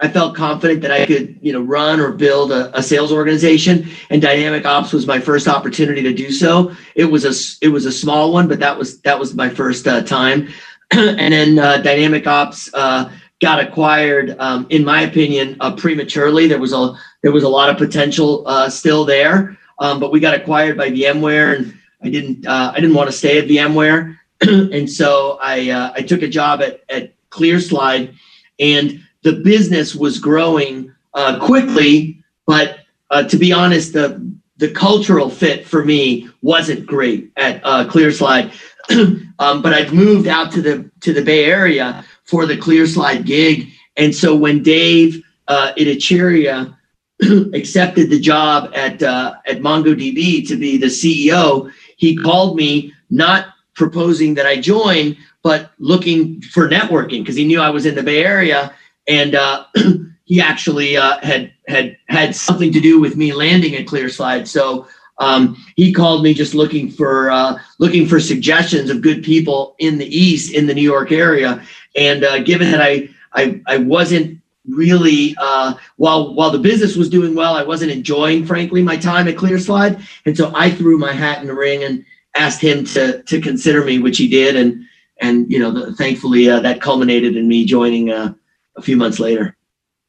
I 0.00 0.08
felt 0.08 0.34
confident 0.34 0.80
that 0.80 0.90
I 0.90 1.04
could 1.04 1.38
you 1.42 1.52
know 1.52 1.60
run 1.60 2.00
or 2.00 2.12
build 2.12 2.52
a, 2.52 2.76
a, 2.76 2.82
sales 2.82 3.12
organization. 3.12 3.88
And 4.08 4.22
DynamicOps 4.22 4.92
was 4.92 5.06
my 5.06 5.20
first 5.20 5.46
opportunity 5.46 6.02
to 6.02 6.14
do 6.14 6.30
so. 6.30 6.74
It 6.94 7.04
was 7.04 7.24
a 7.24 7.64
it 7.64 7.68
was 7.68 7.84
a 7.84 7.92
small 7.92 8.32
one, 8.32 8.48
but 8.48 8.60
that 8.60 8.78
was 8.78 9.00
that 9.02 9.18
was 9.18 9.34
my 9.34 9.48
first 9.50 9.86
uh, 9.86 10.02
time. 10.02 10.48
and 10.90 11.32
then 11.32 11.58
uh, 11.58 11.82
DynamicOps 11.84 12.70
uh, 12.74 13.10
got 13.40 13.60
acquired, 13.60 14.36
um, 14.38 14.66
in 14.70 14.84
my 14.84 15.02
opinion, 15.02 15.56
uh, 15.60 15.74
prematurely. 15.76 16.48
There 16.48 16.58
was 16.58 16.72
a 16.72 16.94
there 17.22 17.32
was 17.32 17.44
a 17.44 17.48
lot 17.48 17.68
of 17.68 17.76
potential 17.76 18.42
uh, 18.46 18.70
still 18.70 19.04
there, 19.04 19.58
um, 19.78 20.00
but 20.00 20.12
we 20.12 20.18
got 20.18 20.34
acquired 20.34 20.78
by 20.78 20.90
VMware, 20.90 21.56
and 21.56 21.74
I 22.02 22.08
didn't 22.08 22.46
uh, 22.46 22.72
I 22.74 22.80
didn't 22.80 22.94
want 22.94 23.10
to 23.10 23.16
stay 23.16 23.38
at 23.38 23.48
VMware, 23.48 24.16
and 24.40 24.88
so 24.88 25.38
I 25.42 25.92
I 25.94 26.00
took 26.00 26.22
a 26.22 26.28
job 26.28 26.62
at 26.62 26.80
at 26.88 27.12
ClearSlide, 27.28 28.14
and 28.58 29.04
the 29.22 29.34
business 29.34 29.94
was 29.94 30.18
growing 30.18 30.92
uh, 31.14 31.38
quickly, 31.44 32.22
but 32.46 32.80
uh, 33.10 33.24
to 33.24 33.36
be 33.36 33.52
honest, 33.52 33.92
the 33.92 34.30
the 34.56 34.70
cultural 34.70 35.30
fit 35.30 35.66
for 35.66 35.84
me 35.84 36.28
wasn't 36.42 36.86
great 36.86 37.32
at 37.36 37.62
uh, 37.64 37.86
ClearSlide. 37.88 38.52
um, 39.38 39.62
but 39.62 39.72
I've 39.72 39.94
moved 39.94 40.26
out 40.26 40.52
to 40.52 40.62
the 40.62 40.90
to 41.00 41.12
the 41.12 41.22
Bay 41.22 41.46
Area 41.46 42.04
for 42.24 42.46
the 42.46 42.56
ClearSlide 42.56 43.24
gig, 43.24 43.68
and 43.96 44.14
so 44.14 44.36
when 44.36 44.62
Dave 44.62 45.22
uh, 45.48 45.72
Ittycheria 45.76 46.76
accepted 47.54 48.10
the 48.10 48.20
job 48.20 48.70
at 48.74 49.02
uh, 49.02 49.34
at 49.46 49.60
MongoDB 49.60 50.46
to 50.48 50.56
be 50.56 50.76
the 50.76 50.86
CEO, 50.86 51.72
he 51.96 52.16
called 52.16 52.56
me 52.56 52.92
not 53.10 53.48
proposing 53.74 54.34
that 54.34 54.46
I 54.46 54.60
join, 54.60 55.16
but 55.42 55.70
looking 55.78 56.40
for 56.42 56.68
networking 56.68 57.22
because 57.22 57.36
he 57.36 57.46
knew 57.46 57.60
I 57.60 57.70
was 57.70 57.86
in 57.86 57.94
the 57.94 58.02
Bay 58.02 58.22
Area, 58.22 58.74
and 59.10 59.34
uh, 59.34 59.66
he 60.24 60.40
actually 60.40 60.96
uh, 60.96 61.18
had 61.18 61.52
had 61.66 61.96
had 62.08 62.34
something 62.34 62.72
to 62.72 62.80
do 62.80 63.00
with 63.00 63.16
me 63.16 63.32
landing 63.32 63.74
at 63.74 63.86
ClearSlide. 63.86 64.46
So 64.46 64.86
um, 65.18 65.56
he 65.76 65.92
called 65.92 66.22
me 66.22 66.32
just 66.32 66.54
looking 66.54 66.88
for 66.90 67.30
uh, 67.30 67.58
looking 67.78 68.06
for 68.06 68.20
suggestions 68.20 68.88
of 68.88 69.02
good 69.02 69.22
people 69.22 69.74
in 69.78 69.98
the 69.98 70.06
East 70.06 70.54
in 70.54 70.66
the 70.66 70.74
New 70.74 70.88
York 70.88 71.10
area. 71.12 71.62
And 71.96 72.24
uh, 72.24 72.38
given 72.38 72.70
that 72.70 72.80
I 72.80 73.10
I, 73.32 73.60
I 73.66 73.78
wasn't 73.78 74.40
really 74.68 75.34
uh, 75.40 75.74
while 75.96 76.34
while 76.34 76.52
the 76.52 76.58
business 76.58 76.96
was 76.96 77.10
doing 77.10 77.34
well, 77.34 77.54
I 77.54 77.64
wasn't 77.64 77.90
enjoying 77.90 78.46
frankly 78.46 78.82
my 78.82 78.96
time 78.96 79.26
at 79.26 79.34
ClearSlide, 79.34 80.00
and 80.24 80.36
so 80.36 80.52
I 80.54 80.70
threw 80.70 80.98
my 80.98 81.12
hat 81.12 81.40
in 81.40 81.48
the 81.48 81.54
ring 81.54 81.82
and 81.82 82.04
asked 82.36 82.60
him 82.60 82.84
to 82.84 83.22
to 83.24 83.40
consider 83.40 83.84
me, 83.84 83.98
which 83.98 84.18
he 84.18 84.28
did, 84.28 84.54
and 84.54 84.84
and 85.20 85.50
you 85.50 85.58
know 85.58 85.72
the, 85.72 85.94
thankfully 85.96 86.48
uh, 86.48 86.60
that 86.60 86.80
culminated 86.80 87.36
in 87.36 87.48
me 87.48 87.64
joining 87.64 88.10
uh, 88.10 88.32
a 88.80 88.82
few 88.82 88.96
months 88.96 89.20
later 89.20 89.56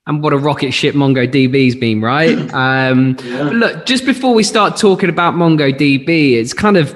and 0.08 0.24
what 0.24 0.34
a 0.34 0.38
rocket 0.38 0.72
ship 0.72 0.96
MongoDB's 0.96 1.76
been, 1.76 2.02
right? 2.02 2.38
Um, 2.62 3.18
yeah. 3.24 3.44
Look, 3.44 3.86
just 3.86 4.06
before 4.06 4.34
we 4.34 4.44
start 4.44 4.76
talking 4.76 5.10
about 5.10 5.36
MongoDB, 5.36 6.34
it's 6.34 6.54
kind 6.54 6.78
of, 6.78 6.94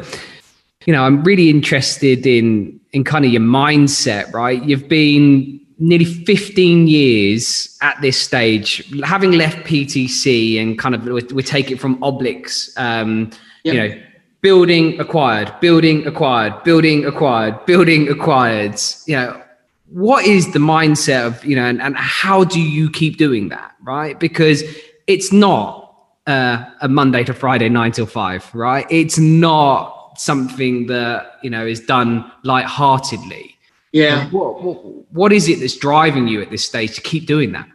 you 0.86 0.94
know, 0.94 1.04
I'm 1.04 1.24
really 1.24 1.50
interested 1.50 2.28
in 2.28 2.80
in 2.92 3.04
kind 3.04 3.26
of 3.26 3.32
your 3.32 3.42
mindset, 3.42 4.32
right? 4.34 4.64
You've 4.64 4.88
been 4.88 5.60
nearly 5.80 6.06
15 6.06 6.88
years 6.88 7.78
at 7.82 8.00
this 8.02 8.18
stage, 8.18 8.84
having 9.04 9.34
left 9.34 9.58
PTC 9.66 10.62
and 10.62 10.78
kind 10.78 10.96
of 10.96 11.06
we, 11.06 11.44
take 11.44 11.72
it 11.72 11.80
from 11.80 11.98
Oblix, 12.00 12.70
um, 12.78 13.32
yep. 13.64 13.74
you 13.74 13.74
know, 13.74 14.02
building 14.42 15.00
acquired, 15.00 15.54
building 15.62 16.06
acquired, 16.08 16.64
building 16.64 17.06
acquired, 17.06 17.66
building 17.66 18.10
acquired, 18.10 18.80
you 19.08 19.16
know 19.16 19.42
what 19.88 20.26
is 20.26 20.54
the 20.54 20.60
mindset 20.60 21.26
of 21.26 21.46
you 21.46 21.56
know 21.56 21.66
and, 21.66 21.82
and 21.82 21.96
how 21.98 22.44
do 22.44 22.62
you 22.62 22.90
keep 22.90 23.18
doing 23.18 23.50
that 23.50 23.74
right? 23.84 24.20
Because 24.20 24.64
it's 25.08 25.32
not 25.32 25.82
uh, 26.28 26.66
a 26.82 26.88
monday 26.88 27.24
to 27.24 27.34
friday 27.34 27.70
nine 27.70 27.92
till 27.92 28.06
five 28.06 28.54
right? 28.54 28.86
It's 28.90 29.18
not 29.20 30.20
something 30.20 30.88
that 30.88 31.34
you 31.44 31.50
know 31.50 31.66
is 31.66 31.80
done 31.80 32.30
lightheartedly. 32.44 33.56
Yeah. 33.92 34.30
What, 34.30 34.62
what, 34.62 34.76
what 35.14 35.32
is 35.32 35.48
it 35.48 35.62
that's 35.62 35.78
driving 35.78 36.28
you 36.28 36.42
at 36.42 36.50
this 36.50 36.66
stage 36.66 36.96
to 36.96 37.02
keep 37.02 37.26
doing 37.26 37.54
that? 37.54 37.68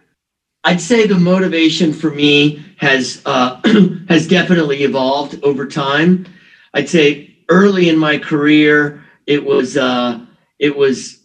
I'd 0.65 0.81
say 0.81 1.07
the 1.07 1.19
motivation 1.19 1.95
for 1.95 2.11
me 2.11 2.63
has 2.77 3.23
uh, 3.25 3.61
has 4.09 4.29
definitely 4.29 4.83
evolved 4.83 5.43
over 5.43 5.67
time. 5.67 6.27
I'd 6.75 6.89
say 6.89 7.35
early 7.49 7.89
in 7.89 7.97
my 7.97 8.19
career 8.19 9.03
it 9.27 9.45
was 9.45 9.77
uh, 9.77 10.21
it 10.59 10.77
was 10.77 11.20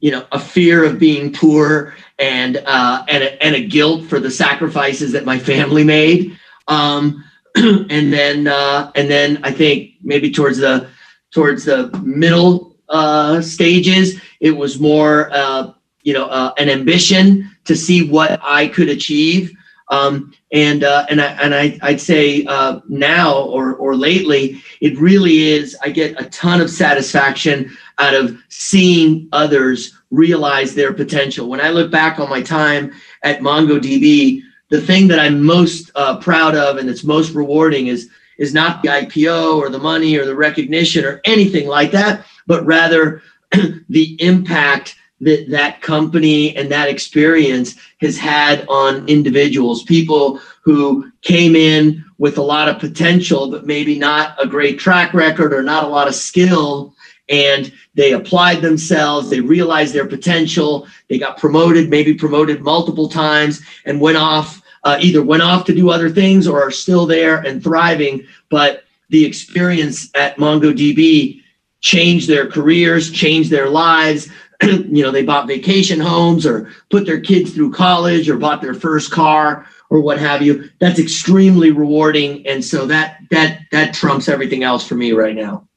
you 0.00 0.10
know 0.10 0.26
a 0.32 0.38
fear 0.38 0.84
of 0.84 0.98
being 0.98 1.32
poor 1.32 1.94
and 2.18 2.62
uh, 2.66 3.04
and 3.08 3.24
a, 3.24 3.42
and 3.42 3.54
a 3.54 3.64
guilt 3.64 4.04
for 4.06 4.20
the 4.20 4.30
sacrifices 4.30 5.12
that 5.12 5.24
my 5.24 5.38
family 5.38 5.84
made. 5.84 6.38
Um, 6.66 7.24
and 7.54 8.12
then 8.12 8.46
uh, 8.46 8.92
and 8.94 9.10
then 9.10 9.40
I 9.42 9.52
think 9.52 9.94
maybe 10.02 10.30
towards 10.30 10.58
the 10.58 10.88
towards 11.30 11.64
the 11.64 11.88
middle 12.02 12.76
uh, 12.88 13.40
stages 13.40 14.20
it 14.40 14.52
was 14.52 14.78
more 14.78 15.30
uh, 15.32 15.72
you 16.02 16.12
know 16.12 16.26
uh, 16.26 16.52
an 16.58 16.68
ambition 16.68 17.50
to 17.64 17.76
see 17.76 18.08
what 18.08 18.40
I 18.42 18.68
could 18.68 18.88
achieve. 18.88 19.54
Um, 19.90 20.34
and 20.52 20.84
uh, 20.84 21.06
and 21.08 21.20
I 21.20 21.26
and 21.42 21.54
I 21.54 21.78
I'd 21.82 22.00
say 22.00 22.44
uh, 22.44 22.80
now 22.88 23.40
or 23.40 23.74
or 23.74 23.96
lately 23.96 24.62
it 24.80 24.98
really 24.98 25.48
is 25.48 25.76
I 25.82 25.90
get 25.90 26.20
a 26.20 26.28
ton 26.28 26.60
of 26.60 26.70
satisfaction 26.70 27.76
out 27.98 28.14
of 28.14 28.36
seeing 28.48 29.28
others 29.32 29.94
realize 30.10 30.74
their 30.74 30.92
potential. 30.92 31.48
When 31.48 31.60
I 31.60 31.70
look 31.70 31.90
back 31.90 32.18
on 32.18 32.30
my 32.30 32.42
time 32.42 32.92
at 33.22 33.40
MongoDB, 33.40 34.42
the 34.70 34.80
thing 34.80 35.08
that 35.08 35.18
I'm 35.18 35.42
most 35.42 35.90
uh, 35.94 36.18
proud 36.18 36.54
of 36.54 36.76
and 36.76 36.88
that's 36.88 37.04
most 37.04 37.34
rewarding 37.34 37.88
is 37.88 38.08
is 38.38 38.54
not 38.54 38.82
the 38.82 38.88
IPO 38.88 39.56
or 39.56 39.68
the 39.68 39.78
money 39.78 40.16
or 40.16 40.24
the 40.24 40.36
recognition 40.36 41.04
or 41.04 41.20
anything 41.24 41.66
like 41.66 41.90
that, 41.90 42.24
but 42.46 42.64
rather 42.64 43.20
the 43.88 44.16
impact 44.20 44.94
that 45.20 45.50
that 45.50 45.80
company 45.82 46.56
and 46.56 46.70
that 46.70 46.88
experience 46.88 47.74
has 48.00 48.16
had 48.16 48.64
on 48.68 49.08
individuals, 49.08 49.82
people 49.82 50.40
who 50.62 51.10
came 51.22 51.56
in 51.56 52.04
with 52.18 52.38
a 52.38 52.42
lot 52.42 52.68
of 52.68 52.78
potential, 52.78 53.50
but 53.50 53.66
maybe 53.66 53.98
not 53.98 54.36
a 54.42 54.46
great 54.46 54.78
track 54.78 55.12
record 55.14 55.52
or 55.52 55.62
not 55.62 55.84
a 55.84 55.88
lot 55.88 56.06
of 56.06 56.14
skill. 56.14 56.94
And 57.28 57.72
they 57.94 58.12
applied 58.12 58.62
themselves, 58.62 59.28
they 59.28 59.40
realized 59.40 59.94
their 59.94 60.06
potential, 60.06 60.86
they 61.08 61.18
got 61.18 61.38
promoted, 61.38 61.90
maybe 61.90 62.14
promoted 62.14 62.62
multiple 62.62 63.08
times, 63.08 63.60
and 63.84 64.00
went 64.00 64.16
off, 64.16 64.62
uh, 64.84 64.98
either 65.00 65.22
went 65.22 65.42
off 65.42 65.64
to 65.66 65.74
do 65.74 65.90
other 65.90 66.08
things 66.08 66.46
or 66.46 66.62
are 66.62 66.70
still 66.70 67.06
there 67.06 67.38
and 67.38 67.62
thriving. 67.62 68.26
But 68.48 68.84
the 69.10 69.24
experience 69.24 70.10
at 70.14 70.36
MongoDB 70.36 71.42
changed 71.80 72.28
their 72.28 72.50
careers, 72.50 73.10
changed 73.10 73.50
their 73.50 73.68
lives, 73.68 74.28
you 74.62 75.02
know, 75.02 75.10
they 75.10 75.22
bought 75.22 75.46
vacation 75.46 76.00
homes 76.00 76.44
or 76.44 76.70
put 76.90 77.06
their 77.06 77.20
kids 77.20 77.52
through 77.52 77.72
college 77.72 78.28
or 78.28 78.36
bought 78.36 78.60
their 78.60 78.74
first 78.74 79.12
car 79.12 79.66
or 79.90 80.00
what 80.00 80.18
have 80.18 80.42
you. 80.42 80.68
That's 80.80 80.98
extremely 80.98 81.70
rewarding. 81.70 82.46
And 82.46 82.64
so 82.64 82.86
that 82.86 83.18
that 83.30 83.60
that 83.70 83.94
trumps 83.94 84.28
everything 84.28 84.64
else 84.64 84.86
for 84.86 84.96
me 84.96 85.12
right 85.12 85.36
now. 85.36 85.68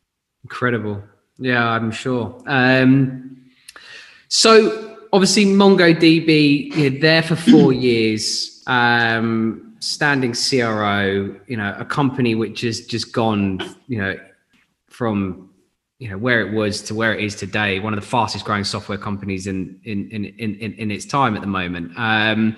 Incredible. 0.44 1.04
Yeah, 1.38 1.68
I'm 1.68 1.92
sure. 1.92 2.42
Um, 2.46 3.52
so 4.28 4.98
obviously 5.14 5.46
MongoDB, 5.46 6.76
you're 6.76 7.02
there 7.02 7.24
for 7.24 7.36
four 7.36 7.74
years, 7.88 8.64
um, 8.68 9.76
standing 9.80 10.34
CRO, 10.34 11.36
you 11.48 11.58
know, 11.58 11.76
a 11.78 11.86
company 11.86 12.36
which 12.36 12.62
has 12.62 12.86
just 12.86 13.12
gone, 13.12 13.60
you 13.88 13.98
know, 13.98 14.18
from 14.88 15.50
you 16.02 16.10
know 16.10 16.18
where 16.18 16.42
it 16.42 16.52
was 16.52 16.82
to 16.82 16.96
where 16.96 17.14
it 17.16 17.24
is 17.24 17.36
today 17.36 17.80
one 17.80 17.94
of 17.94 18.00
the 18.00 18.06
fastest 18.06 18.44
growing 18.44 18.64
software 18.64 18.98
companies 18.98 19.46
in 19.46 19.80
in 19.84 20.10
in 20.10 20.26
in, 20.26 20.74
in 20.74 20.92
its 20.92 21.06
time 21.06 21.36
at 21.36 21.42
the 21.42 21.48
moment 21.48 21.92
um, 21.96 22.58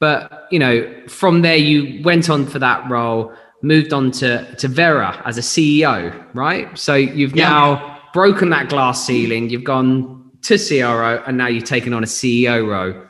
but 0.00 0.48
you 0.50 0.58
know 0.58 1.02
from 1.06 1.42
there 1.42 1.56
you 1.56 2.02
went 2.02 2.28
on 2.28 2.44
for 2.44 2.58
that 2.58 2.88
role 2.90 3.32
moved 3.62 3.92
on 3.92 4.10
to 4.10 4.54
to 4.56 4.68
vera 4.68 5.22
as 5.24 5.38
a 5.38 5.40
ceo 5.40 6.26
right? 6.34 6.76
So 6.78 6.94
you've 6.94 7.34
yeah. 7.34 7.48
now 7.48 8.00
broken 8.12 8.50
that 8.50 8.68
glass 8.68 9.06
ceiling 9.06 9.50
you've 9.50 9.64
gone 9.64 10.30
to 10.42 10.58
cro 10.58 11.22
and 11.26 11.36
now 11.36 11.48
you've 11.48 11.64
taken 11.64 11.92
on 11.92 12.02
a 12.02 12.06
ceo 12.06 12.66
role. 12.66 13.06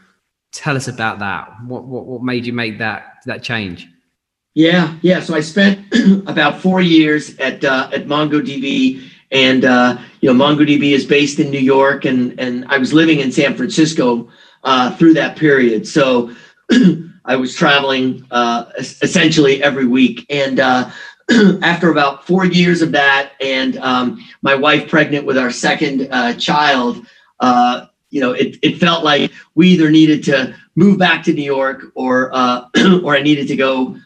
Tell 0.53 0.77
us 0.77 0.89
about 0.89 1.19
that. 1.19 1.49
What 1.67 1.85
what, 1.87 2.07
what 2.07 2.23
made 2.23 2.47
you 2.47 2.53
make 2.53 2.79
that 2.79 3.19
that 3.27 3.43
change? 3.43 3.87
Yeah 4.55 4.97
yeah. 5.03 5.21
So 5.21 5.35
i 5.35 5.41
spent 5.41 5.85
about 6.27 6.61
four 6.61 6.81
years 6.81 7.37
at 7.39 7.65
uh, 7.65 7.91
at 7.93 8.07
mongodb 8.07 9.03
and 9.33 9.65
uh, 9.65 9.99
you 10.21 10.33
know, 10.33 10.45
MongoDB 10.45 10.93
is 10.93 11.05
based 11.05 11.41
in 11.41 11.51
New 11.51 11.61
York, 11.61 12.05
and 12.05 12.39
and 12.39 12.65
I 12.69 12.79
was 12.79 12.93
living 12.93 13.21
in 13.21 13.33
San 13.33 13.57
Francisco 13.57 14.29
uh, 14.65 14.95
through 14.97 15.15
that 15.15 15.37
period. 15.37 15.87
So 15.87 16.35
I 17.27 17.37
was 17.37 17.55
traveling 17.55 18.25
uh, 18.31 18.67
essentially 18.79 19.63
every 19.63 19.87
week, 19.87 20.25
and 20.31 20.61
uh, 20.61 20.91
after 21.63 21.91
about 21.91 22.27
four 22.27 22.45
years 22.47 22.83
of 22.83 22.93
that, 22.93 23.33
and 23.41 23.77
um, 23.79 24.25
my 24.43 24.55
wife 24.55 24.89
pregnant 24.89 25.27
with 25.27 25.37
our 25.37 25.51
second 25.51 26.09
uh, 26.11 26.35
child, 26.35 27.05
uh, 27.41 27.87
you 28.11 28.21
know, 28.21 28.33
it, 28.33 28.57
it 28.63 28.79
felt 28.79 29.05
like 29.05 29.33
we 29.55 29.69
either 29.69 29.91
needed 29.91 30.23
to 30.25 30.55
move 30.77 30.99
back 30.99 31.25
to 31.25 31.33
New 31.33 31.43
York 31.43 31.85
or 31.95 32.31
or 33.03 33.17
I 33.17 33.23
needed 33.23 33.49
to 33.49 33.57
go 33.57 33.97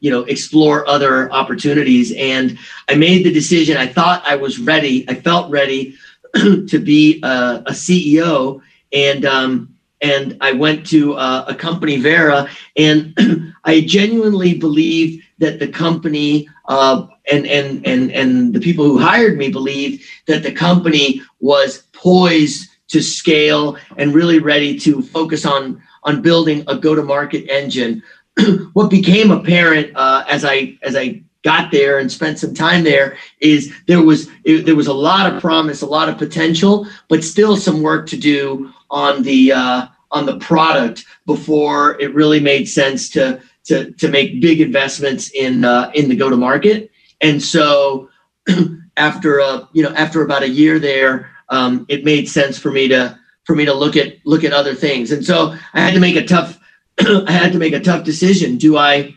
you 0.00 0.10
know 0.10 0.20
explore 0.24 0.86
other 0.86 1.32
opportunities. 1.32 2.12
And 2.12 2.58
i 2.90 2.94
made 2.94 3.24
the 3.24 3.32
decision. 3.32 3.78
I 3.78 3.86
thought 3.86 4.22
i 4.26 4.36
was 4.36 4.58
ready. 4.58 5.08
I 5.08 5.14
felt 5.14 5.50
ready 5.50 5.96
to 6.34 6.78
be 6.78 7.20
a, 7.22 7.62
a 7.66 7.72
ceo 7.72 8.60
and 8.92 9.24
um, 9.24 9.73
and 10.02 10.36
i 10.40 10.52
went 10.52 10.86
to 10.86 11.14
a 11.14 11.54
company 11.58 11.96
vera 11.96 12.48
and 12.76 13.16
I 13.64 13.80
genuinely 13.80 14.54
believed 14.54 15.24
that 15.38 15.58
the 15.58 15.68
company 15.68 16.48
uh, 16.68 17.06
and 17.30 17.46
and 17.46 17.86
and 17.86 18.12
and 18.12 18.54
the 18.54 18.60
people 18.60 18.84
who 18.84 18.98
hired 18.98 19.38
me 19.38 19.50
believed 19.50 20.04
that 20.26 20.42
the 20.42 20.52
company 20.52 21.22
was 21.40 21.84
poised 21.92 22.68
to 22.88 23.02
scale 23.02 23.78
and 23.96 24.14
really 24.14 24.38
ready 24.38 24.78
to 24.80 25.02
focus 25.02 25.46
on 25.46 25.82
on 26.04 26.20
building 26.20 26.62
a 26.68 26.76
go-to-market 26.76 27.48
engine. 27.48 28.02
what 28.74 28.90
became 28.90 29.30
apparent 29.30 29.90
uh, 29.96 30.24
as 30.28 30.44
I 30.44 30.76
as 30.82 30.94
I 30.94 31.22
got 31.42 31.70
there 31.70 31.98
and 31.98 32.10
spent 32.10 32.38
some 32.38 32.54
time 32.54 32.84
there 32.84 33.16
is 33.40 33.72
there 33.86 34.02
was 34.02 34.28
it, 34.44 34.66
there 34.66 34.76
was 34.76 34.88
a 34.88 34.92
lot 34.92 35.32
of 35.32 35.40
promise, 35.40 35.80
a 35.80 35.86
lot 35.86 36.10
of 36.10 36.18
potential, 36.18 36.86
but 37.08 37.24
still 37.24 37.56
some 37.56 37.80
work 37.80 38.06
to 38.08 38.16
do 38.18 38.73
on 38.90 39.22
the 39.22 39.52
uh, 39.52 39.86
on 40.10 40.26
the 40.26 40.38
product 40.38 41.04
before 41.26 42.00
it 42.00 42.14
really 42.14 42.40
made 42.40 42.68
sense 42.68 43.08
to 43.10 43.40
to 43.64 43.92
to 43.92 44.08
make 44.08 44.40
big 44.40 44.60
investments 44.60 45.30
in 45.30 45.64
uh, 45.64 45.90
in 45.94 46.08
the 46.08 46.16
go 46.16 46.30
to 46.30 46.36
market. 46.36 46.90
And 47.20 47.42
so 47.42 48.08
after 48.96 49.38
a 49.38 49.68
you 49.72 49.82
know 49.82 49.92
after 49.94 50.22
about 50.22 50.42
a 50.42 50.48
year 50.48 50.78
there, 50.78 51.30
um, 51.48 51.86
it 51.88 52.04
made 52.04 52.28
sense 52.28 52.58
for 52.58 52.70
me 52.70 52.88
to 52.88 53.18
for 53.44 53.56
me 53.56 53.64
to 53.64 53.74
look 53.74 53.96
at 53.96 54.14
look 54.24 54.44
at 54.44 54.52
other 54.52 54.74
things. 54.74 55.10
And 55.10 55.24
so 55.24 55.54
I 55.72 55.80
had 55.80 55.94
to 55.94 56.00
make 56.00 56.16
a 56.16 56.24
tough 56.24 56.58
I 57.00 57.32
had 57.32 57.52
to 57.52 57.58
make 57.58 57.72
a 57.72 57.80
tough 57.80 58.04
decision. 58.04 58.56
Do 58.56 58.76
I 58.76 59.14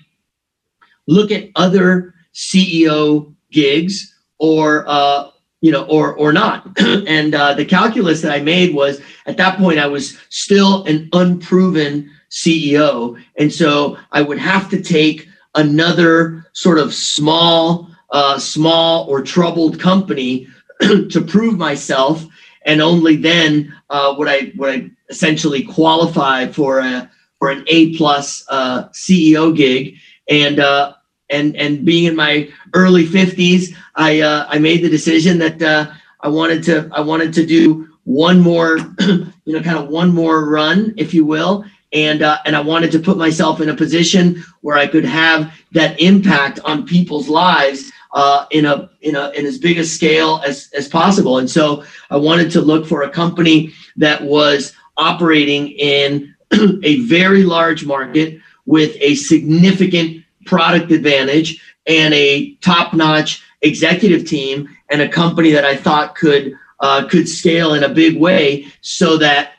look 1.07 1.31
at 1.31 1.49
other 1.55 2.13
CEO 2.33 3.33
gigs 3.51 4.13
or 4.39 4.85
uh, 4.87 5.29
you 5.61 5.71
know 5.71 5.85
or 5.85 6.13
or 6.15 6.33
not? 6.33 6.67
and 6.79 7.35
uh, 7.35 7.53
the 7.53 7.65
calculus 7.65 8.21
that 8.21 8.31
I 8.31 8.41
made 8.41 8.73
was 8.73 9.01
at 9.25 9.37
that 9.37 9.57
point 9.57 9.79
I 9.79 9.87
was 9.87 10.17
still 10.29 10.83
an 10.85 11.09
unproven 11.13 12.11
CEO, 12.29 13.21
and 13.37 13.51
so 13.51 13.97
I 14.11 14.21
would 14.21 14.39
have 14.39 14.69
to 14.71 14.81
take 14.81 15.27
another 15.55 16.45
sort 16.53 16.79
of 16.79 16.93
small 16.93 17.89
uh, 18.11 18.39
small 18.39 19.07
or 19.09 19.21
troubled 19.21 19.79
company 19.79 20.47
to 20.81 21.21
prove 21.27 21.57
myself 21.57 22.25
and 22.67 22.81
only 22.81 23.15
then 23.15 23.73
uh, 23.89 24.13
would 24.17 24.27
I 24.27 24.51
would 24.57 24.69
I 24.69 24.91
essentially 25.09 25.63
qualify 25.63 26.47
for 26.47 26.79
a 26.79 27.09
for 27.39 27.49
an 27.49 27.63
A 27.67 27.95
plus 27.95 28.45
uh, 28.49 28.89
CEO 28.89 29.55
gig. 29.55 29.95
And 30.29 30.59
uh, 30.59 30.93
and 31.29 31.55
and 31.55 31.85
being 31.85 32.03
in 32.03 32.15
my 32.15 32.49
early 32.73 33.05
fifties, 33.05 33.75
I 33.97 34.21
uh, 34.21 34.45
I 34.47 34.59
made 34.59 34.83
the 34.83 34.89
decision 34.89 35.37
that 35.39 35.61
uh, 35.61 35.91
I 36.21 36.29
wanted 36.29 36.63
to 36.63 36.89
I 36.93 37.01
wanted 37.01 37.33
to 37.33 37.45
do 37.45 37.89
one 38.07 38.39
more, 38.39 38.77
you 38.99 39.33
know, 39.45 39.61
kind 39.61 39.77
of 39.77 39.89
one 39.89 40.13
more 40.13 40.49
run, 40.49 40.93
if 40.95 41.13
you 41.13 41.25
will. 41.25 41.65
And, 41.91 42.21
uh, 42.21 42.37
and 42.45 42.55
I 42.55 42.61
wanted 42.61 42.91
to 42.93 42.99
put 42.99 43.17
myself 43.17 43.59
in 43.59 43.67
a 43.69 43.75
position 43.75 44.43
where 44.61 44.77
I 44.77 44.87
could 44.87 45.03
have 45.03 45.53
that 45.73 45.99
impact 45.99 46.59
on 46.63 46.85
people's 46.85 47.27
lives 47.27 47.91
uh, 48.13 48.45
in 48.51 48.65
a 48.65 48.89
in 49.01 49.15
a 49.15 49.29
in 49.31 49.45
as 49.45 49.57
big 49.57 49.77
a 49.77 49.83
scale 49.83 50.41
as 50.45 50.69
as 50.73 50.87
possible. 50.87 51.37
And 51.37 51.49
so 51.49 51.83
I 52.09 52.15
wanted 52.17 52.49
to 52.51 52.61
look 52.61 52.87
for 52.87 53.03
a 53.03 53.09
company 53.09 53.73
that 53.97 54.23
was 54.23 54.73
operating 54.95 55.69
in 55.71 56.33
a 56.83 57.01
very 57.01 57.43
large 57.43 57.85
market 57.85 58.39
with 58.65 58.95
a 58.99 59.15
significant 59.15 60.23
product 60.45 60.91
advantage 60.91 61.61
and 61.85 62.13
a 62.13 62.55
top-notch 62.55 63.43
executive 63.61 64.25
team 64.25 64.69
and 64.89 65.01
a 65.01 65.09
company 65.09 65.51
that 65.51 65.65
I 65.65 65.75
thought 65.75 66.15
could 66.15 66.57
uh, 66.79 67.07
could 67.07 67.27
scale 67.27 67.73
in 67.73 67.83
a 67.83 67.89
big 67.89 68.19
way 68.19 68.67
so 68.81 69.17
that 69.17 69.53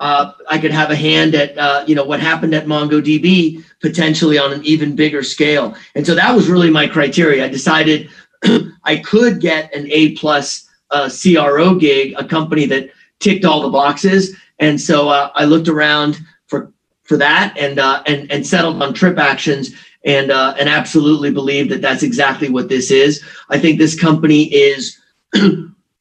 uh, 0.00 0.32
I 0.48 0.58
could 0.58 0.72
have 0.72 0.90
a 0.90 0.96
hand 0.96 1.34
at 1.34 1.56
uh, 1.56 1.84
you 1.86 1.94
know 1.94 2.04
what 2.04 2.20
happened 2.20 2.54
at 2.54 2.66
MongoDB 2.66 3.62
potentially 3.80 4.38
on 4.38 4.52
an 4.52 4.64
even 4.64 4.96
bigger 4.96 5.22
scale. 5.22 5.76
And 5.94 6.06
so 6.06 6.14
that 6.14 6.34
was 6.34 6.48
really 6.48 6.70
my 6.70 6.86
criteria. 6.86 7.44
I 7.44 7.48
decided 7.48 8.08
I 8.84 8.96
could 8.96 9.40
get 9.40 9.74
an 9.74 9.90
A 9.90 10.12
plus 10.12 10.68
uh, 10.90 11.10
CRO 11.10 11.74
gig, 11.74 12.14
a 12.16 12.24
company 12.24 12.66
that 12.66 12.90
ticked 13.18 13.44
all 13.44 13.62
the 13.62 13.70
boxes. 13.70 14.36
And 14.58 14.80
so 14.80 15.08
uh, 15.08 15.30
I 15.34 15.44
looked 15.44 15.68
around 15.68 16.18
for 16.46 16.72
for 17.04 17.16
that 17.16 17.56
and 17.58 17.78
uh, 17.78 18.02
and 18.06 18.30
and 18.30 18.46
settled 18.46 18.82
on 18.82 18.94
TripActions 18.94 19.74
and 20.04 20.30
uh, 20.30 20.54
and 20.58 20.68
absolutely 20.68 21.30
believe 21.30 21.68
that 21.68 21.80
that's 21.80 22.02
exactly 22.02 22.48
what 22.48 22.68
this 22.68 22.90
is. 22.90 23.22
I 23.48 23.58
think 23.58 23.78
this 23.78 23.98
company 23.98 24.44
is 24.44 24.98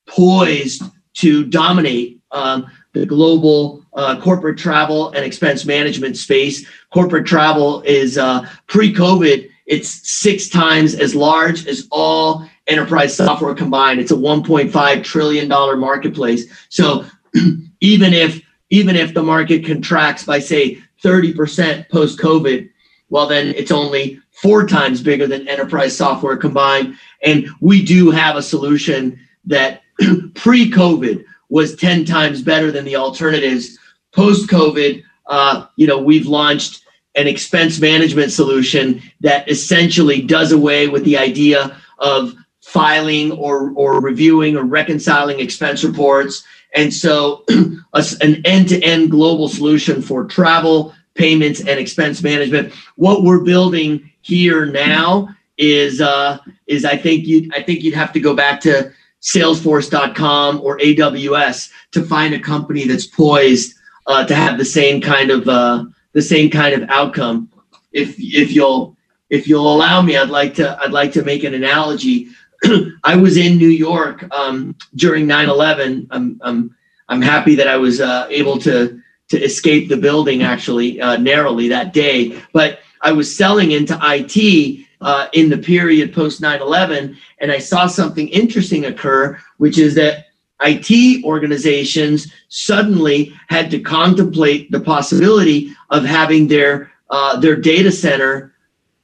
poised 0.07 0.83
to 1.13 1.45
dominate 1.45 2.19
um, 2.31 2.67
the 2.93 3.05
global 3.05 3.85
uh, 3.93 4.19
corporate 4.21 4.57
travel 4.57 5.11
and 5.11 5.25
expense 5.25 5.65
management 5.65 6.17
space. 6.17 6.65
Corporate 6.93 7.25
travel 7.25 7.81
is 7.81 8.17
uh, 8.17 8.47
pre-COVID. 8.67 9.49
It's 9.65 10.09
six 10.09 10.49
times 10.49 10.95
as 10.95 11.15
large 11.15 11.67
as 11.67 11.87
all 11.91 12.45
enterprise 12.67 13.15
software 13.15 13.53
combined. 13.53 13.99
It's 13.99 14.11
a 14.11 14.15
1.5 14.15 15.03
trillion 15.03 15.47
dollar 15.47 15.77
marketplace. 15.77 16.45
So 16.69 17.05
even 17.81 18.13
if 18.13 18.41
even 18.69 18.95
if 18.95 19.13
the 19.13 19.23
market 19.23 19.65
contracts 19.65 20.23
by 20.23 20.39
say 20.39 20.81
30% 21.03 21.89
post 21.89 22.19
COVID, 22.19 22.69
well 23.11 23.27
then 23.27 23.49
it's 23.49 23.71
only 23.71 24.19
four 24.31 24.65
times 24.65 25.03
bigger 25.03 25.27
than 25.27 25.47
enterprise 25.47 25.95
software 25.95 26.35
combined. 26.35 26.97
And 27.23 27.47
we 27.59 27.83
do 27.83 28.09
have 28.09 28.35
a 28.35 28.41
solution 28.41 29.19
that 29.45 29.83
pre-COVID 30.33 31.23
was 31.49 31.75
10 31.75 32.05
times 32.05 32.41
better 32.41 32.71
than 32.71 32.85
the 32.85 32.95
alternatives. 32.95 33.77
Post 34.13 34.49
COVID, 34.49 35.03
uh, 35.27 35.67
you 35.75 35.85
know, 35.85 35.99
we've 35.99 36.25
launched 36.25 36.83
an 37.15 37.27
expense 37.27 37.79
management 37.79 38.31
solution 38.31 39.01
that 39.19 39.47
essentially 39.49 40.21
does 40.21 40.51
away 40.51 40.87
with 40.87 41.03
the 41.03 41.17
idea 41.17 41.77
of 41.99 42.33
filing 42.61 43.33
or, 43.33 43.71
or 43.75 43.99
reviewing 43.99 44.55
or 44.55 44.63
reconciling 44.63 45.39
expense 45.39 45.83
reports. 45.83 46.43
And 46.73 46.93
so, 46.93 47.43
an 47.49 48.41
end 48.45 48.69
to 48.69 48.81
end 48.81 49.11
global 49.11 49.49
solution 49.49 50.01
for 50.01 50.23
travel, 50.23 50.95
payments, 51.15 51.59
and 51.61 51.79
expense 51.79 52.23
management. 52.23 52.73
What 52.95 53.23
we're 53.23 53.43
building 53.43 54.11
here 54.21 54.65
now 54.65 55.29
is, 55.57 56.01
uh, 56.01 56.37
is 56.67 56.85
I 56.85 56.97
think 56.97 57.27
you 57.27 57.49
I 57.55 57.61
think 57.61 57.83
you'd 57.83 57.95
have 57.95 58.13
to 58.13 58.19
go 58.19 58.35
back 58.35 58.61
to 58.61 58.91
Salesforce.com 59.21 60.61
or 60.61 60.77
AWS 60.79 61.69
to 61.91 62.03
find 62.03 62.33
a 62.33 62.39
company 62.39 62.87
that's 62.87 63.05
poised 63.05 63.75
uh, 64.07 64.25
to 64.25 64.35
have 64.35 64.57
the 64.57 64.65
same 64.65 65.01
kind 65.01 65.29
of 65.29 65.47
uh, 65.47 65.85
the 66.13 66.21
same 66.21 66.49
kind 66.49 66.81
of 66.81 66.89
outcome. 66.89 67.49
If 67.91 68.15
if 68.17 68.51
you'll 68.51 68.97
if 69.29 69.47
you'll 69.47 69.73
allow 69.73 70.01
me, 70.01 70.17
I'd 70.17 70.29
like 70.29 70.55
to 70.55 70.77
I'd 70.81 70.91
like 70.91 71.11
to 71.13 71.23
make 71.23 71.43
an 71.43 71.53
analogy. 71.53 72.29
I 73.03 73.15
was 73.15 73.37
in 73.37 73.57
New 73.57 73.69
York 73.69 74.23
um, 74.33 74.75
during 74.95 75.27
9/11. 75.27 76.07
I'm 76.11 76.39
I'm 76.41 76.75
I'm 77.09 77.21
happy 77.21 77.55
that 77.55 77.67
I 77.67 77.77
was 77.77 78.01
uh, 78.01 78.27
able 78.29 78.57
to 78.59 79.00
to 79.31 79.41
escape 79.41 79.89
the 79.89 79.97
building 79.97 80.43
actually 80.43 81.01
uh, 81.01 81.17
narrowly 81.17 81.67
that 81.69 81.93
day. 81.93 82.39
But 82.53 82.79
I 83.01 83.11
was 83.11 83.35
selling 83.35 83.71
into 83.71 83.97
IT 84.01 84.85
uh, 85.01 85.27
in 85.33 85.49
the 85.49 85.57
period 85.57 86.13
post 86.13 86.41
9 86.41 86.61
11. 86.61 87.17
And 87.39 87.51
I 87.51 87.57
saw 87.57 87.87
something 87.87 88.27
interesting 88.29 88.85
occur, 88.85 89.39
which 89.57 89.77
is 89.77 89.95
that 89.95 90.27
IT 90.61 91.23
organizations 91.23 92.31
suddenly 92.49 93.33
had 93.47 93.71
to 93.71 93.79
contemplate 93.79 94.71
the 94.71 94.79
possibility 94.79 95.73
of 95.89 96.05
having 96.05 96.47
their 96.47 96.91
uh, 97.09 97.37
their 97.39 97.55
data 97.57 97.91
center, 97.91 98.53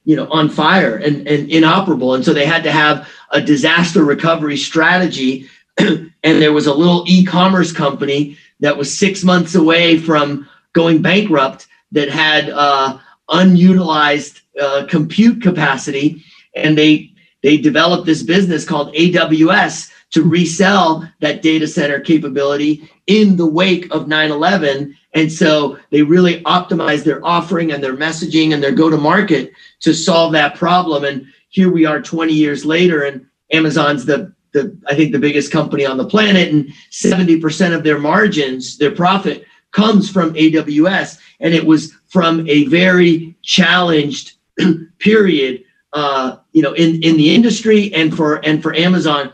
you 0.04 0.16
know, 0.16 0.28
on 0.30 0.48
fire 0.48 0.96
and, 0.96 1.28
and 1.28 1.50
inoperable, 1.50 2.14
and 2.14 2.24
so 2.24 2.32
they 2.32 2.46
had 2.46 2.62
to 2.62 2.72
have 2.72 3.08
a 3.32 3.40
disaster 3.40 4.04
recovery 4.04 4.56
strategy. 4.56 5.48
and 5.78 6.12
there 6.22 6.52
was 6.52 6.66
a 6.66 6.74
little 6.74 7.04
e-commerce 7.06 7.70
company 7.70 8.36
that 8.60 8.76
was 8.76 8.96
six 8.98 9.24
months 9.24 9.54
away 9.54 9.98
from 9.98 10.48
going 10.72 11.02
bankrupt 11.02 11.66
that 11.92 12.08
had 12.08 12.50
uh, 12.50 12.98
unutilized 13.28 14.40
uh, 14.60 14.86
compute 14.88 15.42
capacity, 15.42 16.22
and 16.54 16.76
they 16.76 17.12
they 17.42 17.56
developed 17.56 18.06
this 18.06 18.22
business 18.22 18.64
called 18.64 18.94
AWS 18.94 19.90
to 20.10 20.22
resell 20.22 21.08
that 21.20 21.42
data 21.42 21.68
center 21.68 22.00
capability 22.00 22.90
in 23.06 23.36
the 23.36 23.46
wake 23.46 23.86
of 23.92 24.06
9/11. 24.06 24.94
And 25.14 25.32
so 25.32 25.78
they 25.90 26.02
really 26.02 26.42
optimized 26.42 27.04
their 27.04 27.24
offering 27.24 27.72
and 27.72 27.82
their 27.82 27.96
messaging 27.96 28.52
and 28.52 28.62
their 28.62 28.72
go 28.72 28.90
to 28.90 28.96
market 28.96 29.52
to 29.80 29.94
solve 29.94 30.32
that 30.32 30.56
problem. 30.56 31.04
And 31.04 31.26
here 31.48 31.70
we 31.70 31.86
are 31.86 32.00
20 32.00 32.32
years 32.32 32.64
later, 32.64 33.02
and 33.02 33.26
Amazon's 33.52 34.04
the 34.04 34.32
the 34.52 34.76
I 34.86 34.94
think 34.94 35.12
the 35.12 35.18
biggest 35.18 35.52
company 35.52 35.84
on 35.84 35.96
the 35.96 36.06
planet, 36.06 36.52
and 36.52 36.68
70% 36.90 37.74
of 37.74 37.84
their 37.84 37.98
margins, 37.98 38.78
their 38.78 38.90
profit 38.90 39.44
comes 39.72 40.10
from 40.10 40.34
AWS. 40.34 41.18
And 41.40 41.54
it 41.54 41.66
was 41.66 41.92
from 42.08 42.48
a 42.48 42.64
very 42.64 43.36
challenged 43.42 44.32
period, 44.98 45.64
uh, 45.92 46.36
you 46.52 46.62
know, 46.62 46.72
in, 46.72 47.02
in 47.02 47.16
the 47.16 47.34
industry 47.34 47.92
and 47.94 48.16
for 48.16 48.44
and 48.44 48.62
for 48.62 48.74
Amazon. 48.74 49.32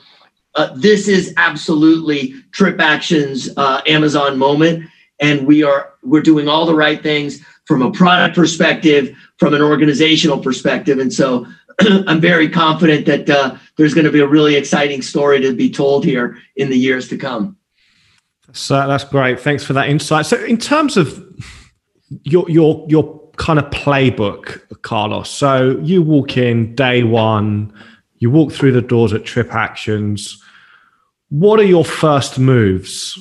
Uh, 0.55 0.73
this 0.77 1.09
is 1.09 1.35
absolutely 1.37 2.33
TripAction's 2.53 3.51
uh, 3.57 3.81
Amazon 3.87 4.39
moment, 4.39 4.89
and 5.21 5.47
we 5.47 5.63
are 5.63 5.95
we're 6.03 6.23
doing 6.23 6.49
all 6.49 6.67
the 6.67 6.75
right 6.75 7.03
things. 7.03 7.41
from 7.65 7.81
a 7.81 7.91
product 7.91 8.37
perspective, 8.37 9.17
from 9.39 9.55
an 9.55 9.63
organizational 9.63 10.39
perspective. 10.39 10.99
And 10.99 11.11
so 11.11 11.47
I'm 12.07 12.21
very 12.21 12.49
confident 12.49 13.07
that 13.07 13.29
uh, 13.29 13.57
there's 13.77 13.95
going 13.95 14.07
to 14.07 14.13
be 14.13 14.21
a 14.21 14.27
really 14.27 14.57
exciting 14.57 15.03
story 15.03 15.41
to 15.41 15.55
be 15.55 15.71
told 15.71 16.05
here 16.05 16.39
in 16.57 16.71
the 16.71 16.77
years 16.79 17.09
to 17.09 17.17
come. 17.17 17.57
So 18.53 18.87
that's 18.87 19.05
great. 19.05 19.41
Thanks 19.41 19.65
for 19.65 19.73
that 19.73 19.89
insight. 19.89 20.27
So 20.27 20.43
in 20.45 20.59
terms 20.59 20.97
of 20.97 21.25
your 22.23 22.49
your 22.49 22.87
your 22.89 23.25
kind 23.37 23.59
of 23.59 23.65
playbook, 23.67 24.61
Carlos. 24.83 25.31
So 25.31 25.79
you 25.83 26.03
walk 26.03 26.37
in 26.37 26.75
day 26.75 27.03
one, 27.03 27.73
you 28.19 28.31
walk 28.31 28.53
through 28.53 28.73
the 28.73 28.83
doors 28.83 29.13
at 29.13 29.23
TripActions. 29.23 30.39
What 31.31 31.59
are 31.59 31.65
your 31.65 31.85
first 31.85 32.39
moves? 32.39 33.19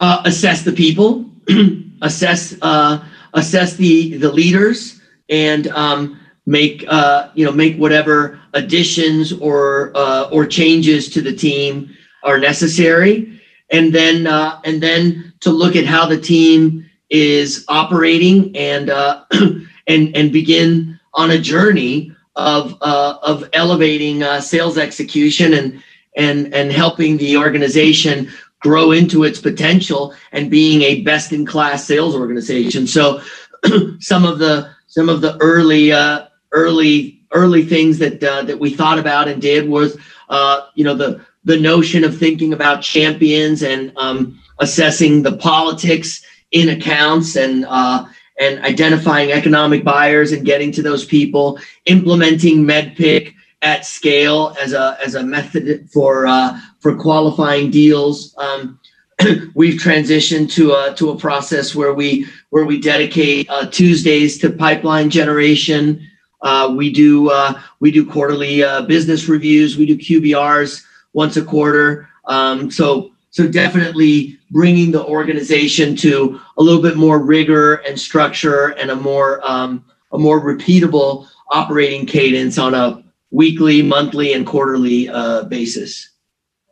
Uh, 0.00 0.20
assess 0.24 0.62
the 0.62 0.72
people, 0.72 1.24
assess 2.02 2.56
uh, 2.62 3.02
assess 3.34 3.76
the 3.76 4.16
the 4.18 4.32
leaders, 4.32 5.00
and 5.28 5.68
um, 5.68 6.18
make 6.46 6.84
uh, 6.88 7.28
you 7.34 7.44
know 7.44 7.52
make 7.52 7.76
whatever 7.76 8.40
additions 8.54 9.32
or 9.32 9.92
uh, 9.94 10.28
or 10.32 10.46
changes 10.46 11.08
to 11.10 11.20
the 11.20 11.32
team 11.32 11.94
are 12.22 12.38
necessary, 12.38 13.40
and 13.70 13.92
then 13.92 14.26
uh, 14.26 14.60
and 14.64 14.82
then 14.82 15.32
to 15.40 15.50
look 15.50 15.76
at 15.76 15.86
how 15.86 16.06
the 16.06 16.20
team 16.20 16.88
is 17.10 17.64
operating 17.68 18.56
and 18.56 18.90
uh, 18.90 19.24
and 19.86 20.16
and 20.16 20.32
begin 20.32 20.98
on 21.14 21.32
a 21.32 21.38
journey 21.38 22.12
of 22.36 22.76
uh, 22.80 23.18
of 23.22 23.48
elevating 23.52 24.22
uh, 24.22 24.40
sales 24.40 24.78
execution 24.78 25.54
and 25.54 25.82
and 26.16 26.52
and 26.54 26.72
helping 26.72 27.16
the 27.16 27.36
organization 27.36 28.30
grow 28.60 28.92
into 28.92 29.24
its 29.24 29.40
potential 29.40 30.14
and 30.30 30.50
being 30.50 30.82
a 30.82 31.02
best 31.02 31.32
in 31.32 31.44
class 31.44 31.84
sales 31.84 32.14
organization. 32.14 32.86
So 32.86 33.20
some 33.98 34.24
of 34.24 34.38
the 34.38 34.70
some 34.86 35.08
of 35.08 35.20
the 35.20 35.36
early 35.38 35.92
uh, 35.92 36.26
early 36.52 37.20
early 37.32 37.64
things 37.64 37.98
that 37.98 38.22
uh, 38.22 38.42
that 38.42 38.58
we 38.58 38.70
thought 38.70 38.98
about 38.98 39.28
and 39.28 39.40
did 39.40 39.68
was 39.68 39.96
uh, 40.28 40.66
you 40.74 40.84
know 40.84 40.94
the 40.94 41.24
the 41.44 41.58
notion 41.58 42.04
of 42.04 42.16
thinking 42.16 42.52
about 42.52 42.82
champions 42.82 43.62
and 43.62 43.92
um, 43.96 44.40
assessing 44.60 45.22
the 45.22 45.36
politics 45.36 46.24
in 46.52 46.68
accounts 46.68 47.36
and 47.36 47.64
uh, 47.68 48.04
and 48.40 48.64
identifying 48.64 49.32
economic 49.32 49.84
buyers 49.84 50.32
and 50.32 50.44
getting 50.44 50.72
to 50.72 50.82
those 50.82 51.04
people, 51.04 51.58
implementing 51.86 52.64
MEDDPIC 52.64 53.34
at 53.62 53.86
scale 53.86 54.56
as 54.60 54.72
a 54.72 54.98
as 55.04 55.14
a 55.14 55.22
method 55.22 55.88
for 55.90 56.26
uh, 56.26 56.58
for 56.80 56.96
qualifying 56.96 57.70
deals. 57.70 58.34
Um, 58.38 58.78
we've 59.54 59.80
transitioned 59.80 60.50
to 60.52 60.72
a 60.72 60.94
to 60.96 61.10
a 61.10 61.18
process 61.18 61.74
where 61.74 61.94
we 61.94 62.26
where 62.50 62.64
we 62.64 62.80
dedicate 62.80 63.48
uh, 63.48 63.66
Tuesdays 63.66 64.38
to 64.38 64.50
pipeline 64.50 65.10
generation. 65.10 66.08
Uh, 66.42 66.72
we 66.76 66.92
do 66.92 67.30
uh, 67.30 67.60
we 67.80 67.90
do 67.90 68.04
quarterly 68.04 68.62
uh, 68.62 68.82
business 68.82 69.28
reviews. 69.28 69.76
We 69.76 69.86
do 69.86 69.96
QBRs 69.96 70.84
once 71.12 71.36
a 71.36 71.44
quarter. 71.44 72.08
Um, 72.26 72.70
so 72.70 73.12
so 73.30 73.48
definitely 73.48 74.38
bringing 74.50 74.90
the 74.90 75.04
organization 75.04 75.96
to 75.96 76.40
a 76.58 76.62
little 76.62 76.82
bit 76.82 76.96
more 76.96 77.18
rigor 77.18 77.76
and 77.76 77.98
structure 77.98 78.68
and 78.78 78.90
a 78.90 78.96
more 78.96 79.40
um, 79.48 79.84
a 80.12 80.18
more 80.18 80.40
repeatable 80.40 81.28
operating 81.50 82.06
cadence 82.06 82.58
on 82.58 82.74
a 82.74 83.02
weekly, 83.30 83.82
monthly, 83.82 84.32
and 84.32 84.46
quarterly 84.46 85.08
uh, 85.08 85.44
basis. 85.44 86.10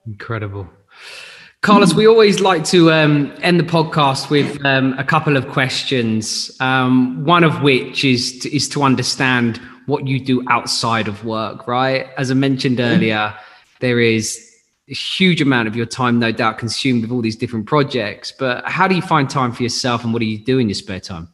Incredible. 0.07 0.69
Carlos, 1.63 1.93
we 1.93 2.07
always 2.07 2.41
like 2.41 2.65
to 2.65 2.91
um, 2.91 3.35
end 3.43 3.61
the 3.61 3.65
podcast 3.65 4.31
with 4.31 4.65
um, 4.65 4.95
a 4.99 5.05
couple 5.05 5.37
of 5.37 5.47
questions. 5.49 6.51
Um, 6.59 7.23
one 7.23 7.45
of 7.45 7.61
which 7.61 8.03
is 8.03 8.39
to, 8.39 8.57
is 8.57 8.67
to 8.71 8.83
understand 8.83 9.61
what 9.85 10.07
you 10.07 10.19
do 10.19 10.43
outside 10.49 11.07
of 11.07 11.23
work, 11.23 11.67
right? 11.67 12.07
As 12.17 12.31
I 12.31 12.35
mentioned 12.35 12.81
earlier, 12.81 13.35
there 13.81 14.01
is 14.01 14.43
a 14.89 14.95
huge 14.95 15.43
amount 15.43 15.69
of 15.69 15.77
your 15.77 15.85
time, 15.85 16.19
no 16.19 16.33
doubt, 16.33 16.57
consumed 16.57 17.03
with 17.03 17.13
all 17.13 17.21
these 17.21 17.37
different 17.37 17.67
projects. 17.67 18.33
But 18.33 18.67
how 18.67 18.89
do 18.89 18.95
you 18.95 19.03
find 19.03 19.29
time 19.29 19.53
for 19.53 19.63
yourself, 19.63 20.03
and 20.03 20.15
what 20.15 20.21
do 20.21 20.27
you 20.27 20.39
do 20.39 20.59
in 20.59 20.69
your 20.69 20.75
spare 20.75 21.01
time? 21.01 21.29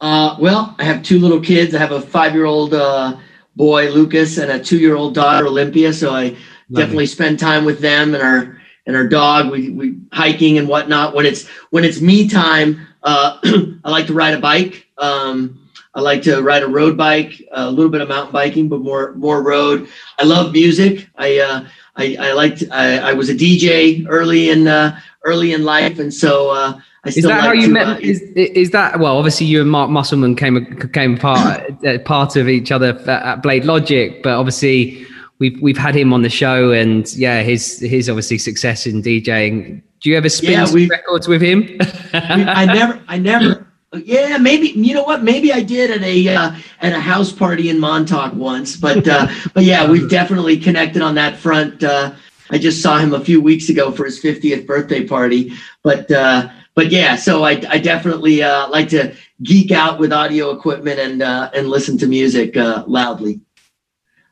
Uh, 0.00 0.36
well, 0.38 0.76
I 0.78 0.84
have 0.84 1.02
two 1.02 1.18
little 1.18 1.40
kids. 1.40 1.74
I 1.74 1.78
have 1.78 1.90
a 1.90 2.00
five-year-old 2.00 2.74
uh, 2.74 3.16
boy, 3.56 3.90
Lucas, 3.90 4.38
and 4.38 4.52
a 4.52 4.62
two-year-old 4.62 5.16
daughter, 5.16 5.48
Olympia. 5.48 5.92
So 5.92 6.14
I 6.14 6.36
definitely 6.72 7.04
it. 7.04 7.08
spend 7.08 7.40
time 7.40 7.64
with 7.64 7.80
them 7.80 8.14
and 8.14 8.22
our 8.22 8.59
and 8.90 8.96
our 8.96 9.06
dog. 9.06 9.52
We 9.52 9.70
we 9.70 9.96
hiking 10.12 10.58
and 10.58 10.66
whatnot. 10.66 11.14
When 11.14 11.24
it's 11.24 11.46
when 11.70 11.84
it's 11.84 12.00
me 12.00 12.28
time, 12.28 12.86
uh, 13.04 13.38
I 13.84 13.90
like 13.90 14.08
to 14.08 14.12
ride 14.12 14.34
a 14.34 14.40
bike. 14.40 14.88
Um, 14.98 15.68
I 15.94 16.00
like 16.00 16.22
to 16.22 16.42
ride 16.42 16.64
a 16.64 16.68
road 16.68 16.96
bike, 16.96 17.40
a 17.52 17.70
little 17.70 17.90
bit 17.90 18.00
of 18.00 18.08
mountain 18.08 18.32
biking, 18.32 18.68
but 18.68 18.80
more 18.80 19.14
more 19.14 19.42
road. 19.42 19.88
I 20.18 20.24
love 20.24 20.52
music. 20.52 21.08
I 21.16 21.38
uh, 21.38 21.66
I, 21.96 22.16
I 22.18 22.32
liked 22.32 22.64
I, 22.72 22.98
I, 22.98 23.12
was 23.12 23.28
a 23.28 23.34
DJ 23.34 24.06
early 24.08 24.50
in 24.50 24.66
uh, 24.66 24.98
early 25.24 25.52
in 25.52 25.64
life, 25.64 26.00
and 26.00 26.12
so 26.12 26.50
uh, 26.50 26.80
I 27.04 27.10
still. 27.10 27.18
Is 27.18 27.30
that 27.30 27.38
like 27.38 27.40
how 27.40 27.52
you 27.52 27.66
to, 27.68 27.72
met? 27.72 27.86
Uh, 27.86 27.98
is, 28.00 28.20
is 28.22 28.70
that 28.70 28.98
well? 28.98 29.16
Obviously, 29.18 29.46
you 29.46 29.60
and 29.60 29.70
Mark 29.70 29.90
Musselman 29.90 30.34
came 30.34 30.64
came 30.92 31.16
part 31.16 31.84
uh, 31.86 31.98
part 32.00 32.34
of 32.34 32.48
each 32.48 32.72
other 32.72 32.88
at 33.08 33.42
BladeLogic, 33.42 34.24
but 34.24 34.32
obviously 34.32 35.06
we've 35.40 35.60
we've 35.60 35.78
had 35.78 35.96
him 35.96 36.12
on 36.12 36.22
the 36.22 36.30
show, 36.30 36.70
and 36.70 37.12
yeah, 37.14 37.42
his 37.42 37.80
his 37.80 38.08
obviously 38.08 38.38
success 38.38 38.86
in 38.86 39.02
DJing. 39.02 39.82
Do 40.00 40.10
you 40.10 40.16
ever 40.16 40.28
spin 40.28 40.52
yeah, 40.52 40.86
records 40.88 41.26
with 41.26 41.42
him? 41.42 41.78
I 42.14 42.64
never, 42.66 43.02
I 43.08 43.18
never. 43.18 43.66
Yeah, 44.04 44.38
maybe 44.38 44.68
you 44.68 44.94
know 44.94 45.02
what? 45.02 45.24
Maybe 45.24 45.52
I 45.52 45.62
did 45.62 45.90
at 45.90 46.02
a 46.02 46.28
uh, 46.28 46.52
at 46.80 46.92
a 46.92 47.00
house 47.00 47.32
party 47.32 47.68
in 47.68 47.80
Montauk 47.80 48.34
once, 48.34 48.76
but 48.76 49.08
uh, 49.08 49.26
but 49.54 49.64
yeah, 49.64 49.90
we've 49.90 50.08
definitely 50.08 50.58
connected 50.58 51.02
on 51.02 51.16
that 51.16 51.36
front. 51.36 51.82
Uh, 51.82 52.12
I 52.52 52.58
just 52.58 52.82
saw 52.82 52.98
him 52.98 53.14
a 53.14 53.20
few 53.20 53.40
weeks 53.40 53.68
ago 53.68 53.92
for 53.92 54.04
his 54.04 54.20
50th 54.20 54.66
birthday 54.66 55.06
party, 55.06 55.52
but 55.82 56.10
uh, 56.10 56.48
but 56.74 56.90
yeah, 56.90 57.16
so 57.16 57.44
I, 57.44 57.62
I 57.68 57.78
definitely 57.78 58.42
uh, 58.42 58.68
like 58.68 58.88
to 58.90 59.14
geek 59.42 59.70
out 59.70 59.98
with 59.98 60.12
audio 60.12 60.50
equipment 60.50 61.00
and 61.00 61.22
uh, 61.22 61.50
and 61.52 61.68
listen 61.68 61.98
to 61.98 62.06
music 62.06 62.56
uh, 62.56 62.84
loudly. 62.86 63.40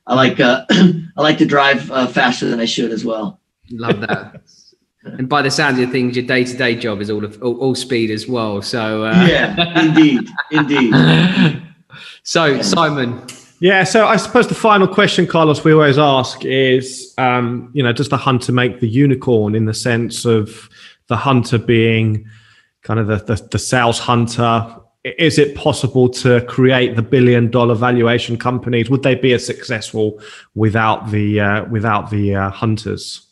I 0.08 0.14
like 0.14 0.40
uh, 0.40 0.64
I 0.70 1.22
like 1.22 1.38
to 1.38 1.46
drive 1.46 1.90
uh, 1.92 2.06
faster 2.06 2.48
than 2.48 2.60
I 2.60 2.64
should 2.64 2.90
as 2.90 3.04
well. 3.04 3.40
Love 3.70 4.00
that. 4.00 4.42
and 5.04 5.28
by 5.28 5.42
the 5.42 5.50
sound 5.50 5.78
of 5.80 5.90
things, 5.90 6.16
your 6.16 6.26
day 6.26 6.44
to 6.44 6.56
day 6.56 6.74
job 6.74 7.00
is 7.00 7.10
all 7.10 7.24
of 7.24 7.40
all, 7.42 7.56
all, 7.58 7.74
speed 7.74 8.10
as 8.10 8.26
well. 8.26 8.62
So 8.62 9.04
uh... 9.04 9.26
yeah, 9.26 9.80
indeed, 9.80 10.28
indeed. 10.50 11.62
so 12.22 12.60
Simon. 12.62 13.22
Yeah, 13.60 13.82
so 13.84 14.06
I 14.06 14.16
suppose 14.16 14.46
the 14.46 14.54
final 14.54 14.86
question, 14.86 15.26
Carlos, 15.26 15.64
we 15.64 15.72
always 15.72 15.98
ask 15.98 16.44
is, 16.44 17.12
um, 17.18 17.70
you 17.74 17.82
know, 17.82 17.92
does 17.92 18.08
the 18.08 18.16
hunter 18.16 18.52
make 18.52 18.78
the 18.78 18.88
unicorn 18.88 19.56
in 19.56 19.64
the 19.64 19.74
sense 19.74 20.24
of 20.24 20.68
the 21.08 21.16
hunter 21.16 21.58
being 21.58 22.24
kind 22.82 23.00
of 23.00 23.08
the, 23.08 23.16
the, 23.16 23.48
the 23.50 23.58
sales 23.58 23.98
hunter? 23.98 24.64
Is 25.04 25.38
it 25.38 25.54
possible 25.54 26.08
to 26.10 26.40
create 26.42 26.96
the 26.96 27.02
billion 27.02 27.50
dollar 27.50 27.74
valuation 27.74 28.36
companies? 28.36 28.90
Would 28.90 29.04
they 29.04 29.14
be 29.14 29.32
as 29.32 29.46
successful 29.46 30.20
without 30.54 31.10
the 31.10 31.40
uh, 31.40 31.64
without 31.66 32.10
the 32.10 32.34
uh, 32.34 32.50
hunters? 32.50 33.28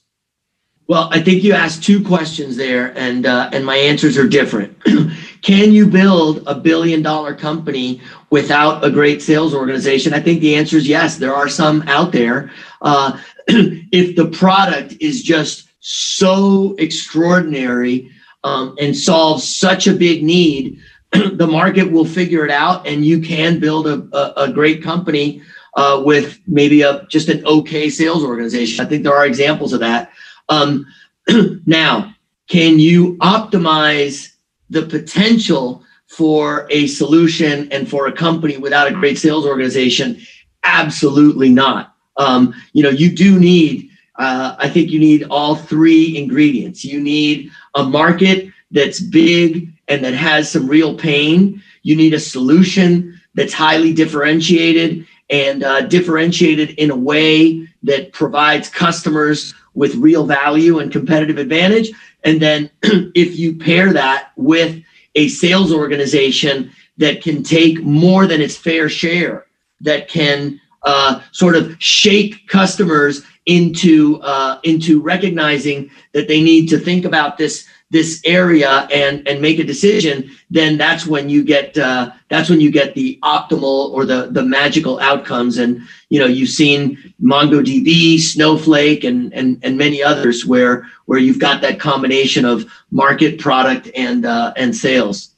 Well, 0.89 1.09
I 1.11 1.21
think 1.21 1.43
you 1.43 1.53
asked 1.53 1.83
two 1.83 2.05
questions 2.05 2.57
there, 2.57 2.97
and 2.97 3.27
uh, 3.27 3.51
and 3.53 3.67
my 3.67 3.77
answers 3.77 4.17
are 4.17 4.29
different. 4.29 4.81
Can 5.43 5.73
you 5.73 5.89
build 5.89 6.45
a 6.47 6.55
billion 6.55 7.03
dollar 7.03 7.35
company 7.35 8.01
without 8.31 8.85
a 8.85 8.91
great 8.91 9.21
sales 9.21 9.53
organization? 9.53 10.14
I 10.14 10.21
think 10.21 10.41
the 10.41 10.55
answer 10.55 10.77
is 10.77 10.87
yes. 10.87 11.19
There 11.19 11.35
are 11.35 11.49
some 11.49 11.83
out 11.89 12.12
there. 12.12 12.53
Uh, 12.83 13.19
if 13.49 14.14
the 14.14 14.27
product 14.27 14.95
is 15.01 15.25
just 15.25 15.69
so 15.81 16.77
extraordinary 16.79 18.11
um, 18.45 18.77
and 18.81 18.97
solves 18.97 19.57
such 19.57 19.89
a 19.89 19.93
big 19.93 20.23
need, 20.23 20.81
the 21.13 21.47
market 21.47 21.91
will 21.91 22.05
figure 22.05 22.45
it 22.45 22.51
out, 22.51 22.87
and 22.87 23.05
you 23.05 23.21
can 23.21 23.61
build 23.61 23.87
a, 23.87 24.09
a, 24.13 24.45
a 24.45 24.53
great 24.53 24.83
company 24.83 25.43
uh, 25.77 26.03
with 26.05 26.41
maybe 26.47 26.83
a 26.83 27.07
just 27.09 27.29
an 27.29 27.45
okay 27.47 27.89
sales 27.89 28.25
organization. 28.25 28.85
I 28.85 28.89
think 28.89 29.03
there 29.03 29.15
are 29.15 29.27
examples 29.27 29.73
of 29.73 29.81
that. 29.81 30.11
Um, 30.49 30.87
now, 31.67 32.15
can 32.49 32.79
you 32.79 33.17
optimize 33.17 34.33
the 34.71 34.83
potential 34.83 35.85
for 36.09 36.67
a 36.71 36.87
solution 36.87 37.71
and 37.73 37.89
for 37.89 38.07
a 38.07 38.13
company 38.13 38.57
without 38.57 38.89
a 38.89 38.93
great 38.93 39.19
sales 39.19 39.45
organization? 39.45 40.21
Absolutely 40.63 41.51
not. 41.51 41.95
Um, 42.17 42.55
you 42.73 42.83
know, 42.83 42.91
you 42.91 43.15
do 43.15 43.39
need, 43.39 43.91
uh, 44.19 44.57
I 44.59 44.69
think 44.69 44.91
you 44.91 44.99
need 44.99 45.25
all 45.25 45.55
three 45.55 46.17
ingredients. 46.17 46.85
You 46.85 47.01
need 47.01 47.51
a 47.75 47.83
market 47.83 48.51
that's 48.71 49.01
big 49.01 49.76
and 49.89 50.05
that 50.05 50.14
has 50.14 50.51
some 50.51 50.66
real 50.66 50.95
pain. 50.95 51.62
You 51.82 51.97
need 51.97 52.14
a 52.14 52.20
solution 52.20 53.20
that's 53.34 53.53
highly 53.53 53.93
differentiated 53.93 55.07
and 55.30 55.64
uh, 55.64 55.82
differentiated 55.82 56.70
in 56.70 56.91
a 56.91 56.97
way 56.97 57.68
that 57.82 58.12
provides 58.12 58.68
customers 58.68 59.55
with 59.74 59.95
real 59.97 60.26
value 60.26 60.78
and 60.78 60.91
competitive 60.91 61.39
advantage. 61.39 61.91
And 62.24 62.41
then 62.41 62.70
if 62.82 63.39
you 63.39 63.57
pair 63.57 63.93
that 63.93 64.30
with 64.37 64.82
a 65.14 65.28
sales 65.28 65.72
organization 65.72 66.70
that 66.99 67.22
can 67.22 67.43
take 67.43 67.82
more 67.82 68.26
than 68.26 68.41
its 68.41 68.57
fair 68.57 68.89
share, 68.89 69.47
that 69.80 70.09
can 70.09 70.61
uh, 70.82 71.20
sort 71.32 71.57
of 71.57 71.76
shake 71.78 72.49
customers 72.49 73.22
into 73.45 74.20
uh, 74.22 74.59
into 74.64 75.01
recognizing 75.01 75.91
that 76.12 76.28
they 76.28 76.43
need 76.43 76.68
to 76.68 76.78
think 76.78 77.05
about 77.05 77.39
this 77.39 77.66
this 77.91 78.20
area 78.24 78.89
and 78.93 79.26
and 79.28 79.41
make 79.41 79.59
a 79.59 79.64
decision, 79.64 80.30
then 80.51 80.76
that's 80.76 81.07
when 81.07 81.28
you 81.28 81.45
get 81.45 81.78
uh, 81.78 82.11
that's 82.28 82.51
when 82.51 82.61
you 82.61 82.70
get 82.70 82.95
the 82.95 83.18
optimal 83.22 83.91
or 83.91 84.05
the 84.05 84.28
the 84.30 84.43
magical 84.43 84.99
outcomes. 84.99 85.59
And 85.59 85.80
you 86.09 86.18
know 86.18 86.26
you've 86.26 86.49
seen 86.49 87.14
MongoDB, 87.22 88.18
Snowflake, 88.18 89.05
and 89.05 89.32
and 89.32 89.59
and 89.62 89.78
many 89.78 90.03
others 90.03 90.45
where 90.45 90.87
where 91.05 91.18
you've 91.18 91.39
got 91.39 91.61
that 91.62 91.78
combination 91.78 92.45
of 92.45 92.70
market, 92.91 93.39
product, 93.39 93.89
and 93.95 94.26
uh, 94.26 94.53
and 94.57 94.74
sales. 94.74 95.34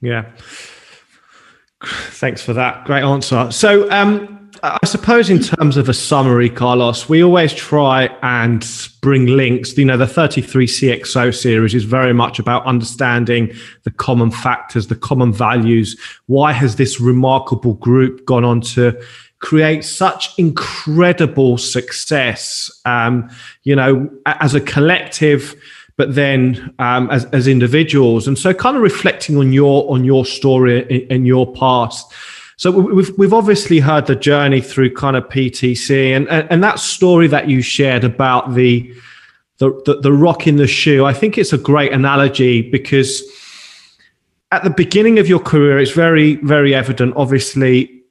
Yeah. 0.00 0.30
Thanks 1.84 2.40
for 2.40 2.52
that. 2.52 2.84
Great 2.84 3.02
answer. 3.02 3.50
So, 3.50 3.90
um, 3.90 4.31
I 4.64 4.86
suppose 4.86 5.28
in 5.28 5.40
terms 5.40 5.76
of 5.76 5.88
a 5.88 5.94
summary, 5.94 6.48
Carlos, 6.48 7.08
we 7.08 7.20
always 7.20 7.52
try 7.52 8.04
and 8.22 8.64
bring 9.00 9.26
links. 9.26 9.76
You 9.76 9.84
know, 9.84 9.96
the 9.96 10.06
33 10.06 10.68
CXO 10.68 11.34
series 11.34 11.74
is 11.74 11.82
very 11.82 12.12
much 12.12 12.38
about 12.38 12.64
understanding 12.64 13.52
the 13.82 13.90
common 13.90 14.30
factors, 14.30 14.86
the 14.86 14.94
common 14.94 15.32
values. 15.32 15.98
Why 16.26 16.52
has 16.52 16.76
this 16.76 17.00
remarkable 17.00 17.74
group 17.74 18.24
gone 18.24 18.44
on 18.44 18.60
to 18.60 18.96
create 19.40 19.84
such 19.84 20.32
incredible 20.38 21.58
success? 21.58 22.70
Um, 22.84 23.28
you 23.64 23.74
know, 23.74 24.08
as 24.26 24.54
a 24.54 24.60
collective, 24.60 25.60
but 25.96 26.14
then 26.14 26.72
um, 26.78 27.10
as, 27.10 27.24
as 27.26 27.48
individuals. 27.48 28.28
And 28.28 28.38
so 28.38 28.54
kind 28.54 28.76
of 28.76 28.82
reflecting 28.82 29.38
on 29.38 29.52
your 29.52 29.90
on 29.90 30.04
your 30.04 30.24
story 30.24 31.08
and 31.10 31.26
your 31.26 31.52
past 31.52 32.12
so 32.56 32.70
we've 32.70 33.16
we've 33.18 33.32
obviously 33.32 33.78
heard 33.80 34.06
the 34.06 34.16
journey 34.16 34.60
through 34.60 34.94
kind 34.94 35.16
of 35.16 35.24
PTC 35.24 36.14
and 36.16 36.28
and, 36.28 36.46
and 36.50 36.62
that 36.62 36.78
story 36.78 37.26
that 37.28 37.48
you 37.48 37.62
shared 37.62 38.04
about 38.04 38.54
the, 38.54 38.94
the 39.58 39.70
the 39.86 40.00
the 40.00 40.12
rock 40.12 40.46
in 40.46 40.56
the 40.56 40.66
shoe. 40.66 41.04
I 41.04 41.12
think 41.12 41.38
it's 41.38 41.52
a 41.52 41.58
great 41.58 41.92
analogy 41.92 42.62
because 42.70 43.22
at 44.50 44.64
the 44.64 44.70
beginning 44.70 45.18
of 45.18 45.28
your 45.28 45.40
career, 45.40 45.78
it's 45.78 45.92
very 45.92 46.36
very 46.36 46.74
evident. 46.74 47.14
Obviously, 47.16 48.01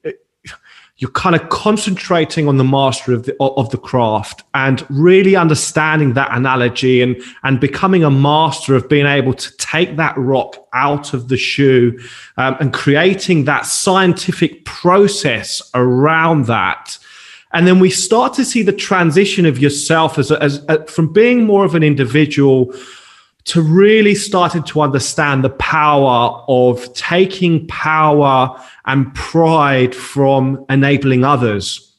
you're 1.02 1.10
kind 1.10 1.34
of 1.34 1.48
concentrating 1.48 2.46
on 2.46 2.58
the 2.58 2.64
master 2.64 3.12
of 3.12 3.24
the, 3.24 3.36
of 3.40 3.68
the 3.70 3.76
craft 3.76 4.44
and 4.54 4.86
really 4.88 5.34
understanding 5.34 6.12
that 6.12 6.30
analogy 6.30 7.02
and, 7.02 7.20
and 7.42 7.58
becoming 7.58 8.04
a 8.04 8.10
master 8.10 8.76
of 8.76 8.88
being 8.88 9.06
able 9.06 9.34
to 9.34 9.50
take 9.56 9.96
that 9.96 10.16
rock 10.16 10.64
out 10.74 11.12
of 11.12 11.26
the 11.26 11.36
shoe 11.36 11.98
um, 12.36 12.56
and 12.60 12.72
creating 12.72 13.46
that 13.46 13.66
scientific 13.66 14.64
process 14.64 15.60
around 15.74 16.46
that. 16.46 16.96
And 17.52 17.66
then 17.66 17.80
we 17.80 17.90
start 17.90 18.32
to 18.34 18.44
see 18.44 18.62
the 18.62 18.72
transition 18.72 19.44
of 19.44 19.58
yourself 19.58 20.20
as, 20.20 20.30
as, 20.30 20.64
as 20.66 20.82
uh, 20.82 20.84
from 20.84 21.12
being 21.12 21.42
more 21.42 21.64
of 21.64 21.74
an 21.74 21.82
individual 21.82 22.72
to 23.44 23.60
really 23.60 24.14
starting 24.14 24.62
to 24.62 24.80
understand 24.80 25.42
the 25.42 25.50
power 25.50 26.44
of 26.48 26.92
taking 26.94 27.66
power 27.66 28.56
and 28.86 29.12
pride 29.14 29.94
from 29.94 30.64
enabling 30.68 31.24
others. 31.24 31.92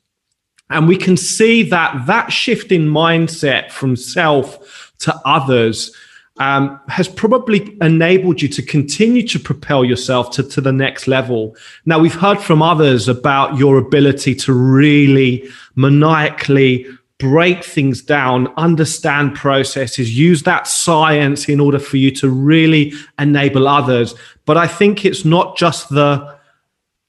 And 0.70 0.88
we 0.88 0.98
can 0.98 1.18
see 1.18 1.64
that 1.64 2.08
that 2.08 2.32
shift 2.32 2.72
in 2.72 2.88
mindset 2.88 3.72
from 3.72 3.96
self 3.96 4.94
to 5.00 5.14
others 5.26 5.96
um, 6.38 6.80
has 6.88 7.08
probably 7.08 7.78
enabled 7.82 8.41
you 8.41 8.48
to 8.48 8.62
continue 8.62 9.28
to 9.28 9.39
propel 9.39 9.86
yourself 9.86 10.32
to, 10.32 10.44
to 10.44 10.62
the 10.62 10.72
next 10.72 11.08
level. 11.08 11.56
Now, 11.86 12.00
we've 12.00 12.16
heard 12.16 12.39
from 12.39 12.62
others 12.62 13.08
about 13.08 13.58
your 13.58 13.78
ability 13.78 14.34
to 14.36 14.54
really 14.54 15.48
maniacally 15.76 16.88
break 17.20 17.64
things 17.64 18.01
down, 18.01 18.53
understand 18.57 19.36
processes, 19.36 20.18
use 20.18 20.43
that 20.43 20.68
science 20.68 21.47
in 21.47 21.59
order 21.59 21.80
for 21.80 21.97
you 21.97 22.11
to 22.11 22.30
really 22.30 22.93
enable 23.20 23.68
others. 23.68 24.16
But 24.45 24.57
I 24.57 24.68
think 24.68 25.05
it's 25.05 25.24
not 25.24 25.55
just 25.55 25.89
the 25.89 26.38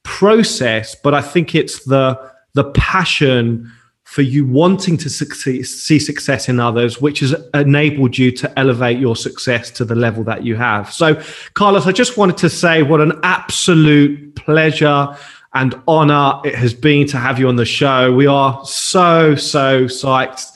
process, 0.03 0.95
but 0.95 1.15
I 1.15 1.23
think 1.23 1.55
it's 1.55 1.85
the 1.85 2.33
the 2.55 2.71
passion 2.71 3.73
for 4.05 4.23
you 4.23 4.47
wanting 4.47 4.97
to 4.99 5.11
succeed, 5.11 5.65
see 5.65 5.99
success 5.99 6.49
in 6.49 6.61
others, 6.61 7.01
which 7.01 7.21
has 7.21 7.35
enabled 7.53 8.17
you 8.17 8.31
to 8.31 8.59
elevate 8.59 8.99
your 8.99 9.17
success 9.17 9.71
to 9.73 9.85
the 9.85 9.95
level 9.95 10.23
that 10.23 10.45
you 10.45 10.55
have. 10.55 10.93
So, 10.93 11.21
Carlos, 11.55 11.87
I 11.87 11.93
just 11.93 12.17
wanted 12.17 12.37
to 12.37 12.51
say 12.51 12.83
what 12.83 13.01
an 13.01 13.19
absolute 13.25 14.37
pleasure 14.37 15.17
and 15.55 15.81
honor 15.87 16.41
it 16.45 16.55
has 16.55 16.75
been 16.75 17.07
to 17.09 17.17
have 17.17 17.39
you 17.39 17.49
on 17.49 17.57
the 17.57 17.65
show. 17.65 18.13
We 18.13 18.27
are 18.27 18.65
so, 18.65 19.35
so 19.37 19.85
psyched 19.85 20.51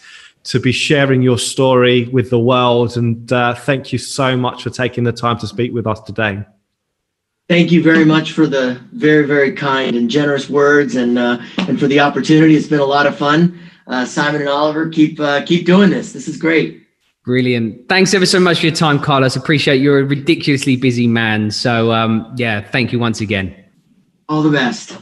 to 0.44 0.58
be 0.58 0.72
sharing 0.72 1.22
your 1.22 1.38
story 1.38 2.04
with 2.06 2.30
the 2.30 2.38
world. 2.38 2.96
And 2.96 3.32
uh, 3.32 3.54
thank 3.54 3.92
you 3.92 3.98
so 3.98 4.36
much 4.36 4.62
for 4.62 4.70
taking 4.70 5.04
the 5.04 5.12
time 5.12 5.38
to 5.38 5.46
speak 5.46 5.72
with 5.72 5.86
us 5.86 6.00
today. 6.00 6.44
Thank 7.48 7.70
you 7.70 7.82
very 7.82 8.04
much 8.04 8.32
for 8.32 8.46
the 8.46 8.80
very, 8.92 9.26
very 9.26 9.52
kind 9.52 9.96
and 9.96 10.10
generous 10.10 10.50
words 10.50 10.96
and, 10.96 11.18
uh, 11.18 11.38
and 11.58 11.78
for 11.80 11.86
the 11.86 12.00
opportunity. 12.00 12.56
It's 12.56 12.66
been 12.66 12.80
a 12.80 12.84
lot 12.84 13.06
of 13.06 13.16
fun. 13.16 13.58
Uh, 13.86 14.04
Simon 14.04 14.42
and 14.42 14.50
Oliver, 14.50 14.88
keep, 14.88 15.18
uh, 15.18 15.44
keep 15.46 15.64
doing 15.64 15.90
this. 15.90 16.12
This 16.12 16.28
is 16.28 16.36
great. 16.36 16.86
Brilliant. 17.24 17.88
Thanks 17.88 18.12
ever 18.12 18.26
so 18.26 18.40
much 18.40 18.60
for 18.60 18.66
your 18.66 18.74
time, 18.74 18.98
Carlos. 18.98 19.36
Appreciate 19.36 19.80
you're 19.80 20.00
a 20.00 20.04
ridiculously 20.04 20.76
busy 20.76 21.06
man. 21.06 21.50
So, 21.50 21.92
um, 21.92 22.34
yeah, 22.36 22.60
thank 22.60 22.92
you 22.92 22.98
once 22.98 23.20
again. 23.20 23.54
All 24.28 24.42
the 24.42 24.50
best. 24.50 24.98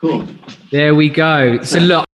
Cool. 0.00 0.26
There 0.70 0.94
we 0.94 1.08
go. 1.08 1.62
So 1.62 1.78
look. 1.78 2.06